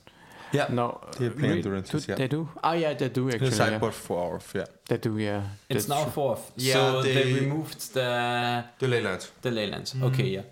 Yeah. 0.52 0.68
no, 0.70 1.00
They 1.18 1.28
play 1.30 1.48
re- 1.50 1.56
endurances, 1.56 2.06
do, 2.06 2.12
yeah. 2.12 2.16
They 2.18 2.28
do. 2.28 2.48
Oh 2.62 2.72
yeah, 2.72 2.94
they 2.94 3.08
do 3.08 3.28
actually. 3.28 3.50
The 3.50 3.56
Yeah. 3.56 3.64
sideboard 3.70 3.94
for 3.94 4.18
our, 4.34 4.40
yeah. 4.54 4.64
They 4.88 4.96
do. 4.98 5.18
Yeah. 5.18 5.42
It's 5.68 5.86
That's 5.86 5.88
now 5.88 6.02
true. 6.04 6.12
fourth. 6.12 6.52
Yeah, 6.56 6.74
so 6.74 7.02
they, 7.02 7.14
they- 7.14 7.32
removed 7.40 7.92
the 7.94 8.64
The 8.78 8.86
Leyline. 8.86 9.28
the 9.42 9.50
leylines. 9.50 10.00
Okay, 10.02 10.28
yeah. 10.28 10.42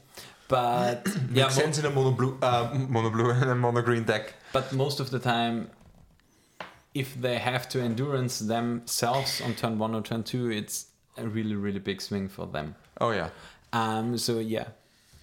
But 0.48 1.06
yeah, 1.32 1.44
Makes 1.44 1.56
mo- 1.56 1.62
sense 1.62 1.78
in 1.78 1.86
a 1.86 1.90
mono 1.90 2.10
blue, 2.10 2.36
uh, 2.42 2.74
mono 2.88 3.08
blue 3.10 3.30
and 3.40 3.50
a 3.50 3.54
mono 3.54 3.80
green 3.82 4.04
deck. 4.04 4.34
but 4.52 4.72
most 4.72 5.00
of 5.00 5.10
the 5.10 5.18
time, 5.20 5.70
if 6.92 7.14
they 7.20 7.38
have 7.38 7.68
to 7.70 7.80
endurance 7.80 8.38
themselves 8.40 9.40
on 9.40 9.54
turn 9.54 9.78
one 9.78 9.94
or 9.94 10.02
turn 10.02 10.22
two, 10.22 10.50
it's 10.50 10.86
a 11.16 11.26
really 11.26 11.54
really 11.54 11.78
big 11.80 12.00
swing 12.02 12.28
for 12.28 12.46
them. 12.46 12.74
Oh 13.00 13.10
yeah. 13.12 13.30
Um, 13.74 14.16
so 14.18 14.38
yeah, 14.38 14.68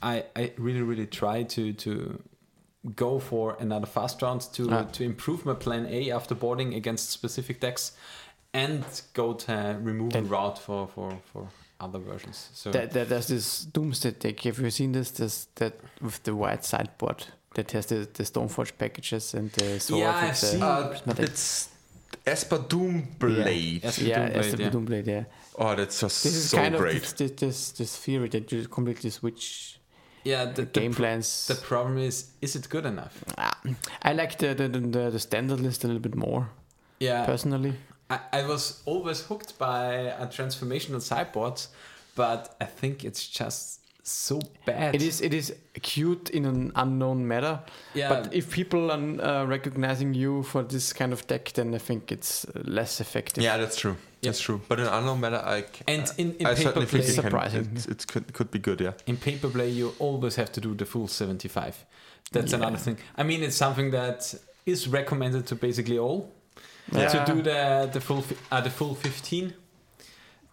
I, 0.04 0.26
I 0.36 0.52
really 0.58 0.82
really 0.82 1.08
try 1.08 1.44
to 1.44 1.74
to 1.74 2.22
go 2.96 3.20
for 3.20 3.56
another 3.60 3.86
fast 3.88 4.22
round 4.22 4.42
to 4.54 4.64
Ah. 4.72 4.84
to 4.92 5.04
improve 5.04 5.46
my 5.46 5.54
plan 5.54 5.86
A 5.90 6.12
after 6.12 6.36
boarding 6.36 6.74
against 6.74 7.10
specific 7.12 7.60
decks, 7.62 7.92
and 8.54 8.84
go 9.14 9.34
to 9.34 9.78
remove 9.84 10.12
Then- 10.14 10.28
route 10.30 10.60
for 10.60 10.88
for 10.88 11.18
for 11.32 11.48
other 11.80 12.00
versions. 12.00 12.50
So 12.54 12.72
There, 12.72 12.88
there, 12.88 13.06
there's 13.06 13.28
this 13.28 13.66
Doomsday 13.74 14.12
deck. 14.20 14.40
Have 14.44 14.60
you 14.60 14.70
seen 14.72 14.92
this? 14.92 15.12
This 15.12 15.48
that 15.56 15.74
with 16.02 16.22
the 16.24 16.32
white 16.36 16.64
sideboard 16.66 17.26
that 17.56 17.72
has 17.72 17.86
the, 17.86 18.08
the 18.14 18.24
Stoneforge 18.24 18.72
packages 18.78 19.34
and 19.34 19.52
the 19.54 19.80
sword. 19.80 20.00
Yeah, 20.02 20.30
I've 20.30 20.38
seen- 20.38 20.62
Uh, 20.64 20.96
it's 21.18 21.70
Esper 22.26 22.60
Doom 22.60 23.08
Blade. 23.20 23.84
Yes. 23.84 24.00
yeah, 24.00 24.30
Doomblade, 24.30 24.36
as 24.36 24.52
the 24.52 24.64
yeah. 24.64 24.70
Doomblade. 24.70 25.08
Yeah. 25.08 25.24
Oh, 25.58 25.76
that's 25.76 26.00
just 26.00 26.24
This 26.24 26.36
is 26.36 26.50
so 26.50 26.58
kind 26.58 26.76
great. 26.76 26.98
of 27.04 27.18
this, 27.18 27.32
this 27.32 27.72
this 27.72 27.96
theory 27.98 28.30
that 28.30 28.52
you 28.52 28.68
completely 28.68 29.10
switch 29.10 29.80
yeah, 30.24 30.46
the, 30.46 30.62
the 30.64 30.66
game 30.80 30.92
pr- 30.94 30.98
plans. 31.02 31.48
The 31.48 31.56
problem 31.56 31.98
is, 31.98 32.32
is 32.42 32.56
it 32.56 32.70
good 32.70 32.86
enough? 32.86 33.24
Ah, 33.38 33.58
I 34.04 34.14
like 34.14 34.38
the 34.38 34.54
the, 34.54 34.68
the 34.68 34.80
the 34.80 35.10
the 35.12 35.20
standard 35.20 35.60
list 35.60 35.84
a 35.84 35.88
little 35.88 36.02
bit 36.02 36.16
more 36.16 36.50
Yeah, 37.00 37.26
personally. 37.26 37.74
I, 38.10 38.20
I 38.34 38.46
was 38.46 38.82
always 38.86 39.22
hooked 39.22 39.58
by 39.58 39.94
a 40.20 40.28
transformational 40.28 41.02
sideboard, 41.02 41.62
but 42.16 42.56
I 42.62 42.66
think 42.66 43.04
it's 43.04 43.28
just 43.28 43.81
so 44.04 44.40
bad. 44.66 44.96
It 44.96 45.02
is 45.02 45.22
it 45.22 45.34
is 45.34 45.54
cute 45.82 46.30
in 46.32 46.46
an 46.46 46.72
unknown 46.76 47.28
matter. 47.28 47.60
Yeah. 47.94 48.10
But 48.10 48.34
if 48.34 48.50
people 48.52 48.92
are 48.92 48.98
uh, 49.22 49.46
recognizing 49.46 50.14
you 50.16 50.44
for 50.44 50.64
this 50.64 50.94
kind 50.94 51.14
of 51.14 51.26
deck, 51.28 51.52
then 51.54 51.74
I 51.76 51.78
think 51.78 52.12
it's 52.12 52.46
uh, 52.46 52.62
less 52.66 53.00
effective. 53.02 53.44
Yeah, 53.44 53.58
that's 53.58 53.78
true. 53.80 53.96
That's 54.22 54.40
true. 54.40 54.62
But 54.68 54.80
in 54.80 54.88
unknown 54.88 55.20
matter, 55.20 55.42
I 55.44 55.62
c- 55.62 55.84
And 55.88 56.12
in, 56.18 56.36
in 56.40 56.46
I 56.46 56.50
paper 56.54 56.62
certainly 56.64 56.88
play, 56.88 57.02
think 57.02 57.10
it, 57.18 57.22
can, 57.22 57.24
Surprising. 57.32 57.70
it, 57.76 57.88
it 57.88 58.08
could, 58.08 58.34
could 58.34 58.52
be 58.52 58.60
good. 58.60 58.80
Yeah. 58.82 58.94
in 59.08 59.18
paper 59.18 59.50
play, 59.50 59.70
you 59.70 59.94
always 60.00 60.36
have 60.36 60.52
to 60.54 60.62
do 60.62 60.76
the 60.76 60.86
full 60.86 61.08
75. 61.08 61.86
That's 62.32 62.52
Yeah. 62.52 62.58
another 62.60 62.78
thing. 62.78 62.98
I 63.18 63.24
mean, 63.24 63.42
it's 63.44 63.56
something 63.56 63.92
that 63.92 64.34
is 64.66 64.88
recommended 64.88 65.46
to 65.48 65.56
basically 65.56 65.98
all 66.00 66.32
Yeah. 66.92 67.08
to 67.10 67.34
do 67.34 67.42
the 67.42 67.90
the 67.94 68.00
full 68.02 68.22
fi- 68.22 68.38
uh, 68.52 68.62
the 68.62 68.70
full 68.70 68.96
15, 68.96 69.54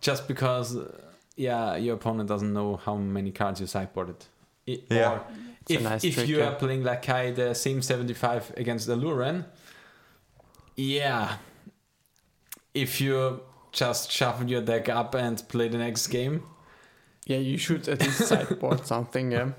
just 0.00 0.26
because, 0.28 0.76
uh, 0.76 0.92
yeah, 1.38 1.76
your 1.76 1.94
opponent 1.96 2.28
doesn't 2.28 2.52
know 2.52 2.76
how 2.76 2.96
many 2.96 3.30
cards 3.32 3.60
you 3.60 3.66
sideboarded. 3.66 4.20
I- 4.68 4.82
Yeah. 4.90 5.12
Or 5.12 5.24
It's 5.62 5.70
a 5.70 5.74
if, 5.74 5.82
nice 5.82 6.04
if 6.04 6.14
trick, 6.14 6.28
you 6.28 6.38
yeah. 6.38 6.48
are 6.48 6.54
playing 6.56 6.82
like 6.84 7.02
Kai, 7.02 7.30
the 7.32 7.54
same 7.54 7.80
75 7.82 8.52
against 8.56 8.86
the 8.86 8.96
Luren, 8.96 9.44
yeah. 10.76 11.36
If 12.74 13.00
you 13.00 13.40
just 13.72 14.10
shuffle 14.10 14.48
your 14.48 14.62
deck 14.62 14.88
up 14.88 15.14
and 15.14 15.42
play 15.48 15.68
the 15.68 15.78
next 15.78 16.06
game, 16.08 16.42
Yeah, 17.26 17.38
you 17.38 17.58
should 17.58 17.88
at 17.88 18.00
least 18.00 18.18
sideboard 18.28 18.86
something. 18.86 19.32
Yeah. 19.32 19.50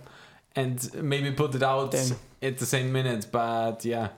and 0.56 0.78
maybe 1.04 1.32
put 1.32 1.54
it 1.56 1.64
out 1.64 1.92
Then- 1.92 2.16
at 2.42 2.58
the 2.58 2.66
same 2.66 2.92
minute. 2.92 3.28
But 3.32 3.86
yeah, 3.86 4.10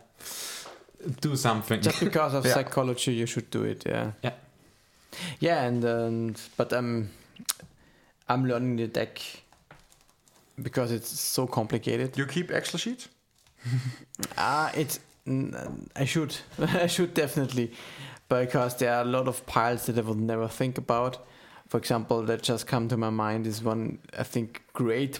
do 1.21 1.35
something. 1.35 1.81
Just 1.81 1.99
because 1.99 2.33
of 2.33 2.45
Yeah. 2.45 2.53
psychology, 2.53 3.13
you 3.13 3.25
should 3.25 3.49
do 3.51 3.63
it. 3.63 3.83
Yeah. 3.85 4.11
Yeah. 4.23 4.33
Yeah, 5.39 5.63
and 5.67 5.83
um, 5.85 6.35
but 6.57 6.71
um, 6.71 7.09
I'm 8.31 8.45
learning 8.45 8.77
the 8.77 8.87
deck 8.87 9.19
because 10.61 10.91
it's 10.91 11.09
so 11.09 11.47
complicated. 11.47 12.17
You 12.17 12.25
keep 12.25 12.49
Excel 12.51 12.79
sheets? 12.79 13.09
Ah, 14.37 14.71
it's 14.75 14.99
I 15.95 16.05
should 16.05 16.35
I 16.59 16.87
should 16.87 17.13
definitely 17.13 17.71
because 18.29 18.77
there 18.77 18.93
are 18.93 19.01
a 19.01 19.11
lot 19.17 19.27
of 19.27 19.45
piles 19.45 19.85
that 19.85 19.97
I 19.97 20.01
would 20.01 20.19
never 20.19 20.47
think 20.47 20.77
about. 20.77 21.25
For 21.67 21.77
example, 21.77 22.23
that 22.23 22.41
just 22.41 22.67
come 22.67 22.87
to 22.89 22.97
my 22.97 23.09
mind 23.09 23.47
is 23.47 23.63
one 23.63 23.99
I 24.17 24.23
think 24.23 24.63
great 24.73 25.19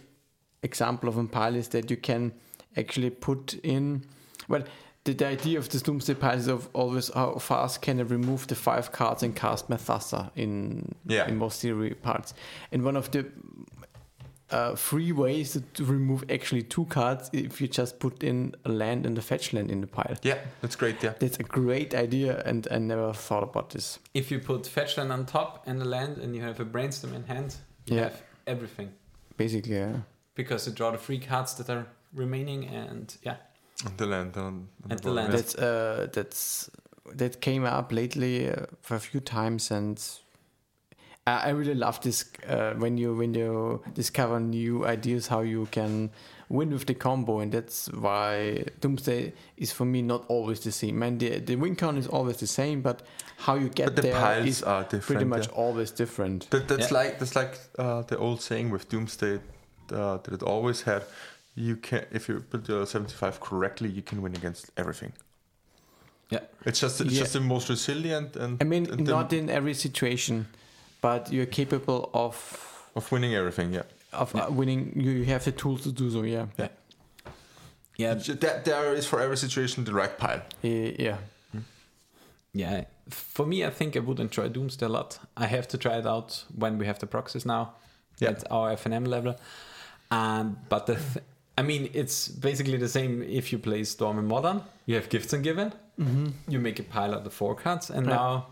example 0.64 1.10
of 1.10 1.18
a 1.18 1.24
pile 1.26 1.56
is 1.56 1.68
that 1.70 1.90
you 1.92 1.98
can 1.98 2.34
actually 2.78 3.10
put 3.10 3.56
in 3.64 4.06
well 4.48 4.64
the, 5.04 5.14
the 5.14 5.26
idea 5.28 5.58
of 5.58 5.68
this 5.70 5.82
doomsday 5.82 6.14
pile 6.14 6.38
is 6.38 6.48
of 6.48 6.70
always 6.74 7.12
how 7.14 7.36
fast 7.40 7.82
can 7.82 8.00
I 8.00 8.04
remove 8.04 8.48
the 8.48 8.56
five 8.56 8.92
cards 8.92 9.24
and 9.24 9.36
cast 9.36 9.70
Mathassa 9.70 10.30
in 10.36 10.94
Yeah. 11.06 11.28
in 11.28 11.38
most 11.38 11.62
theory 11.62 11.94
parts. 11.96 12.34
And 12.72 12.84
one 12.84 12.96
of 12.96 13.10
the 13.12 13.26
uh, 14.50 14.76
free 14.76 15.14
ways 15.14 15.54
to, 15.54 15.62
to 15.62 15.86
remove 15.86 16.26
actually 16.30 16.62
two 16.62 16.84
cards 16.86 17.30
if 17.32 17.62
you 17.62 17.68
just 17.70 18.00
put 18.00 18.22
in 18.22 18.54
a 18.66 18.70
land 18.70 19.06
and 19.06 19.18
a 19.18 19.22
fetch 19.22 19.54
land 19.54 19.72
in 19.72 19.80
the 19.82 19.88
pile. 19.88 20.16
Yeah, 20.24 20.40
that's 20.62 20.76
great. 20.76 21.02
Yeah. 21.02 21.14
That's 21.20 21.40
a 21.40 21.44
great 21.44 21.96
idea, 21.96 22.42
and 22.46 22.68
I 22.70 22.78
never 22.78 23.14
thought 23.14 23.44
about 23.44 23.70
this. 23.70 24.00
if 24.14 24.30
you 24.30 24.40
put 24.40 24.68
fetch 24.68 24.98
land 24.98 25.12
on 25.12 25.26
top 25.26 25.64
and 25.66 25.82
a 25.82 25.86
land, 25.86 26.18
and 26.18 26.36
you 26.36 26.42
have 26.42 26.60
a 26.60 26.66
brainstorm 26.66 27.14
in 27.14 27.24
hand, 27.24 27.56
you 27.86 27.96
Yeah. 27.96 28.04
have 28.04 28.22
everything 28.46 28.92
Basically, 29.38 29.76
yeah. 29.78 30.02
because 30.36 30.68
you 30.68 30.74
draw 30.76 30.92
the 30.92 30.98
three 30.98 31.20
cards 31.20 31.54
that 31.56 31.70
are 31.70 31.86
remaining, 32.14 32.66
and 32.68 33.16
yeah, 33.24 33.32
And 33.32 33.40
the 33.98 34.06
land 34.06 34.38
on, 34.38 34.44
on 34.84 34.92
And 34.92 35.00
the 35.00 35.04
board, 35.04 35.16
land. 35.16 35.30
yeah. 35.34 35.38
That's 35.38 35.56
uh, 35.56 36.08
that's 36.14 36.70
that 37.16 37.42
came 37.42 37.66
up 37.66 37.92
lately 37.92 38.50
uh, 38.50 38.66
for 38.82 38.96
a 38.96 39.00
few 39.00 39.20
times, 39.20 39.72
and 39.72 40.00
I, 41.28 41.48
I 41.48 41.50
really 41.50 41.76
love 41.76 42.00
this 42.02 42.26
uh, 42.48 42.74
when 42.78 42.98
you 42.98 43.16
when 43.16 43.34
you 43.34 43.82
discover 43.94 44.40
new 44.40 44.86
ideas 44.86 45.28
how 45.28 45.42
you 45.42 45.68
can 45.72 46.10
win 46.50 46.72
with 46.72 46.86
the 46.86 46.94
combo, 46.94 47.40
and 47.40 47.52
that's 47.52 47.88
why 47.94 48.64
Doomsday 48.82 49.34
is 49.58 49.72
for 49.72 49.86
me 49.86 50.02
not 50.02 50.26
always 50.28 50.60
the 50.62 50.72
same. 50.72 51.02
And 51.04 51.20
the 51.20 51.40
the 51.40 51.56
win 51.56 51.76
count 51.76 51.98
is 51.98 52.08
always 52.08 52.38
the 52.38 52.48
same, 52.48 52.82
but 52.82 53.02
how 53.38 53.56
you 53.56 53.70
get 53.70 53.86
But 53.88 53.96
the 53.96 54.02
there 54.04 54.20
piles 54.22 54.48
is 54.48 54.64
are 54.64 54.84
different. 54.84 55.06
pretty 55.06 55.26
much 55.26 55.48
yeah. 55.48 55.54
always 55.64 55.92
different. 55.92 56.50
That, 56.50 56.68
that's 56.68 56.92
Yeah. 56.92 56.98
like 57.04 57.20
that's 57.20 57.36
like 57.36 57.58
uh, 57.80 58.02
the 58.04 58.18
old 58.18 58.42
saying 58.42 58.70
with 58.72 58.88
Doomsday 58.90 59.40
uh, 59.92 60.18
that 60.18 60.34
it 60.34 60.44
always 60.44 60.82
had. 60.84 61.04
You 61.56 61.76
can 61.76 62.06
if 62.12 62.30
you 62.30 62.40
put 62.40 62.68
your 62.70 62.86
seventy 62.86 63.14
five 63.14 63.40
correctly, 63.40 63.90
you 63.90 64.02
can 64.02 64.22
win 64.22 64.36
against 64.36 64.72
everything. 64.78 65.14
Yeah. 66.30 66.40
It's 66.66 66.80
just 66.80 67.02
it's 67.02 67.12
Yeah. 67.14 67.20
just 67.22 67.34
the 67.34 67.42
most 67.42 67.70
resilient 67.70 68.36
and 68.38 68.62
I 68.62 68.66
mean, 68.66 68.90
and 68.92 69.06
not 69.06 69.34
in 69.34 69.50
every 69.50 69.74
situation, 69.74 70.48
but 71.02 71.32
you're 71.32 71.46
capable 71.46 72.10
of 72.14 72.36
of 72.96 73.12
winning 73.12 73.36
everything. 73.36 73.74
Yeah. 73.74 73.84
of 74.14 74.34
Yeah. 74.34 74.46
uh, 74.48 74.52
winning. 74.52 74.94
You 75.00 75.26
have 75.26 75.44
the 75.44 75.52
tools 75.52 75.82
to 75.84 75.92
do 75.92 76.10
so. 76.10 76.24
Yeah. 76.24 76.48
yeah, 77.98 78.14
That 78.16 78.64
there 78.66 78.94
is 78.94 79.06
for 79.06 79.20
every 79.22 79.38
situation 79.38 79.84
the 79.86 79.94
right 79.94 80.18
pile. 80.18 80.42
Yeah. 80.62 81.18
yeah. 82.54 82.86
For 83.10 83.46
me, 83.46 83.66
I 83.66 83.70
think 83.70 83.96
I 83.96 84.00
would 84.00 84.20
enjoy 84.20 84.50
Doomsday 84.50 84.86
a 84.86 84.90
lot. 84.90 85.20
I 85.38 85.46
have 85.48 85.68
to 85.70 85.78
try 85.78 85.98
it 85.98 86.06
out 86.06 86.46
when 86.56 86.78
we 86.78 86.86
have 86.86 87.00
the 87.00 87.08
proxies 87.08 87.46
now 87.46 87.74
Yeah. 88.20 88.30
at 88.32 88.44
our 88.52 88.72
FNM 88.76 89.06
level. 89.08 89.36
Um, 90.10 90.58
but 90.70 90.86
the, 90.88 90.96
th- 90.96 91.26
I 91.58 91.64
mean, 91.64 91.90
it's 91.94 92.28
basically 92.28 92.78
the 92.78 92.88
same 92.90 93.22
if 93.24 93.52
you 93.52 93.60
play 93.60 93.84
Storm 93.84 94.18
in 94.20 94.26
Modern. 94.28 94.62
You 94.86 94.96
have 94.96 95.10
Gifts 95.10 95.34
Ungiven. 95.34 95.74
Mm-hmm. 96.00 96.28
You 96.48 96.60
make 96.60 96.80
a 96.80 96.84
pile 96.84 97.14
out 97.14 97.26
of 97.26 97.34
four 97.34 97.56
cards, 97.56 97.90
and 97.90 98.06
Yeah. 98.08 98.16
now 98.16 98.48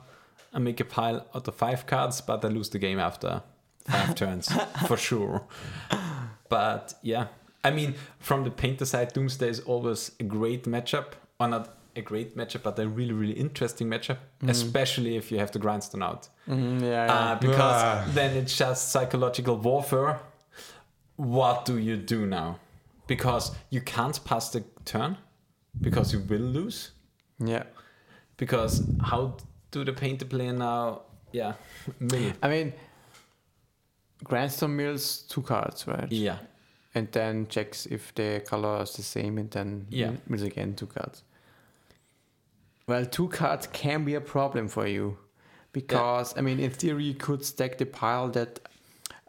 I 0.54 0.60
make 0.60 0.80
a 0.80 0.86
pile 0.86 1.26
out 1.34 1.48
of 1.48 1.56
five 1.56 1.86
cards, 1.86 2.22
but 2.22 2.44
I 2.46 2.50
lose 2.50 2.70
the 2.70 2.80
game 2.80 3.00
after 3.00 3.42
five 3.86 4.16
turns 4.22 4.50
for 4.88 4.98
sure. 4.98 5.42
But 6.50 6.94
yeah, 7.02 7.28
I 7.64 7.72
mean, 7.72 7.96
from 8.20 8.44
the 8.44 8.52
painter 8.52 8.86
side, 8.86 9.14
Doomsday 9.14 9.50
is 9.50 9.60
always 9.62 10.12
a 10.20 10.24
great 10.24 10.64
matchup, 10.66 11.14
or 11.40 11.48
not 11.48 11.76
a 11.96 12.02
great 12.02 12.36
matchup, 12.38 12.64
but 12.64 12.78
a 12.80 12.88
really, 12.88 13.14
really 13.14 13.34
interesting 13.40 13.88
matchup, 13.88 14.18
especially 14.48 15.16
if 15.16 15.32
you 15.32 15.40
have 15.40 15.52
the 15.52 15.60
grindstone 15.60 16.04
out. 16.04 16.28
Mhm, 16.48 16.82
yeah. 16.82 17.06
yeah. 17.06 17.14
Uh, 17.14 17.36
because 17.40 17.82
Ah. 17.84 18.06
then 18.14 18.36
it's 18.38 18.56
just 18.58 18.92
psychological 18.92 19.56
warfare. 19.58 20.20
What 21.16 21.66
do 21.66 21.78
you 21.78 21.98
do 21.98 22.26
now? 22.26 22.60
Because 23.10 23.52
you 23.72 23.82
can't 23.82 24.24
pass 24.24 24.52
the 24.52 24.64
turn, 24.86 25.18
because 25.82 26.14
you 26.14 26.20
will 26.30 26.48
lose. 26.60 26.92
yeah. 27.40 27.64
Because 28.38 28.84
how 29.02 29.36
do 29.72 29.84
they 29.84 29.92
paint 29.92 30.20
the 30.20 30.26
painter 30.26 30.26
play 30.26 30.52
now? 30.52 31.02
Yeah, 31.34 31.54
mill. 32.00 32.34
I 32.44 32.48
mean, 32.50 32.74
Grindstone 34.24 34.76
mills 34.76 35.24
two 35.30 35.42
cards, 35.42 35.88
right? 35.88 36.12
Yeah, 36.12 36.38
And 36.96 37.12
then 37.12 37.48
checks 37.48 37.86
if 37.88 38.14
the 38.16 38.42
color 38.46 38.84
is 38.84 38.94
the 38.94 39.04
same, 39.04 39.38
and 39.40 39.50
then 39.52 39.88
Yeah. 39.90 40.12
mills 40.28 40.44
again 40.44 40.76
two 40.76 40.88
cards. 40.88 41.24
Well, 42.88 43.06
two 43.06 43.28
cards 43.28 43.68
can 43.68 44.06
be 44.06 44.16
a 44.16 44.22
problem 44.22 44.68
for 44.68 44.88
you, 44.88 45.18
because 45.74 46.38
I 46.38 46.42
mean, 46.42 46.60
in 46.60 46.72
theory, 46.72 47.06
you 47.06 47.14
could 47.16 47.44
stack 47.46 47.78
the 47.78 47.86
pile 47.86 48.30
that 48.32 48.60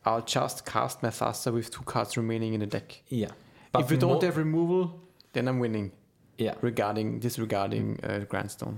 I'll 0.05 0.22
just 0.24 0.64
cast 0.64 1.01
Mathassa 1.03 1.53
with 1.53 1.70
two 1.70 1.83
cards 1.85 2.16
remaining 2.16 2.55
in 2.55 2.61
the 2.61 2.66
deck. 2.66 3.03
yeah. 3.09 3.31
If 3.79 3.91
you 3.91 3.97
don't 3.97 4.23
have 4.23 4.37
removal, 4.37 5.01
then 5.33 5.49
I'm 5.49 5.59
winning. 5.61 5.93
yeah, 6.39 6.55
Regarding 6.61 7.21
disregarding 7.21 8.01
uh, 8.03 8.21
Grindstone. 8.29 8.77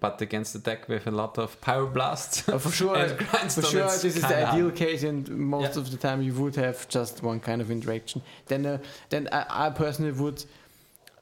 but 0.00 0.22
against 0.22 0.52
the 0.52 0.58
deck 0.60 0.88
with 0.88 1.06
a 1.06 1.10
lot 1.10 1.36
of 1.38 1.60
pyroblast. 1.60 2.48
Uh, 2.48 2.58
for 2.58 2.70
sure, 2.80 2.96
and 2.96 3.52
for 3.52 3.62
sure, 3.62 3.84
it's 3.84 4.02
this 4.02 4.16
is 4.16 4.22
the 4.22 4.28
kinda 4.28 4.46
hard. 4.46 4.54
ideal 4.54 4.70
case, 4.70 5.02
and 5.02 5.28
most 5.28 5.74
Yeah. 5.74 5.80
of 5.82 5.90
the 5.90 5.96
time 5.96 6.22
you 6.22 6.32
would 6.34 6.56
have 6.56 6.88
just 6.88 7.22
one 7.22 7.40
kind 7.40 7.60
of 7.60 7.70
interaction. 7.70 8.22
Then, 8.46 8.66
uh, 8.66 8.78
then 9.10 9.28
I, 9.32 9.66
I 9.66 9.70
personally 9.70 10.12
would 10.12 10.44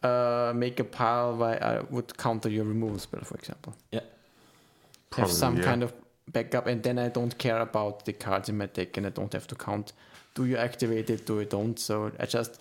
uh, 0.02 0.52
make 0.54 0.78
a 0.80 0.84
pile 0.84 1.36
where 1.36 1.58
I 1.64 1.80
would 1.90 2.16
counter 2.16 2.48
your 2.50 2.64
removal 2.64 2.98
spell, 2.98 3.22
for 3.24 3.34
example. 3.36 3.74
have 3.92 4.02
Probably, 5.10 5.32
some 5.34 5.56
yeah. 5.56 5.62
kind 5.64 5.82
of 5.82 5.92
backup, 6.32 6.66
and 6.66 6.82
then 6.82 6.98
I 6.98 7.08
don't 7.08 7.36
care 7.38 7.60
about 7.60 8.04
the 8.04 8.12
cards 8.12 8.48
in 8.48 8.58
my 8.58 8.66
deck, 8.66 8.96
and 8.96 9.06
I 9.06 9.10
don't 9.10 9.32
have 9.32 9.46
to 9.48 9.54
count. 9.54 9.92
Do 10.34 10.44
you 10.44 10.56
activate 10.56 11.10
it? 11.10 11.26
Do 11.26 11.38
you 11.40 11.46
don't? 11.46 11.78
So 11.78 12.12
I 12.20 12.26
just 12.26 12.52
w- 12.52 12.60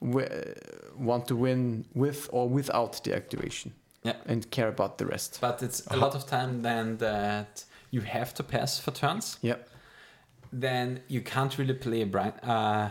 want 0.00 1.26
to 1.28 1.36
win 1.36 1.84
with 1.94 2.28
or 2.32 2.48
without 2.48 3.02
the 3.04 3.14
activation. 3.14 3.72
Yeah. 4.02 4.16
and 4.26 4.50
care 4.50 4.68
about 4.68 4.96
the 4.96 5.04
rest. 5.04 5.38
But 5.42 5.62
it's 5.62 5.86
a 5.88 5.96
lot 5.96 6.14
of 6.14 6.24
time 6.26 6.62
then 6.62 6.96
that 6.98 7.64
you 7.90 8.00
have 8.00 8.32
to 8.34 8.42
pass 8.42 8.78
for 8.80 8.92
turns. 8.92 9.36
Yep. 9.42 9.68
Then 10.52 11.00
you 11.08 11.20
can't 11.20 11.58
really 11.58 11.74
play 11.74 12.00
a 12.02 12.06
brain, 12.06 12.32
uh, 12.42 12.90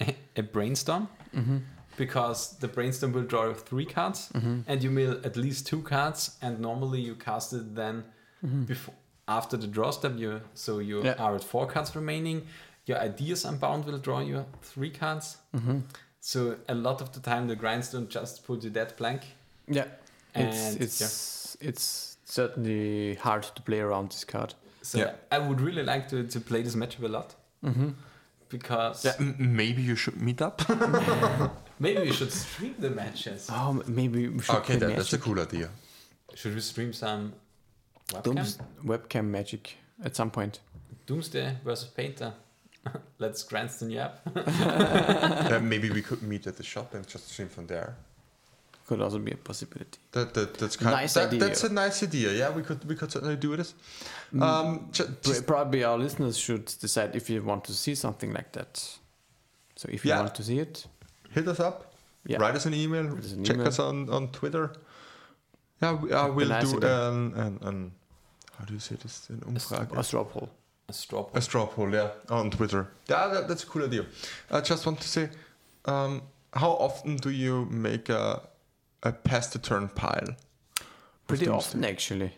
a 0.36 0.42
brainstorm 0.42 1.08
Mm-hmm. 1.36 1.58
because 1.96 2.56
the 2.58 2.68
brainstorm 2.68 3.12
will 3.12 3.22
draw 3.22 3.54
three 3.54 3.84
cards 3.86 4.28
Mm-hmm. 4.34 4.60
and 4.66 4.82
you 4.82 4.90
mill 4.90 5.20
at 5.24 5.36
least 5.36 5.66
two 5.68 5.82
cards 5.82 6.36
and 6.42 6.58
normally 6.60 7.00
you 7.00 7.14
cast 7.16 7.52
it 7.52 7.74
then 7.74 8.04
before 8.66 8.94
after 9.26 9.56
the 9.56 9.66
draw 9.66 9.90
step 9.92 10.12
you 10.16 10.40
so 10.54 10.78
you 10.80 11.02
Yeah. 11.04 11.14
are 11.18 11.34
at 11.36 11.42
four 11.44 11.66
cards 11.66 11.94
remaining 11.96 12.42
your 12.86 12.98
ideas 12.98 13.44
unbound 13.44 13.84
will 13.84 13.98
draw 13.98 14.20
you 14.20 14.44
three 14.62 14.90
cards 14.90 15.38
Mm-hmm. 15.56 15.78
So 16.26 16.56
a 16.68 16.74
lot 16.74 17.02
of 17.02 17.12
the 17.12 17.20
time 17.20 17.48
the 17.48 17.54
grindstone 17.56 18.08
just 18.08 18.44
put 18.46 18.64
you 18.64 18.70
dead 18.70 18.96
plank. 18.96 19.20
Yeah. 19.68 19.84
It's 20.34 20.72
And, 20.72 20.80
it's 20.82 21.56
it's 21.60 22.16
certainly 22.24 23.14
hard 23.16 23.42
to 23.42 23.62
play 23.62 23.80
around 23.80 24.10
this 24.10 24.24
card. 24.24 24.54
So 24.82 24.98
Yeah. 24.98 25.12
I 25.30 25.38
would 25.38 25.60
really 25.60 25.82
like 25.82 26.08
to, 26.08 26.24
to 26.26 26.40
play 26.40 26.62
this 26.62 26.74
matchup 26.74 27.04
a 27.04 27.08
lot 27.08 27.34
Mm-hmm. 27.62 27.90
because 28.48 29.04
Yeah, 29.04 29.14
m- 29.20 29.36
maybe 29.38 29.82
you 29.82 29.96
should 29.96 30.16
meet 30.20 30.40
up. 30.40 30.62
maybe 31.78 32.00
we 32.00 32.12
should 32.12 32.32
stream 32.32 32.74
the 32.78 32.90
matches. 32.90 33.48
Oh, 33.52 33.82
maybe 33.86 34.28
we 34.28 34.40
should 34.42 34.56
okay, 34.56 34.76
that, 34.76 34.96
that's 34.96 35.12
a 35.12 35.18
cool 35.18 35.38
idea. 35.40 35.68
Should 36.34 36.54
we 36.54 36.60
stream 36.60 36.92
some 36.94 37.32
webcam? 38.08 38.22
Dooms- 38.22 38.58
webcam 38.84 39.24
magic 39.26 39.76
at 40.02 40.16
some 40.16 40.30
point. 40.30 40.60
Doomsday 41.06 41.56
versus 41.64 41.88
Painter. 41.90 42.32
Let's 43.18 43.42
Cranston 43.42 43.90
you 43.90 44.00
up. 44.00 44.20
Uh, 44.36 45.60
maybe 45.62 45.90
we 45.90 46.02
could 46.02 46.22
meet 46.22 46.46
at 46.46 46.56
the 46.56 46.62
shop 46.62 46.94
and 46.94 47.06
just 47.06 47.28
stream 47.28 47.48
from 47.48 47.66
there. 47.66 47.94
Could 48.86 49.00
also 49.00 49.18
be 49.18 49.32
a 49.32 49.36
possibility. 49.36 49.98
That, 50.12 50.34
that 50.34 50.54
that's 50.58 50.76
kind 50.76 50.94
Nice 50.96 51.14
that, 51.14 51.28
idea. 51.28 51.40
That's 51.40 51.64
a 51.64 51.72
nice 51.72 52.02
idea. 52.02 52.32
Yeah, 52.32 52.50
we 52.50 52.62
could 52.62 52.84
we 52.86 52.94
could 52.96 53.10
certainly 53.12 53.36
do 53.36 53.56
this. 53.56 53.74
Mm. 54.34 54.42
Um, 54.42 54.88
ju- 54.92 55.08
just- 55.22 55.46
Probably 55.46 55.84
our 55.84 55.96
listeners 55.98 56.36
should 56.36 56.66
decide 56.80 57.16
if 57.16 57.30
you 57.30 57.42
want 57.42 57.64
to 57.64 57.72
see 57.72 57.94
something 57.94 58.32
like 58.32 58.52
that. 58.52 58.76
So 59.76 59.88
if 59.90 60.04
you 60.04 60.10
Yeah. 60.10 60.20
want 60.20 60.34
to 60.34 60.42
see 60.42 60.58
it, 60.58 60.86
hit 61.30 61.48
us 61.48 61.60
up. 61.60 61.94
yeah, 62.26 62.38
Write 62.38 62.56
us 62.56 62.66
an 62.66 62.74
email. 62.74 63.16
Us 63.18 63.32
an 63.32 63.44
check 63.44 63.56
email. 63.56 63.68
us 63.68 63.78
on, 63.78 64.08
on 64.10 64.28
Twitter. 64.28 64.72
Yeah, 65.82 65.92
we, 65.94 66.12
uh, 66.12 66.28
we'll 66.28 66.48
nice 66.48 66.70
do 66.70 66.76
idea. 66.78 67.08
an, 67.08 67.32
an, 67.34 67.58
an 67.62 67.92
how 68.58 68.64
do 68.66 68.74
you 68.74 68.80
say 68.80 68.96
this? 68.96 69.28
An 69.30 69.40
Umfrage. 69.40 69.96
a 69.98 70.02
straw 70.04 70.24
poll. 70.24 70.48
A 70.88 70.92
straw 70.92 71.26
A 71.34 71.40
straw 71.40 71.66
poll, 71.66 71.92
yeah, 71.92 72.10
on 72.28 72.50
Twitter. 72.50 72.88
Yeah, 73.08 73.28
that, 73.28 73.48
that's 73.48 73.62
a 73.64 73.66
cool 73.66 73.84
idea. 73.84 74.04
I 74.50 74.60
just 74.60 74.84
want 74.86 75.00
to 75.00 75.08
say, 75.08 75.28
um, 75.86 76.22
how 76.52 76.70
often 76.72 77.16
do 77.16 77.30
you 77.30 77.66
make 77.70 78.08
a 78.10 78.42
a 79.02 79.12
pass 79.12 79.48
the 79.48 79.58
turn 79.58 79.88
pile? 79.88 80.36
Pretty 81.26 81.46
Doomsday. 81.46 81.56
often, 81.78 81.84
actually. 81.84 82.32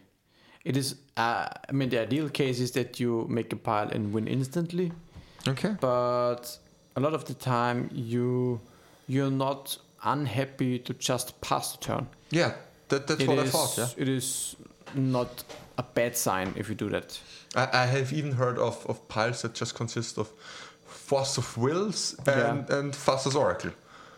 It 0.64 0.76
is. 0.76 0.96
Uh, 1.16 1.48
I 1.68 1.72
mean, 1.72 1.88
the 1.90 2.00
ideal 2.00 2.28
case 2.28 2.60
is 2.60 2.70
that 2.72 3.00
you 3.00 3.26
make 3.28 3.52
a 3.52 3.56
pile 3.56 3.88
and 3.90 4.12
win 4.12 4.26
instantly. 4.28 4.92
Okay. 5.48 5.76
but 5.80 6.58
a 6.96 7.00
lot 7.00 7.14
of 7.14 7.24
the 7.24 7.34
time 7.34 7.88
you 7.92 8.60
you're 9.06 9.30
not 9.30 9.78
unhappy 10.02 10.78
to 10.80 10.92
just 10.94 11.40
pass 11.40 11.72
the 11.76 11.78
turn. 11.78 12.06
Yeah, 12.30 12.54
that, 12.88 13.06
that's 13.06 13.20
It 13.20 13.28
what 13.28 13.38
I 13.38 13.46
thought. 13.46 13.78
Yeah, 13.78 13.88
It 13.96 14.08
is 14.08 14.56
not 14.94 15.44
a 15.78 15.82
bad 15.84 16.16
sign 16.16 16.52
if 16.56 16.68
you 16.68 16.74
do 16.74 16.88
that. 16.90 17.18
I, 17.56 17.68
I 17.72 17.86
have 17.86 18.12
even 18.12 18.32
heard 18.32 18.58
of, 18.58 18.84
of 18.86 19.08
piles 19.08 19.42
that 19.42 19.54
just 19.54 19.74
consist 19.74 20.18
of 20.18 20.28
Force 20.84 21.38
of 21.38 21.56
Wills 21.56 22.14
and 22.26 22.68
and 22.70 22.92
Thassa's 22.92 23.34
Oracle. 23.36 23.70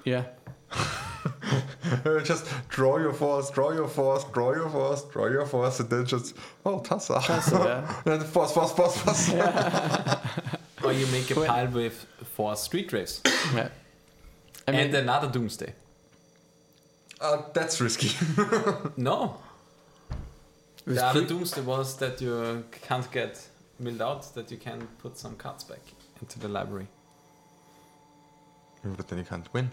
Yeah. 0.04 0.24
just 2.24 2.46
draw 2.68 2.98
your 2.98 3.12
force, 3.12 3.50
draw 3.50 3.72
your 3.72 3.88
force, 3.88 4.24
draw 4.24 4.52
your 4.54 4.68
force, 4.68 5.02
draw 5.04 5.26
your 5.26 5.46
force, 5.46 5.80
and 5.80 5.88
then 5.90 6.04
just 6.06 6.34
oh 6.66 6.80
Thassa. 6.80 7.18
Thassa, 7.20 7.64
yeah. 7.64 8.02
and 8.12 8.22
force, 8.24 8.52
force, 8.52 8.72
force, 8.72 8.96
force. 9.00 9.30
Or 10.84 10.92
you 10.92 11.06
make 11.08 11.30
a 11.30 11.34
Well- 11.40 11.46
pile 11.46 11.68
with 11.68 12.06
four 12.34 12.56
Street 12.56 12.92
Wraiths. 12.92 13.20
yeah. 13.54 13.68
I 14.66 14.72
mean, 14.72 14.80
and 14.80 14.94
another 14.94 15.28
Doomsday. 15.28 15.72
Uh, 17.20 17.42
that's 17.52 17.80
risky. 17.80 18.10
No. 18.96 19.36
With 20.88 20.96
The 20.96 21.06
other 21.06 21.20
three- 21.20 21.28
Doomsday 21.28 21.60
was 21.62 21.96
that 21.98 22.20
you 22.20 22.64
can't 22.88 23.10
get 23.12 23.46
milled 23.78 24.02
out, 24.02 24.34
that 24.34 24.50
you 24.50 24.56
can 24.56 24.86
put 25.02 25.16
some 25.18 25.36
cards 25.36 25.62
back 25.64 25.80
into 26.20 26.38
the 26.40 26.48
library. 26.48 26.88
Mm, 28.84 28.96
but 28.96 29.08
then 29.08 29.18
you 29.18 29.24
can't 29.24 29.52
win. 29.52 29.70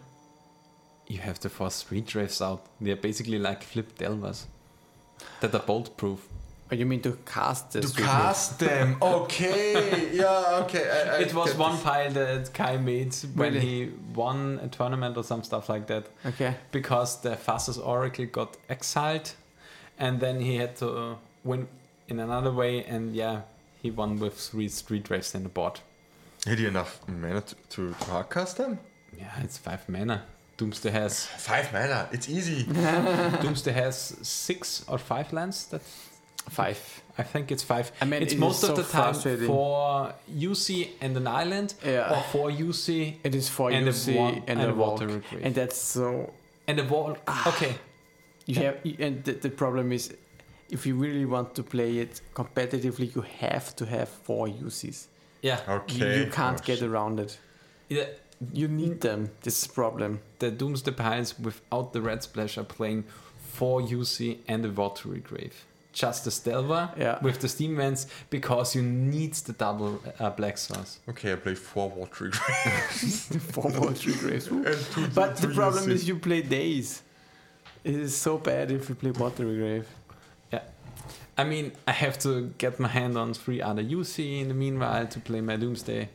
You 1.07 1.19
have 1.19 1.39
the 1.39 1.49
four 1.49 1.69
Street 1.71 2.13
Wraiths 2.15 2.41
out. 2.41 2.65
They're 2.81 2.95
basically 2.95 3.39
like 3.39 3.63
flip 3.63 3.97
Delvers. 3.97 4.45
That 5.39 5.55
are 5.55 5.59
bolt 5.59 5.95
proof. 5.97 6.27
oh, 6.71 6.75
you 6.75 6.85
mean 6.85 7.01
to 7.03 7.17
cast 7.25 7.71
the 7.71 7.81
to 7.81 7.87
street 7.87 8.05
cast 8.05 8.59
them. 8.59 8.97
Okay. 9.01 10.09
Yeah. 10.13 10.63
Okay. 10.63 10.83
I, 10.89 11.15
I 11.15 11.19
it 11.19 11.33
was 11.33 11.55
one 11.55 11.73
this. 11.73 11.83
pile 11.83 12.11
that 12.11 12.53
Kai 12.53 12.77
made 12.77 13.13
when 13.35 13.53
Really? 13.53 13.59
he 13.65 13.91
won 14.13 14.59
a 14.61 14.67
tournament 14.67 15.15
or 15.15 15.23
some 15.23 15.43
stuff 15.43 15.69
like 15.69 15.87
that. 15.87 16.07
Okay. 16.25 16.55
because 16.71 17.21
the 17.21 17.35
Thassa's 17.37 17.77
Oracle 17.77 18.25
got 18.25 18.57
exiled 18.67 19.31
and 19.99 20.19
then 20.19 20.39
he 20.39 20.55
had 20.57 20.75
to 20.77 20.87
uh, 20.89 21.15
win 21.43 21.67
in 22.07 22.19
another 22.19 22.51
way 22.51 22.83
and 22.85 23.15
yeah 23.15 23.41
he 23.81 23.91
won 23.91 24.19
with 24.19 24.33
three 24.39 24.67
Street 24.69 25.09
Wraiths 25.09 25.35
in 25.35 25.43
the 25.43 25.49
board 25.49 25.79
Had 26.45 26.59
you 26.59 26.67
enough 26.67 26.99
mana 27.07 27.41
to, 27.41 27.55
to, 27.69 27.93
to 27.99 28.05
hard 28.11 28.29
them? 28.57 28.79
yeah 29.17 29.41
it's 29.43 29.57
five 29.57 29.87
mana 29.87 30.23
doomsday 30.57 30.89
has 30.91 31.25
Five 31.25 31.71
mana. 31.73 32.07
It's 32.11 32.29
easy. 32.29 32.63
doomsday 33.41 33.71
has 33.73 33.95
six 34.21 34.83
or 34.87 34.97
five 34.97 35.31
lands 35.33 35.67
that 35.67 35.81
Five. 36.49 37.01
i 37.17 37.23
think 37.23 37.51
it's 37.51 37.63
five 37.63 37.91
I 37.99 38.05
mean, 38.05 38.21
it's 38.21 38.33
it 38.33 38.35
is 38.35 38.39
most 38.39 38.63
of 38.63 38.69
so 38.69 38.75
the 38.75 38.83
time 38.83 39.13
frustrating. 39.13 39.47
for 39.47 40.13
uc 40.37 40.87
and 41.01 41.17
an 41.17 41.27
island 41.27 41.73
Yeah. 41.83 42.13
or 42.13 42.21
for 42.31 42.51
uc 42.51 42.87
It 43.23 43.33
is 43.35 43.49
for 43.49 43.71
and 43.71 43.87
a 43.87 43.91
UC 43.91 44.15
wa- 44.15 44.27
and, 44.27 44.43
and 44.49 44.61
a 44.61 44.69
a 44.69 44.73
water, 44.75 45.07
water 45.07 45.21
and 45.41 45.55
that's 45.55 45.77
so. 45.77 46.31
and 46.67 46.77
the 46.77 46.83
wall 46.83 47.17
okay 47.47 47.75
You 48.45 48.55
have, 48.55 48.77
and 48.99 49.23
the, 49.23 49.33
the 49.33 49.49
problem 49.49 49.91
is, 49.91 50.13
if 50.69 50.85
you 50.85 50.95
really 50.95 51.25
want 51.25 51.55
to 51.55 51.63
play 51.63 51.97
it 51.99 52.21
competitively, 52.33 53.13
you 53.15 53.21
have 53.39 53.75
to 53.77 53.85
have 53.85 54.07
four 54.09 54.47
UCs. 54.47 55.07
yeah 55.41 55.59
You- 55.67 55.73
Okay. 55.75 56.19
You, 56.19 56.31
can't 56.31 56.59
Oh, 56.61 56.65
get 56.65 56.81
around 56.81 57.19
it. 57.19 57.37
Yeah, 57.89 58.07
You 58.53 58.67
need 58.67 59.01
them. 59.01 59.29
This 59.41 59.61
is 59.61 59.67
the 59.67 59.73
problem. 59.73 60.19
the 60.39 60.51
Doomsday 60.51 60.91
Piles 60.91 61.39
without 61.39 61.93
the 61.93 62.01
Red 62.01 62.21
Splash 62.23 62.57
are 62.57 62.63
playing 62.77 63.03
four 63.53 63.81
UC 63.81 64.37
and 64.47 64.65
a 64.65 64.69
Watery 64.69 65.19
Grave. 65.19 65.65
Just 65.93 66.23
the 66.25 66.31
Stelva 66.31 66.89
Yeah. 66.97 67.19
with 67.21 67.39
the 67.39 67.47
Steam 67.47 67.77
Vents 67.77 68.07
because 68.29 68.75
you 68.75 68.81
need 68.83 69.33
the 69.47 69.53
double 69.53 70.01
uh, 70.19 70.29
Black 70.31 70.57
Source. 70.57 70.99
Okay, 71.07 71.31
I 71.33 71.35
play 71.37 71.55
four 71.55 71.89
watery 71.89 72.31
graves. 72.37 73.27
Four 73.53 73.71
water 73.71 74.11
graves. 74.19 74.47
and 74.51 74.77
two, 74.93 75.07
But 75.15 75.37
the 75.37 75.47
two 75.47 75.53
problem 75.53 75.85
UC. 75.85 75.91
is 75.91 76.07
you 76.07 76.17
play 76.19 76.41
days. 76.41 77.01
It 77.85 77.95
is 77.95 78.17
so 78.17 78.37
bad 78.37 78.71
if 78.71 78.89
you 78.89 78.95
play 78.95 79.11
water 79.11 79.45
grave. 79.45 79.87
Yeah. 80.51 80.63
I 81.37 81.43
mean, 81.43 81.71
I 81.87 81.91
have 81.91 82.17
to 82.19 82.51
get 82.57 82.79
my 82.79 82.87
hand 82.89 83.15
on 83.17 83.33
three 83.33 83.61
other 83.61 83.83
UC 83.83 84.41
in 84.41 84.47
the 84.47 84.53
meanwhile 84.55 85.07
to 85.07 85.19
play 85.19 85.39
my 85.41 85.55
Doomsday. 85.55 86.09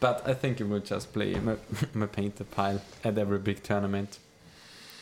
But 0.00 0.26
I 0.26 0.34
think 0.34 0.60
I 0.60 0.64
will 0.64 0.80
just 0.80 1.12
play 1.12 1.34
my, 1.34 1.56
my 1.94 2.06
Painter 2.06 2.44
Pile 2.44 2.80
at 3.04 3.16
every 3.18 3.38
big 3.38 3.62
tournament 3.62 4.18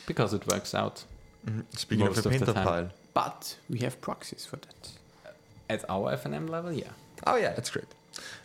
because 0.06 0.32
it 0.34 0.46
works 0.46 0.74
out 0.74 1.04
Mhm. 1.46 1.64
Speaking 1.76 2.04
Most 2.06 2.18
of 2.18 2.24
the 2.24 2.30
of 2.30 2.32
the 2.40 2.46
painter 2.46 2.52
time. 2.52 2.66
pile. 2.66 2.90
But 3.14 3.56
we 3.70 3.78
have 3.78 4.00
proxies 4.00 4.44
for 4.44 4.56
that. 4.56 4.90
at 5.70 5.84
our 5.88 6.12
FNM 6.16 6.48
level. 6.50 6.72
Yeah. 6.72 6.90
Oh 7.26 7.36
yeah, 7.36 7.52
that's 7.54 7.70
great. 7.70 7.86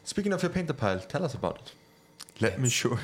Speaking 0.04 0.32
of 0.32 0.44
your 0.44 0.52
painter 0.52 0.74
pile, 0.74 1.00
tell 1.00 1.26
us 1.26 1.34
about 1.34 1.56
it. 1.58 1.72
Let 2.40 2.60
me 2.62 2.70
show 2.70 2.98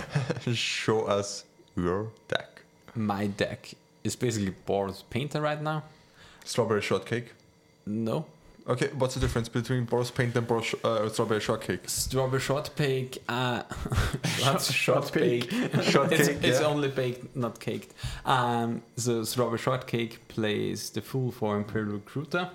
show 0.54 1.02
us 1.02 1.44
your 1.76 2.10
deck. 2.28 2.62
My 2.94 3.26
deck 3.26 3.74
is 4.04 4.14
basically 4.16 4.54
Boros 4.66 5.02
Painter 5.10 5.40
right 5.40 5.60
now. 5.60 5.82
Strawberry 6.44 6.82
shortcake. 6.82 7.32
No, 7.86 8.26
Okay, 8.66 8.88
what's 8.94 9.12
the 9.12 9.20
difference 9.20 9.50
between 9.50 9.86
Boros 9.86 10.10
paint 10.14 10.34
and 10.36 10.48
Boros 10.48 10.64
sh- 10.64 10.74
uh, 10.82 11.06
strawberry 11.10 11.40
shortcake? 11.40 11.86
Strawberry 11.86 12.40
short 12.48 12.74
bake. 12.76 13.22
Uh, 13.28 13.62
what's 14.42 14.72
short 14.72 15.12
bake? 15.12 15.50
Shortcake. 15.82 16.18
It's, 16.20 16.28
it's 16.28 16.60
only 16.60 16.88
baked, 16.88 17.36
not 17.36 17.60
caked. 17.60 17.92
Um, 18.24 18.80
so 18.96 19.22
strawberry 19.24 19.58
shortcake 19.58 20.26
plays 20.28 20.88
the 20.88 21.02
fool 21.02 21.30
for 21.30 21.58
Imperial 21.58 21.92
Recruiter. 21.92 22.48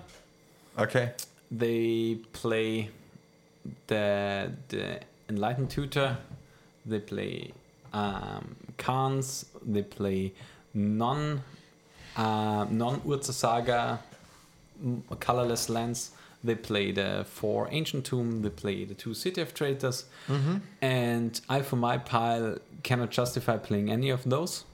okay. 0.76 1.12
They 1.52 2.18
play 2.32 2.90
the 3.86 4.50
the 4.68 5.00
enlightened 5.28 5.70
tutor. 5.70 6.16
They 6.86 6.98
play 6.98 7.52
um, 7.92 8.56
Karns. 8.78 9.46
They 9.64 9.82
play 9.82 10.32
non 10.74 11.42
uh, 12.16 12.66
non 12.70 13.00
Urza's 13.00 13.36
Saga 13.36 14.00
colorless 15.18 15.68
lands. 15.68 16.12
They 16.42 16.54
play 16.54 16.90
the 16.90 17.26
four 17.28 17.68
ancient 17.70 18.06
tomb. 18.06 18.42
They 18.42 18.48
play 18.48 18.84
the 18.84 18.94
two 18.94 19.12
city 19.12 19.42
of 19.42 19.52
traitors. 19.52 20.04
Mm-hmm. 20.26 20.56
And 20.80 21.40
I, 21.50 21.60
for 21.60 21.76
my 21.76 21.98
pile, 21.98 22.56
cannot 22.82 23.10
justify 23.10 23.58
playing 23.58 23.90
any 23.90 24.08
of 24.08 24.24
those 24.24 24.64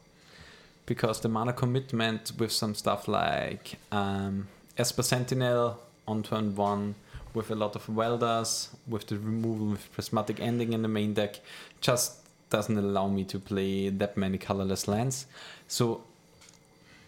because 0.86 1.20
the 1.20 1.28
mana 1.28 1.52
commitment 1.52 2.32
with 2.38 2.52
some 2.52 2.74
stuff 2.74 3.08
like 3.08 3.76
um, 3.90 4.46
Esper 4.78 5.02
Sentinel 5.02 5.80
on 6.06 6.22
turn 6.22 6.54
one, 6.54 6.94
with 7.34 7.50
a 7.50 7.54
lot 7.54 7.76
of 7.76 7.88
welders, 7.88 8.70
with 8.86 9.08
the 9.08 9.18
removal 9.18 9.66
with 9.66 9.92
prismatic 9.92 10.40
ending 10.40 10.72
in 10.72 10.82
the 10.82 10.88
main 10.88 11.12
deck, 11.12 11.40
just 11.80 12.14
doesn't 12.48 12.78
allow 12.78 13.08
me 13.08 13.24
to 13.24 13.38
play 13.38 13.88
that 13.88 14.16
many 14.16 14.38
colorless 14.38 14.86
lands. 14.86 15.26
So 15.68 16.02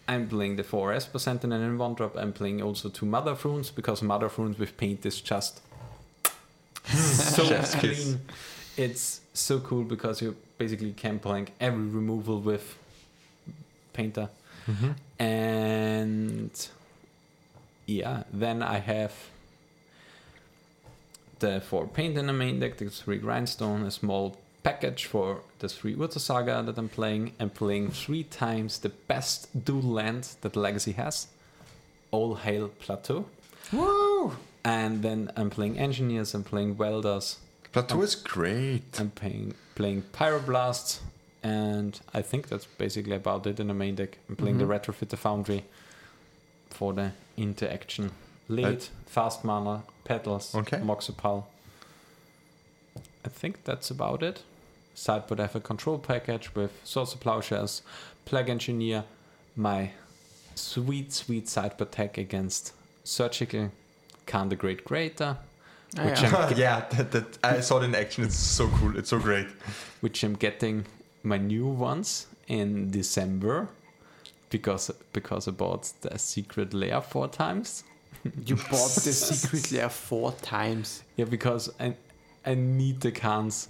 I'm 0.07 0.27
playing 0.27 0.55
the 0.55 0.63
four 0.63 0.91
Esper 0.93 1.19
Sentinel 1.19 1.61
in 1.61 1.77
one 1.77 1.93
drop. 1.93 2.15
I'm 2.17 2.33
playing 2.33 2.61
also 2.61 2.89
two 2.89 3.05
Mother 3.05 3.31
of 3.31 3.45
Runes 3.45 3.69
because 3.71 4.01
Mother 4.01 4.25
of 4.27 4.37
Runes 4.39 4.57
with 4.57 4.75
paint 4.77 5.05
is 5.05 5.21
just 5.21 5.61
so 6.85 7.61
clean. 7.79 8.21
It's 8.77 9.21
so 9.33 9.59
cool 9.59 9.83
because 9.83 10.21
you 10.21 10.35
basically 10.57 10.93
can 10.93 11.17
blank 11.17 11.51
every 11.59 11.85
removal 11.85 12.39
with 12.39 12.77
painter 13.93 14.29
Mm-hmm. 14.67 14.91
and 15.23 16.67
yeah, 17.87 18.23
then 18.31 18.61
I 18.61 18.77
have 18.77 19.13
the 21.39 21.59
four 21.61 21.87
paint 21.87 22.17
in 22.17 22.27
the 22.27 22.33
main 22.33 22.59
deck, 22.59 22.77
the 22.77 22.89
three 22.89 23.17
grindstone, 23.17 23.81
a 23.83 23.89
small 23.89 24.37
package 24.63 25.05
for 25.05 25.41
the 25.59 25.69
three 25.69 25.95
Urza's 25.95 26.23
Saga 26.23 26.63
that 26.63 26.77
I'm 26.77 26.89
playing. 26.89 27.33
I'm 27.39 27.49
playing 27.49 27.91
three 27.91 28.23
times 28.23 28.79
the 28.79 28.89
best 28.89 29.65
dual 29.65 29.81
land 29.81 30.35
that 30.41 30.55
Legacy 30.55 30.93
has. 30.93 31.27
All 32.11 32.35
Hail 32.35 32.69
Plateau. 32.79 33.25
Woo! 33.71 34.33
And 34.63 35.03
then 35.03 35.31
I'm 35.37 35.49
playing 35.49 35.79
engineers, 35.79 36.33
I'm 36.33 36.43
playing 36.43 36.77
welders, 36.77 37.37
Plateau 37.71 38.01
is 38.01 38.15
great. 38.15 38.99
I'm 38.99 39.11
playing 39.11 39.53
playing 39.75 40.03
Pyroblasts, 40.11 40.99
and 41.43 41.99
I 42.13 42.21
think 42.21 42.47
that's 42.47 42.65
basically 42.65 43.15
about 43.15 43.45
it 43.45 43.59
in 43.59 43.67
the 43.67 43.73
main 43.73 43.95
deck. 43.95 44.17
I'm 44.27 44.35
playing 44.35 44.57
the 44.57 44.65
mm-hmm. 44.65 44.91
Retrofitter 44.91 45.17
Foundry 45.17 45.65
for 46.69 46.93
the 46.93 47.11
interaction. 47.37 48.11
Lead, 48.47 48.65
uh, 48.65 48.79
Fast 49.05 49.45
Mana, 49.45 49.83
Petals, 50.03 50.55
Okay. 50.55 50.79
Mox 50.79 51.09
Opal. 51.09 51.47
I 53.25 53.29
think 53.29 53.63
that's 53.63 53.91
about 53.91 54.23
it. 54.23 54.43
Sideboard 54.95 55.39
I 55.39 55.43
have 55.43 55.55
a 55.55 55.59
control 55.59 55.97
package 55.97 56.53
with 56.55 56.71
Swords 56.83 57.11
to 57.13 57.17
Plowshares, 57.17 57.81
Plague 58.25 58.49
Engineer, 58.49 59.03
my 59.55 59.91
sweet, 60.55 61.13
sweet 61.13 61.47
sideboard 61.47 61.91
tech 61.91 62.17
against 62.17 62.73
Surgical, 63.03 63.71
Karn 64.25 64.49
the 64.49 64.55
Great 64.55 64.83
Creator, 64.85 65.37
Ah, 65.97 66.05
Which 66.05 66.21
yeah. 66.21 66.35
I'm- 66.35 66.53
yeah, 66.57 66.85
that, 66.91 67.11
that 67.11 67.37
I 67.43 67.61
saw 67.61 67.79
it 67.81 67.85
in 67.85 67.95
action. 67.95 68.23
It's 68.23 68.35
so 68.35 68.67
cool. 68.67 68.95
It's 68.97 69.09
so 69.09 69.17
great. 69.19 69.47
which 70.01 70.23
I'm 70.23 70.35
getting 70.35 70.85
my 71.23 71.37
new 71.37 71.65
ones 71.65 72.27
in 72.47 72.91
December 72.91 73.67
because 74.51 74.91
because 75.13 75.47
I 75.47 75.51
bought 75.51 75.91
the 76.01 76.17
Secret 76.19 76.73
Lair 76.75 77.01
four 77.01 77.27
times. 77.27 77.83
You 78.45 78.55
bought 78.55 78.91
the 79.03 79.13
Secret 79.13 79.71
Lair 79.71 79.89
four 79.89 80.31
times. 80.43 81.01
Yeah, 81.15 81.25
because 81.25 81.71
I 81.79 81.95
I 82.45 82.55
need 82.55 83.01
the 83.01 83.11
cans. 83.11 83.69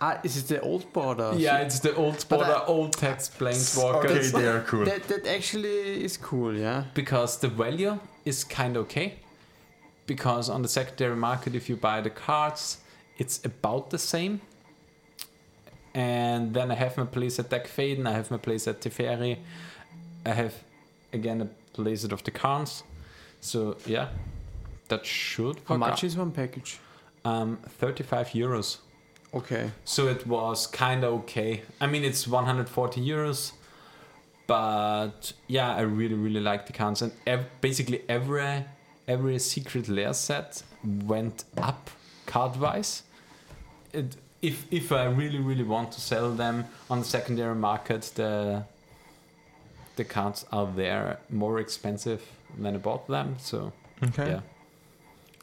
Ah, 0.00 0.20
is 0.22 0.36
it 0.36 0.46
the 0.48 0.60
old 0.60 0.92
border? 0.92 1.32
Yeah, 1.36 1.58
it's 1.58 1.80
the 1.80 1.94
old 1.96 2.24
But 2.28 2.38
border, 2.38 2.54
I- 2.54 2.66
old 2.66 2.92
text 2.92 3.36
planeswalkers. 3.38 4.04
Okay, 4.04 4.28
they 4.42 4.46
are 4.46 4.60
cool. 4.60 4.84
That, 4.84 5.02
that 5.08 5.26
actually 5.26 6.04
is 6.04 6.16
cool, 6.16 6.54
yeah. 6.54 6.84
because 6.94 7.38
the 7.38 7.48
value 7.48 7.98
is 8.24 8.44
kind 8.44 8.76
of 8.76 8.84
okay. 8.84 9.14
Because 10.06 10.48
on 10.48 10.62
the 10.62 10.68
secondary 10.68 11.16
market, 11.16 11.54
if 11.54 11.68
you 11.68 11.76
buy 11.76 12.00
the 12.00 12.10
cards, 12.10 12.78
it's 13.18 13.44
about 13.44 13.90
the 13.90 13.98
same. 13.98 14.40
And 15.94 16.54
then 16.54 16.70
I 16.70 16.74
have 16.74 16.96
my 16.96 17.04
place 17.04 17.38
at 17.40 17.50
Dack 17.50 17.66
Fayden, 17.66 18.06
I 18.06 18.12
have 18.12 18.30
my 18.30 18.36
place 18.36 18.68
at 18.68 18.80
Teferi, 18.80 19.38
I 20.24 20.30
have 20.30 20.54
again 21.12 21.40
a 21.40 21.48
place 21.72 22.04
of 22.04 22.22
the 22.22 22.30
cards. 22.30 22.84
So 23.40 23.76
yeah, 23.86 24.08
that 24.88 25.04
should 25.04 25.60
How 25.66 25.76
much 25.76 25.90
out. 25.92 26.04
is 26.04 26.16
one 26.16 26.30
package? 26.30 26.78
Um 27.28 27.58
35 27.80 28.28
euros. 28.34 28.78
Okay. 29.34 29.70
So 29.84 30.08
it 30.08 30.26
was 30.26 30.66
kind 30.66 31.04
of 31.04 31.12
okay. 31.20 31.62
I 31.80 31.86
mean, 31.86 32.04
it's 32.04 32.26
140 32.26 33.00
euros, 33.00 33.52
but 34.46 35.32
yeah, 35.46 35.74
I 35.76 35.82
really 35.82 36.14
really 36.14 36.40
like 36.40 36.66
the 36.66 36.72
cards, 36.72 37.02
and 37.02 37.12
ev- 37.26 37.46
basically 37.60 38.02
every 38.08 38.64
every 39.06 39.38
secret 39.38 39.88
lair 39.88 40.14
set 40.14 40.62
went 41.06 41.44
up 41.56 41.90
card 42.26 42.56
wise. 42.56 43.02
It, 43.92 44.16
if 44.42 44.64
if 44.70 44.92
I 44.92 45.04
really 45.04 45.38
really 45.40 45.64
want 45.64 45.92
to 45.92 46.00
sell 46.00 46.30
them 46.36 46.64
on 46.88 46.98
the 47.00 47.04
secondary 47.04 47.54
market, 47.54 48.12
the 48.14 48.62
the 49.96 50.04
cards 50.04 50.46
are 50.50 50.66
there 50.76 51.18
more 51.28 51.58
expensive 51.60 52.20
than 52.62 52.74
I 52.74 52.78
bought 52.78 53.06
them. 53.08 53.36
So 53.38 53.72
Okay. 54.02 54.28
yeah, 54.30 54.40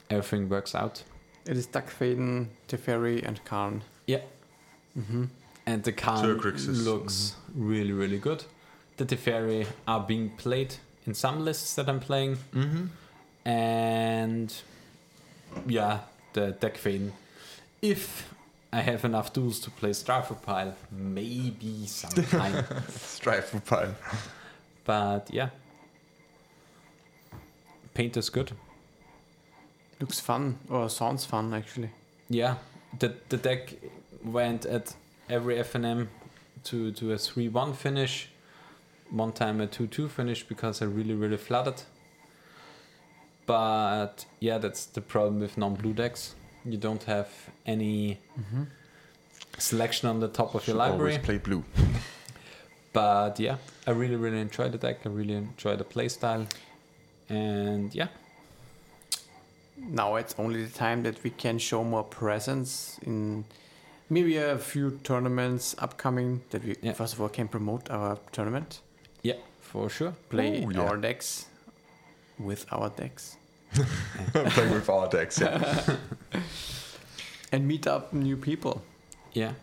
everything 0.10 0.50
works 0.50 0.74
out. 0.76 1.04
It 1.46 1.58
is 1.58 1.68
Dack 1.68 1.90
Fayden, 1.90 2.48
Teferi, 2.68 3.24
and 3.26 3.44
Karn. 3.46 3.84
Yeah. 4.08 4.22
Mm-hmm. 4.98 5.26
And 5.66 5.84
the 5.84 5.92
card 5.92 6.26
Turgrix 6.26 6.68
is- 6.68 6.86
looks 6.86 7.36
really, 7.54 7.92
really 7.92 8.18
good. 8.18 8.44
The 8.98 9.06
Teferi 9.06 9.68
are 9.88 10.00
being 10.00 10.30
played 10.38 10.76
in 11.06 11.14
some 11.14 11.44
lists 11.44 11.76
that 11.76 11.90
I'm 11.90 12.00
playing. 12.00 12.38
Mm-hmm. 12.54 12.86
And 13.48 14.54
yeah, 15.68 16.00
the 16.34 16.52
Dack 16.52 16.78
Fayden. 16.78 17.12
If 17.82 18.34
I 18.74 18.82
have 18.82 19.06
enough 19.06 19.32
tools 19.34 19.60
to 19.62 19.70
play 19.70 19.92
Stryfo 19.92 20.42
Pile, 20.42 20.76
maybe 20.92 21.86
sometime. 21.86 22.66
Strive 22.90 23.46
for 23.46 23.60
pile. 23.60 23.96
but 24.86 25.30
yeah. 25.32 25.50
Paint 27.94 28.18
is 28.18 28.30
good. 28.30 28.52
Looks 30.00 30.20
fun, 30.20 30.58
or 30.70 30.90
sounds 30.90 31.26
fun 31.26 31.54
actually. 31.54 31.92
Yeah, 32.30 32.56
the 33.00 33.14
the 33.30 33.38
deck 33.38 33.74
went 34.24 34.66
at 34.66 34.94
every 35.30 35.56
FNM 35.56 36.08
to 36.66 36.92
to 36.92 37.14
a 37.14 37.18
three 37.18 37.48
one 37.48 37.74
finish, 37.74 38.30
one 39.10 39.32
time 39.32 39.62
a 39.62 39.68
two 39.68 39.88
two 39.88 40.10
finish 40.10 40.44
because 40.44 40.82
I 40.82 40.86
really 40.86 41.14
really 41.14 41.38
flooded. 41.38 41.84
But 43.46 44.26
yeah, 44.40 44.58
that's 44.58 44.86
the 44.86 45.02
problem 45.02 45.40
with 45.40 45.58
non 45.58 45.76
blue 45.76 45.94
decks. 45.94 46.36
You 46.66 46.78
don't 46.78 47.04
have 47.04 47.30
any 47.66 48.20
mm-hmm. 48.40 48.64
selection 49.58 50.10
on 50.10 50.20
the 50.20 50.28
top 50.28 50.56
of 50.56 50.68
your 50.68 50.74
Should 50.74 50.78
library. 50.78 51.12
Always 51.14 51.26
play 51.26 51.38
blue. 51.38 51.64
But 52.96 53.42
yeah, 53.42 53.58
I 53.86 53.92
really 53.92 54.16
really 54.16 54.40
enjoy 54.40 54.70
the 54.70 54.78
deck. 54.78 55.06
I 55.06 55.10
really 55.10 55.34
enjoy 55.34 55.76
the 55.76 55.84
playstyle, 55.84 56.48
and 57.28 57.94
yeah, 57.94 58.08
Now 59.78 60.16
it's 60.16 60.36
only 60.38 60.64
the 60.66 60.72
time 60.78 61.04
that 61.04 61.24
we 61.24 61.30
can 61.30 61.60
show 61.60 61.84
more 61.84 62.04
presence 62.04 62.98
in 63.06 63.46
maybe 64.10 64.38
a 64.38 64.58
few 64.58 65.00
tournaments 65.04 65.76
upcoming 65.80 66.42
that 66.52 66.64
we 66.64 66.76
Yeah. 66.82 66.94
first 66.94 67.14
of 67.14 67.22
all 67.22 67.30
can 67.30 67.48
promote 67.48 67.90
our 67.90 68.18
tournament, 68.32 68.80
yeah, 69.24 69.36
for 69.62 69.90
sure. 69.90 70.14
play 70.30 70.64
Oh, 70.66 70.70
yeah. 70.70 70.82
our 70.82 70.98
decks 70.98 71.46
with 72.40 72.66
our 72.72 72.90
decks, 72.90 73.38
Play 74.34 74.70
with 74.72 74.90
our 74.90 75.08
decks. 75.10 75.40
Yeah. 75.40 75.98
and 77.52 77.68
meet 77.68 77.88
up 77.88 78.14
new 78.14 78.38
people. 78.38 78.82
Yeah. 79.34 79.54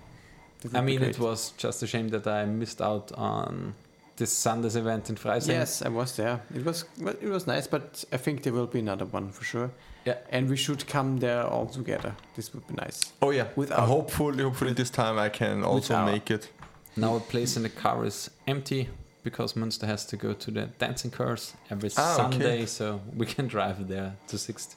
That 0.61 0.75
I 0.75 0.81
would 0.81 0.87
be 0.87 0.99
mean, 0.99 1.09
it 1.09 1.19
was 1.19 1.53
just 1.57 1.83
a 1.83 1.87
shame 1.87 2.09
that 2.11 2.27
I 2.27 2.45
missed 2.45 2.81
out 2.83 3.13
on 3.13 3.75
this 4.17 4.33
Sunday's 4.33 4.77
event 4.77 5.09
in 5.11 5.17
Freising. 5.17 5.49
Yes, 5.49 5.83
I 5.83 5.89
was 5.89 6.17
there. 6.17 6.41
It 6.55 6.65
was 6.65 6.85
well, 7.01 7.15
it 7.21 7.29
was 7.29 7.47
nice, 7.47 7.67
but 7.67 8.05
I 8.13 8.17
think 8.19 8.43
there 8.43 8.53
will 8.53 8.67
be 8.67 8.79
another 8.81 9.05
one 9.07 9.31
for 9.33 9.45
sure. 9.45 9.71
Yeah. 10.05 10.17
and 10.31 10.49
we 10.51 10.57
should 10.57 10.87
come 10.89 11.19
there 11.21 11.45
all 11.47 11.67
together. 11.67 12.15
This 12.35 12.53
would 12.55 12.67
be 12.67 12.75
nice. 12.75 13.13
Oh 13.21 13.31
yeah. 13.31 13.47
With 13.57 13.71
Uh, 13.71 13.87
hopefully, 13.87 14.43
hopefully 14.43 14.73
this 14.75 14.91
time 14.91 15.19
I 15.27 15.29
can 15.29 15.65
also 15.65 16.05
make 16.05 16.31
it. 16.35 16.49
Now 16.97 17.17
a 17.17 17.21
place 17.21 17.57
in 17.57 17.63
the 17.63 17.69
car 17.83 18.05
is 18.07 18.31
empty 18.47 18.89
because 19.25 19.55
Münster 19.57 19.87
has 19.87 20.05
to 20.07 20.17
go 20.17 20.33
to 20.35 20.51
the 20.51 20.67
dancing 20.79 21.11
cars 21.13 21.55
every 21.71 21.91
Ah, 21.97 22.15
okay. 22.15 22.17
Sunday, 22.23 22.67
so 22.67 23.01
we 23.17 23.27
can 23.27 23.47
drive 23.49 23.87
there 23.89 24.13
to 24.29 24.37
Sixth. 24.39 24.75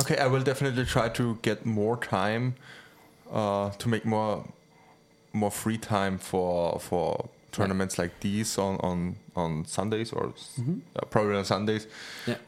Okay, 0.00 0.16
I 0.18 0.26
will 0.26 0.42
definitely 0.42 0.84
try 0.84 1.08
to 1.08 1.38
get 1.42 1.66
more 1.66 1.96
time 1.96 2.54
uh, 3.32 3.70
to 3.78 3.88
make 3.88 4.04
more 4.04 4.44
more 5.32 5.50
free 5.50 5.78
time 5.78 6.18
for 6.18 6.78
for 6.80 7.28
tournaments 7.52 7.98
like 7.98 8.10
these 8.20 8.58
on 8.58 8.76
on 8.80 9.16
on 9.34 9.64
Sundays 9.66 10.12
or 10.12 10.32
Mhm. 10.58 10.80
uh, 10.96 11.06
probably 11.10 11.36
on 11.36 11.44
Sundays. 11.44 11.86
Yeah, 12.26 12.38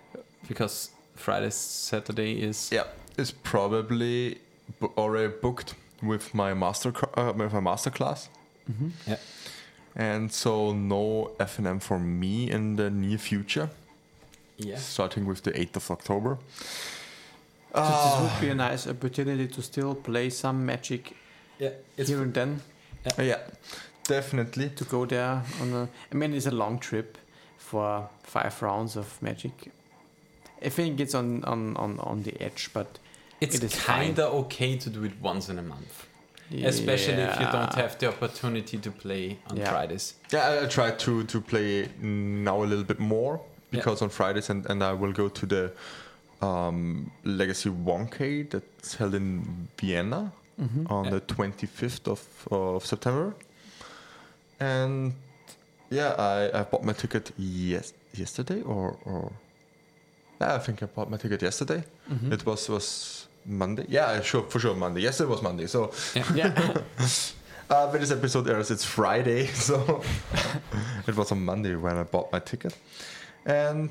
because 0.48 0.90
Friday, 1.18 1.50
Saturday 1.50 2.32
is 2.42 2.70
Yeah, 2.72 2.84
it's 3.16 3.32
probably 3.32 4.38
bu- 4.80 4.92
already 4.96 5.32
booked 5.42 5.74
with 6.02 6.34
my 6.34 6.54
master 6.54 6.92
uh, 7.16 7.32
with 7.36 7.52
my 7.52 7.60
master 7.60 7.90
class. 7.90 8.28
Mhm. 8.70 8.92
And 9.96 10.32
so 10.32 10.72
no 10.72 11.30
FNM 11.40 11.80
for 11.80 11.98
me 11.98 12.50
in 12.50 12.76
the 12.76 12.88
near 12.90 13.18
future, 13.18 13.68
yeah. 14.56 14.78
starting 14.78 15.26
with 15.26 15.42
the 15.42 15.50
8th 15.50 15.76
of 15.76 15.90
October. 15.90 16.38
So 17.74 17.80
this 17.80 17.90
Ah, 17.90 18.20
would 18.22 18.40
be 18.40 18.50
a 18.50 18.54
nice 18.54 18.86
opportunity 18.90 19.48
to 19.48 19.62
still 19.62 19.94
play 19.94 20.30
some 20.30 20.64
Magic 20.64 21.12
Yeah, 21.58 21.72
it's 21.96 22.08
here 22.10 22.22
and 22.22 22.32
then. 22.34 22.60
yeah, 23.18 23.40
definitely. 24.04 24.70
To 24.70 24.84
go 24.84 25.06
there 25.06 25.42
on 25.60 25.72
a, 25.72 25.88
I 26.12 26.14
mean, 26.14 26.32
it's 26.34 26.46
a 26.46 26.50
long 26.54 26.78
trip 26.78 27.18
for 27.58 28.08
five 28.22 28.62
rounds 28.62 28.96
of 28.96 29.20
Magic. 29.22 29.70
I 30.66 30.68
think 30.70 31.00
it's 31.00 31.14
on 31.14 31.44
on 31.44 31.76
on, 31.76 31.98
on 32.00 32.22
the 32.22 32.34
edge, 32.42 32.70
but 32.72 32.98
it's 33.40 33.56
it 33.56 33.64
is 33.64 33.74
fine. 33.74 33.96
kind 33.98 34.18
of 34.18 34.34
okay 34.44 34.76
to 34.78 34.90
do 34.90 35.04
it 35.04 35.12
once 35.22 35.48
in 35.52 35.58
a 35.58 35.62
month, 35.62 36.06
especially 36.64 37.22
if 37.22 37.40
you 37.40 37.46
don't 37.52 37.74
have 37.74 37.96
the 37.98 38.08
opportunity 38.08 38.78
to 38.78 38.90
play 38.90 39.38
on 39.50 39.56
Yeah. 39.56 39.70
Fridays. 39.70 40.14
Yeah, 40.32 40.48
I, 40.48 40.64
I 40.64 40.66
try 40.66 40.90
to 40.90 41.22
to 41.24 41.40
play 41.40 41.88
now 42.00 42.62
a 42.62 42.66
little 42.66 42.84
bit 42.84 42.98
more 42.98 43.40
because 43.70 44.02
on 44.04 44.08
Fridays 44.10 44.50
and, 44.50 44.66
and 44.70 44.82
I 44.82 44.92
will 44.92 45.12
go 45.12 45.28
to 45.28 45.46
the 45.46 45.70
um, 46.40 47.10
Legacy 47.24 47.70
1K 47.70 48.48
that's 48.50 48.94
held 48.96 49.14
in 49.14 49.68
Vienna 49.80 50.32
Mhm. 50.60 50.90
on 50.90 51.04
Yeah. 51.04 51.10
the 51.10 51.20
25th 51.20 52.08
of, 52.08 52.20
of 52.50 52.84
September. 52.86 53.34
And 54.60 55.12
yeah, 55.90 56.14
I, 56.18 56.60
I 56.60 56.62
bought 56.64 56.82
my 56.84 56.92
ticket 56.92 57.30
yes 57.36 57.92
yesterday 58.14 58.62
or, 58.62 58.96
or 59.04 59.30
Yeah, 59.30 59.47
I 60.40 60.58
think 60.58 60.82
I 60.82 60.86
bought 60.86 61.10
my 61.10 61.16
ticket 61.16 61.42
yesterday. 61.42 61.82
Mm-hmm. 62.10 62.32
It 62.32 62.46
was 62.46 62.68
was 62.68 63.26
Monday. 63.44 63.86
Yeah, 63.88 64.20
sure, 64.22 64.42
for 64.42 64.60
sure 64.60 64.74
Monday. 64.74 65.00
Yesterday 65.00 65.30
was 65.30 65.42
Monday. 65.42 65.66
So 65.66 65.92
Yeah. 66.34 66.80
uh, 67.70 67.88
when 67.88 68.00
this 68.00 68.10
episode 68.10 68.48
airs, 68.48 68.70
it's 68.70 68.84
Friday. 68.84 69.46
So 69.54 70.02
it 71.06 71.16
was 71.16 71.32
on 71.32 71.44
Monday 71.44 71.74
when 71.76 71.96
I 71.96 72.04
bought 72.04 72.32
my 72.32 72.40
ticket, 72.40 72.76
and 73.44 73.90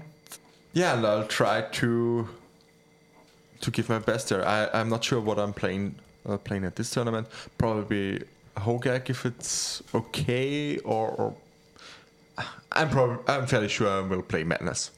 yeah, 0.74 0.96
and 0.96 1.06
I'll 1.06 1.28
try 1.28 1.62
to 1.62 2.28
to 3.62 3.72
give 3.72 3.90
my 3.90 4.00
best 4.00 4.30
there. 4.30 4.48
I 4.48 4.70
I'm 4.74 4.90
not 4.90 5.04
sure 5.04 5.20
what 5.20 5.40
I'm 5.40 5.54
playing 5.54 5.96
uh, 6.28 6.38
playing 6.38 6.66
at 6.66 6.76
this 6.76 6.90
tournament. 6.92 7.28
Probably 7.58 8.24
Hogak 8.58 9.10
if 9.10 9.26
it's 9.26 9.84
okay, 9.94 10.78
or, 10.80 11.10
or 11.10 11.36
I'm 12.72 12.90
probably 12.90 13.18
I'm 13.28 13.48
fairly 13.48 13.70
sure 13.70 13.90
I 13.90 14.02
will 14.02 14.22
play 14.22 14.44
Madness. 14.44 14.92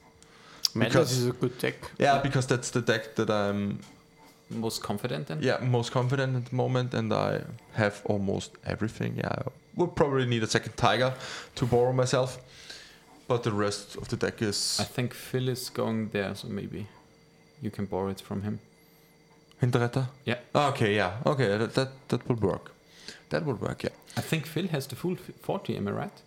Because- 0.74 1.11
is 1.17 1.28
a 1.28 1.32
good 1.32 1.57
deck. 1.59 1.76
Yeah, 1.99 2.22
because 2.22 2.47
that's 2.47 2.70
the 2.72 2.82
deck 2.82 3.15
that 3.15 3.30
I'm 3.30 3.80
Most 4.49 4.82
confident 4.84 5.30
in? 5.30 5.41
yeah 5.43 5.57
most 5.61 5.91
confident 5.91 6.36
at 6.36 6.45
the 6.49 6.55
moment, 6.55 6.93
and 6.93 7.13
I 7.13 7.41
have 7.74 8.01
almost 8.05 8.51
everything. 8.65 9.17
Yeah, 9.17 9.32
I 9.32 9.41
would 9.76 9.95
probably 9.95 10.26
need 10.26 10.43
a 10.43 10.47
second 10.47 10.74
Taiga 10.76 11.13
to 11.55 11.65
borrow 11.65 11.93
myself, 11.93 12.38
but 13.28 13.43
the 13.43 13.51
rest 13.51 13.95
of 13.97 14.07
the 14.07 14.15
deck 14.17 14.41
is 14.41 14.80
I 14.80 14.86
think 14.86 15.13
Phil 15.13 15.49
is 15.49 15.70
going 15.70 16.09
there, 16.11 16.36
so 16.36 16.47
maybe 16.47 16.86
you 17.61 17.72
can 17.72 17.86
borrow 17.86 18.09
it 18.11 18.22
from 18.22 18.41
him. 18.41 18.59
Hinterretter. 19.61 20.07
Yeah. 20.26 20.38
Ah, 20.55 20.70
okay, 20.70 20.95
yeah, 20.95 21.11
okay, 21.26 21.57
that 21.57 21.74
that, 21.74 21.89
that 22.07 22.28
will 22.28 22.39
work. 22.51 22.72
That 23.30 23.45
will 23.45 23.57
work. 23.59 23.84
Yeah, 23.84 23.93
I 24.17 24.22
think 24.22 24.45
Phil 24.47 24.67
has 24.67 24.88
the 24.88 24.95
full 24.95 25.15
40, 25.41 25.78
am 25.78 25.88
I 25.88 25.91
right? 25.91 26.22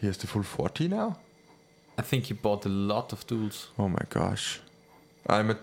he 0.00 0.06
has 0.06 0.16
the 0.18 0.26
full 0.26 0.42
forty 0.42 0.88
now. 0.88 1.16
I 1.98 2.02
think 2.02 2.24
he 2.24 2.34
bought 2.34 2.66
a 2.66 2.68
lot 2.68 3.12
of 3.12 3.26
tools. 3.26 3.68
Oh 3.78 3.88
my 3.88 4.02
gosh, 4.10 4.60
I'm 5.26 5.50
at 5.50 5.58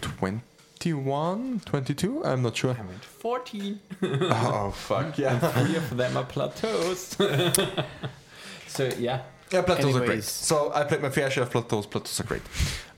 21, 0.00 1.60
22. 1.64 2.24
I'm 2.24 2.42
not 2.42 2.56
sure. 2.56 2.76
I'm 2.78 2.88
at 2.88 3.04
14. 3.04 3.80
oh 4.02 4.72
fuck 4.74 5.18
yeah. 5.18 5.38
Three 5.38 5.76
of 5.76 5.96
them 5.96 6.16
are 6.16 6.24
plateaus. 6.24 7.16
so, 8.66 8.90
yeah. 8.98 9.22
Yeah, 9.52 9.62
plateaus 9.62 9.96
are 9.96 10.04
great. 10.04 10.24
So 10.24 10.72
I 10.74 10.82
played 10.82 11.02
my 11.02 11.10
fair 11.10 11.30
share 11.30 11.44
of 11.44 11.50
plateaus. 11.50 11.86
Plateaus 11.86 12.20
are 12.20 12.24
great. 12.24 12.42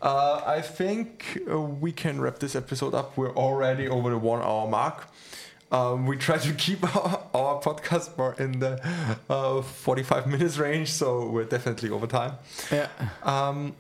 Uh, 0.01 0.43
I 0.47 0.63
think 0.63 1.43
uh, 1.51 1.61
we 1.61 1.93
can 1.93 2.21
wrap 2.21 2.39
this 2.39 2.57
episode 2.57 2.95
up. 2.95 3.17
We're 3.19 3.35
already 3.35 3.87
over 3.87 4.09
the 4.11 4.19
one 4.19 4.41
hour 4.41 4.67
mark. 4.67 5.09
Um, 5.71 6.07
we 6.07 6.17
try 6.17 6.39
to 6.39 6.53
keep 6.55 6.83
our, 6.97 7.23
our 7.35 7.61
podcast 7.61 8.17
more 8.17 8.35
in 8.39 8.59
the 8.59 8.81
uh, 9.29 9.61
45 9.63 10.27
minutes 10.27 10.57
range, 10.59 10.91
so 10.91 11.29
we're 11.29 11.45
definitely 11.45 11.91
over 11.91 12.07
time. 12.07 12.33
Yeah. 12.71 12.89
Um, 13.23 13.75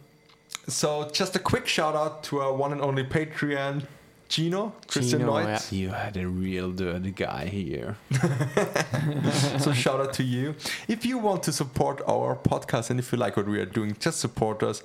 so 0.66 1.08
just 1.12 1.34
a 1.34 1.38
quick 1.38 1.66
shout 1.66 1.94
out 1.94 2.22
to 2.24 2.40
our 2.40 2.52
one 2.52 2.72
and 2.72 2.82
only 2.82 3.04
Patreon, 3.04 3.84
Gino, 4.28 4.74
Christian 4.86 5.20
Gino, 5.20 5.32
Neutz. 5.32 5.72
You 5.72 5.88
had 5.88 6.18
a 6.18 6.28
real 6.28 6.70
dirty 6.72 7.10
guy 7.10 7.46
here. 7.46 7.96
so 9.58 9.72
shout 9.72 10.00
out 10.00 10.12
to 10.14 10.22
you. 10.22 10.54
If 10.86 11.06
you 11.06 11.16
want 11.16 11.42
to 11.44 11.52
support 11.52 12.02
our 12.06 12.36
podcast 12.36 12.90
and 12.90 13.00
if 13.00 13.10
you 13.12 13.16
like 13.18 13.38
what 13.38 13.46
we 13.46 13.58
are 13.58 13.64
doing, 13.64 13.96
just 13.98 14.20
support 14.20 14.62
us 14.62 14.82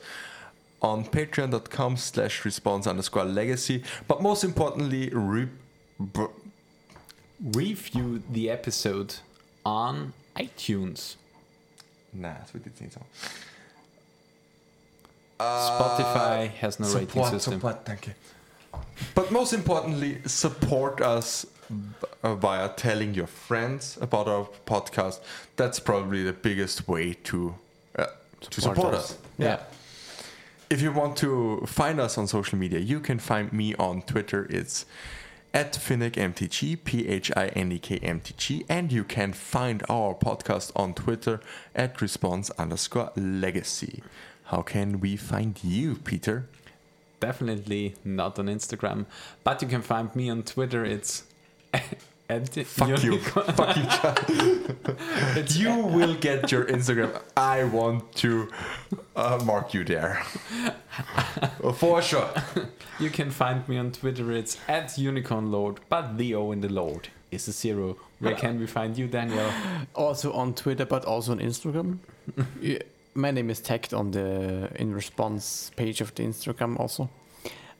on 0.81 1.03
patreon.com 1.03 1.97
slash 1.97 2.45
response 2.45 2.87
underscore 2.87 3.25
legacy. 3.25 3.83
But 4.07 4.21
most 4.21 4.45
importantly, 4.45 5.09
re- 5.09 5.49
b- 6.13 6.27
Review 7.43 8.23
the 8.31 8.49
episode 8.49 9.15
on 9.65 10.13
iTunes. 10.37 11.15
nah, 12.13 12.33
das 12.39 12.53
wird 12.53 12.65
jetzt 12.65 12.79
nicht 12.81 12.93
so. 12.93 13.01
Spotify 15.39 16.47
has 16.61 16.79
no 16.79 16.87
rating 16.87 17.07
support, 17.09 17.31
system. 17.31 17.53
support, 17.53 17.85
danke. 17.85 18.15
But 19.13 19.31
most 19.31 19.51
importantly, 19.53 20.21
support 20.25 21.01
us 21.01 21.45
uh, 22.23 22.35
via 22.35 22.69
telling 22.69 23.13
your 23.13 23.27
friends 23.27 23.97
about 23.99 24.27
our 24.27 24.47
podcast. 24.65 25.19
That's 25.57 25.79
probably 25.79 26.23
the 26.23 26.33
biggest 26.33 26.87
way 26.87 27.13
to 27.25 27.55
uh, 27.97 28.05
to 28.41 28.61
Support 28.61 28.75
support 28.77 28.93
us. 28.93 29.11
us. 29.11 29.17
Yeah. 29.37 29.59
If 30.69 30.81
you 30.81 30.91
want 30.93 31.17
to 31.17 31.63
find 31.67 31.99
us 31.99 32.17
on 32.17 32.27
social 32.27 32.57
media, 32.57 32.79
you 32.79 32.99
can 32.99 33.19
find 33.19 33.51
me 33.51 33.75
on 33.75 34.01
Twitter. 34.03 34.47
It's 34.49 34.85
at 35.53 35.73
PhinekMTG, 35.73 36.83
P 36.83 37.07
H 37.07 37.31
I 37.35 37.47
N 37.47 37.71
E 37.71 37.79
K 37.79 37.97
M 37.97 38.19
T 38.19 38.33
G, 38.35 38.65
and 38.67 38.91
you 38.91 39.03
can 39.03 39.33
find 39.33 39.83
our 39.89 40.15
podcast 40.15 40.71
on 40.75 40.93
Twitter 40.93 41.39
at 41.75 42.01
response 42.01 42.49
underscore 42.51 43.11
legacy. 43.15 44.01
How 44.45 44.61
can 44.61 44.99
we 44.99 45.15
find 45.15 45.63
you, 45.63 45.95
Peter? 45.95 46.47
Definitely 47.19 47.95
not 48.03 48.39
on 48.39 48.47
Instagram, 48.47 49.05
but 49.43 49.61
you 49.61 49.67
can 49.67 49.81
find 49.81 50.13
me 50.15 50.29
on 50.29 50.43
Twitter. 50.43 50.83
It's 50.83 51.23
at 52.33 52.65
Fuck 52.65 53.03
you. 53.03 53.19
Fuck 53.19 53.75
you, 53.77 53.83
John. 53.83 55.45
You 55.49 55.85
will 55.85 56.15
get 56.15 56.51
your 56.51 56.65
Instagram. 56.65 57.21
I 57.37 57.63
want 57.63 58.13
to 58.15 58.49
uh, 59.15 59.41
mark 59.45 59.73
you 59.73 59.83
there. 59.83 60.23
For 61.75 62.01
sure. 62.01 62.29
You 62.99 63.09
can 63.09 63.31
find 63.31 63.67
me 63.67 63.77
on 63.77 63.91
Twitter. 63.91 64.31
It's 64.31 64.57
at 64.67 64.97
Unicorn 64.97 65.51
Lord, 65.51 65.79
but 65.89 66.17
the 66.17 66.35
O 66.35 66.51
in 66.51 66.61
the 66.61 66.69
Lord 66.69 67.09
is 67.31 67.47
a 67.47 67.51
zero. 67.51 67.97
Where 68.19 68.35
can 68.35 68.59
we 68.59 68.67
find 68.67 68.97
you, 68.97 69.07
Daniel? 69.07 69.49
Also 69.95 70.31
on 70.33 70.53
Twitter, 70.53 70.85
but 70.85 71.05
also 71.05 71.31
on 71.33 71.39
Instagram. 71.39 71.97
Yeah, 72.61 72.79
My 73.15 73.31
name 73.31 73.49
is 73.49 73.59
tagged 73.59 73.93
on 73.93 74.11
the 74.11 74.69
in 74.75 74.93
response 74.93 75.71
page 75.75 75.99
of 76.01 76.15
the 76.15 76.23
Instagram 76.23 76.79
also. 76.79 77.09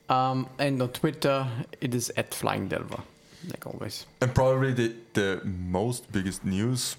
Um, 0.10 0.47
and 0.60 0.82
on 0.82 0.89
Twitter, 0.89 1.47
it 1.80 1.95
is 1.95 2.12
at 2.18 2.34
Flying 2.34 2.68
Delver, 2.68 3.04
like 3.50 3.66
always. 3.66 4.06
And 4.22 4.34
probably 4.34 4.74
the, 4.74 4.94
the 5.14 5.41
most 5.44 6.12
biggest 6.12 6.46
news 6.46 6.96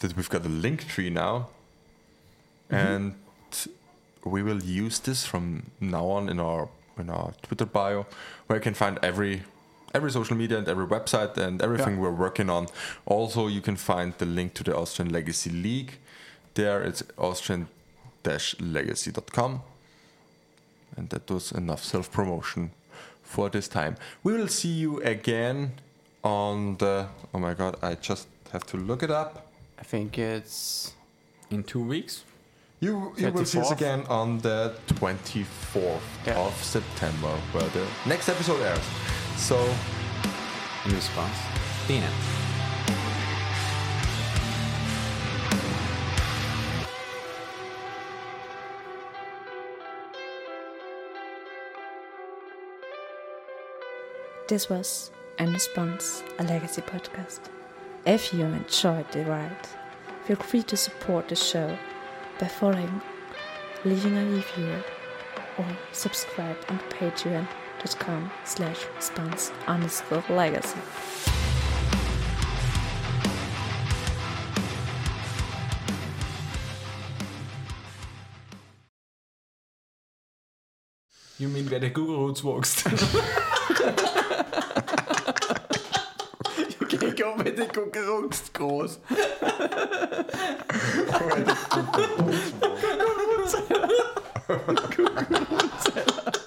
that 0.00 0.16
we've 0.16 0.30
got 0.30 0.44
a 0.44 0.48
link 0.48 0.88
tree 0.88 1.10
now. 1.10 1.48
Mm-hmm. 2.70 2.74
And 2.74 3.14
we 4.24 4.42
will 4.42 4.62
use 4.62 4.98
this 5.00 5.24
from 5.24 5.70
now 5.80 6.06
on 6.06 6.28
in 6.28 6.40
our 6.40 6.68
in 6.98 7.08
our 7.08 7.32
Twitter 7.42 7.64
bio, 7.64 8.04
where 8.46 8.58
you 8.58 8.62
can 8.62 8.74
find 8.74 8.98
every 9.02 9.42
every 9.94 10.10
social 10.10 10.36
media 10.36 10.58
and 10.58 10.68
every 10.68 10.86
website 10.86 11.36
and 11.36 11.62
everything 11.62 11.98
we're 11.98 12.10
working 12.10 12.50
on. 12.50 12.66
Also, 13.06 13.46
you 13.48 13.60
can 13.60 13.74
find 13.76 14.14
the 14.18 14.26
link 14.26 14.54
to 14.54 14.62
the 14.62 14.76
Austrian 14.76 15.12
Legacy 15.12 15.50
League. 15.50 15.98
There, 16.54 16.80
it's 16.82 17.02
austrian-legacy.com. 17.16 19.62
And 20.96 21.08
that 21.10 21.30
was 21.30 21.52
enough 21.52 21.84
self 21.84 22.10
promotion 22.12 22.72
for 23.30 23.48
this 23.48 23.68
time. 23.68 23.94
We 24.24 24.32
will 24.32 24.48
see 24.48 24.68
you 24.84 25.00
again 25.02 25.72
on 26.24 26.76
the. 26.78 27.06
Oh 27.32 27.38
my 27.38 27.54
god, 27.54 27.76
I 27.82 27.94
just 27.94 28.26
have 28.52 28.64
to 28.66 28.76
look 28.76 29.02
it 29.02 29.10
up. 29.10 29.46
I 29.78 29.84
think 29.84 30.18
it's 30.18 30.92
In 31.50 31.62
two 31.64 31.82
weeks? 31.82 32.24
You, 32.80 33.12
you 33.16 33.30
will 33.32 33.44
see 33.44 33.60
us 33.60 33.70
again 33.70 34.04
on 34.08 34.38
the 34.40 34.72
24th 34.88 36.00
Yeah. 36.26 36.38
of 36.46 36.54
September, 36.62 37.32
where 37.52 37.68
the 37.70 37.86
next 38.06 38.28
episode 38.28 38.60
airs. 38.62 38.86
So, 39.36 39.56
In 40.86 40.94
response, 40.94 41.36
the 41.88 41.94
end. 41.94 42.14
This 54.50 54.68
was 54.68 55.12
In 55.38 55.52
Response, 55.52 56.24
a 56.40 56.42
legacy 56.42 56.82
podcast. 56.82 57.38
If 58.04 58.34
you 58.34 58.46
enjoyed 58.46 59.08
the 59.12 59.24
ride, 59.24 59.68
feel 60.24 60.34
free 60.34 60.64
to 60.64 60.76
support 60.76 61.28
the 61.28 61.36
show 61.36 61.78
by 62.40 62.48
following, 62.48 63.00
leaving 63.84 64.18
a 64.18 64.24
review, 64.24 64.82
or 65.56 65.66
subscribe 65.92 66.56
on 66.68 66.80
patreon.com 66.90 68.32
slash 68.42 68.86
response 68.96 69.52
underscore 69.68 70.24
legacy. 70.28 70.80
You 81.38 81.46
mean 81.46 81.70
where 81.70 81.78
the 81.78 81.88
Google 81.88 82.34
Guggeroots 82.34 82.42
wächst? 82.42 84.26
ich 87.20 87.24
auch 87.24 87.36
mit 87.36 87.58
den 87.58 87.68
Kuckerucks 87.68 88.50
groß. 88.52 89.00
Kuckerucks. 91.70 93.56
Kuckerucks. 94.48 96.39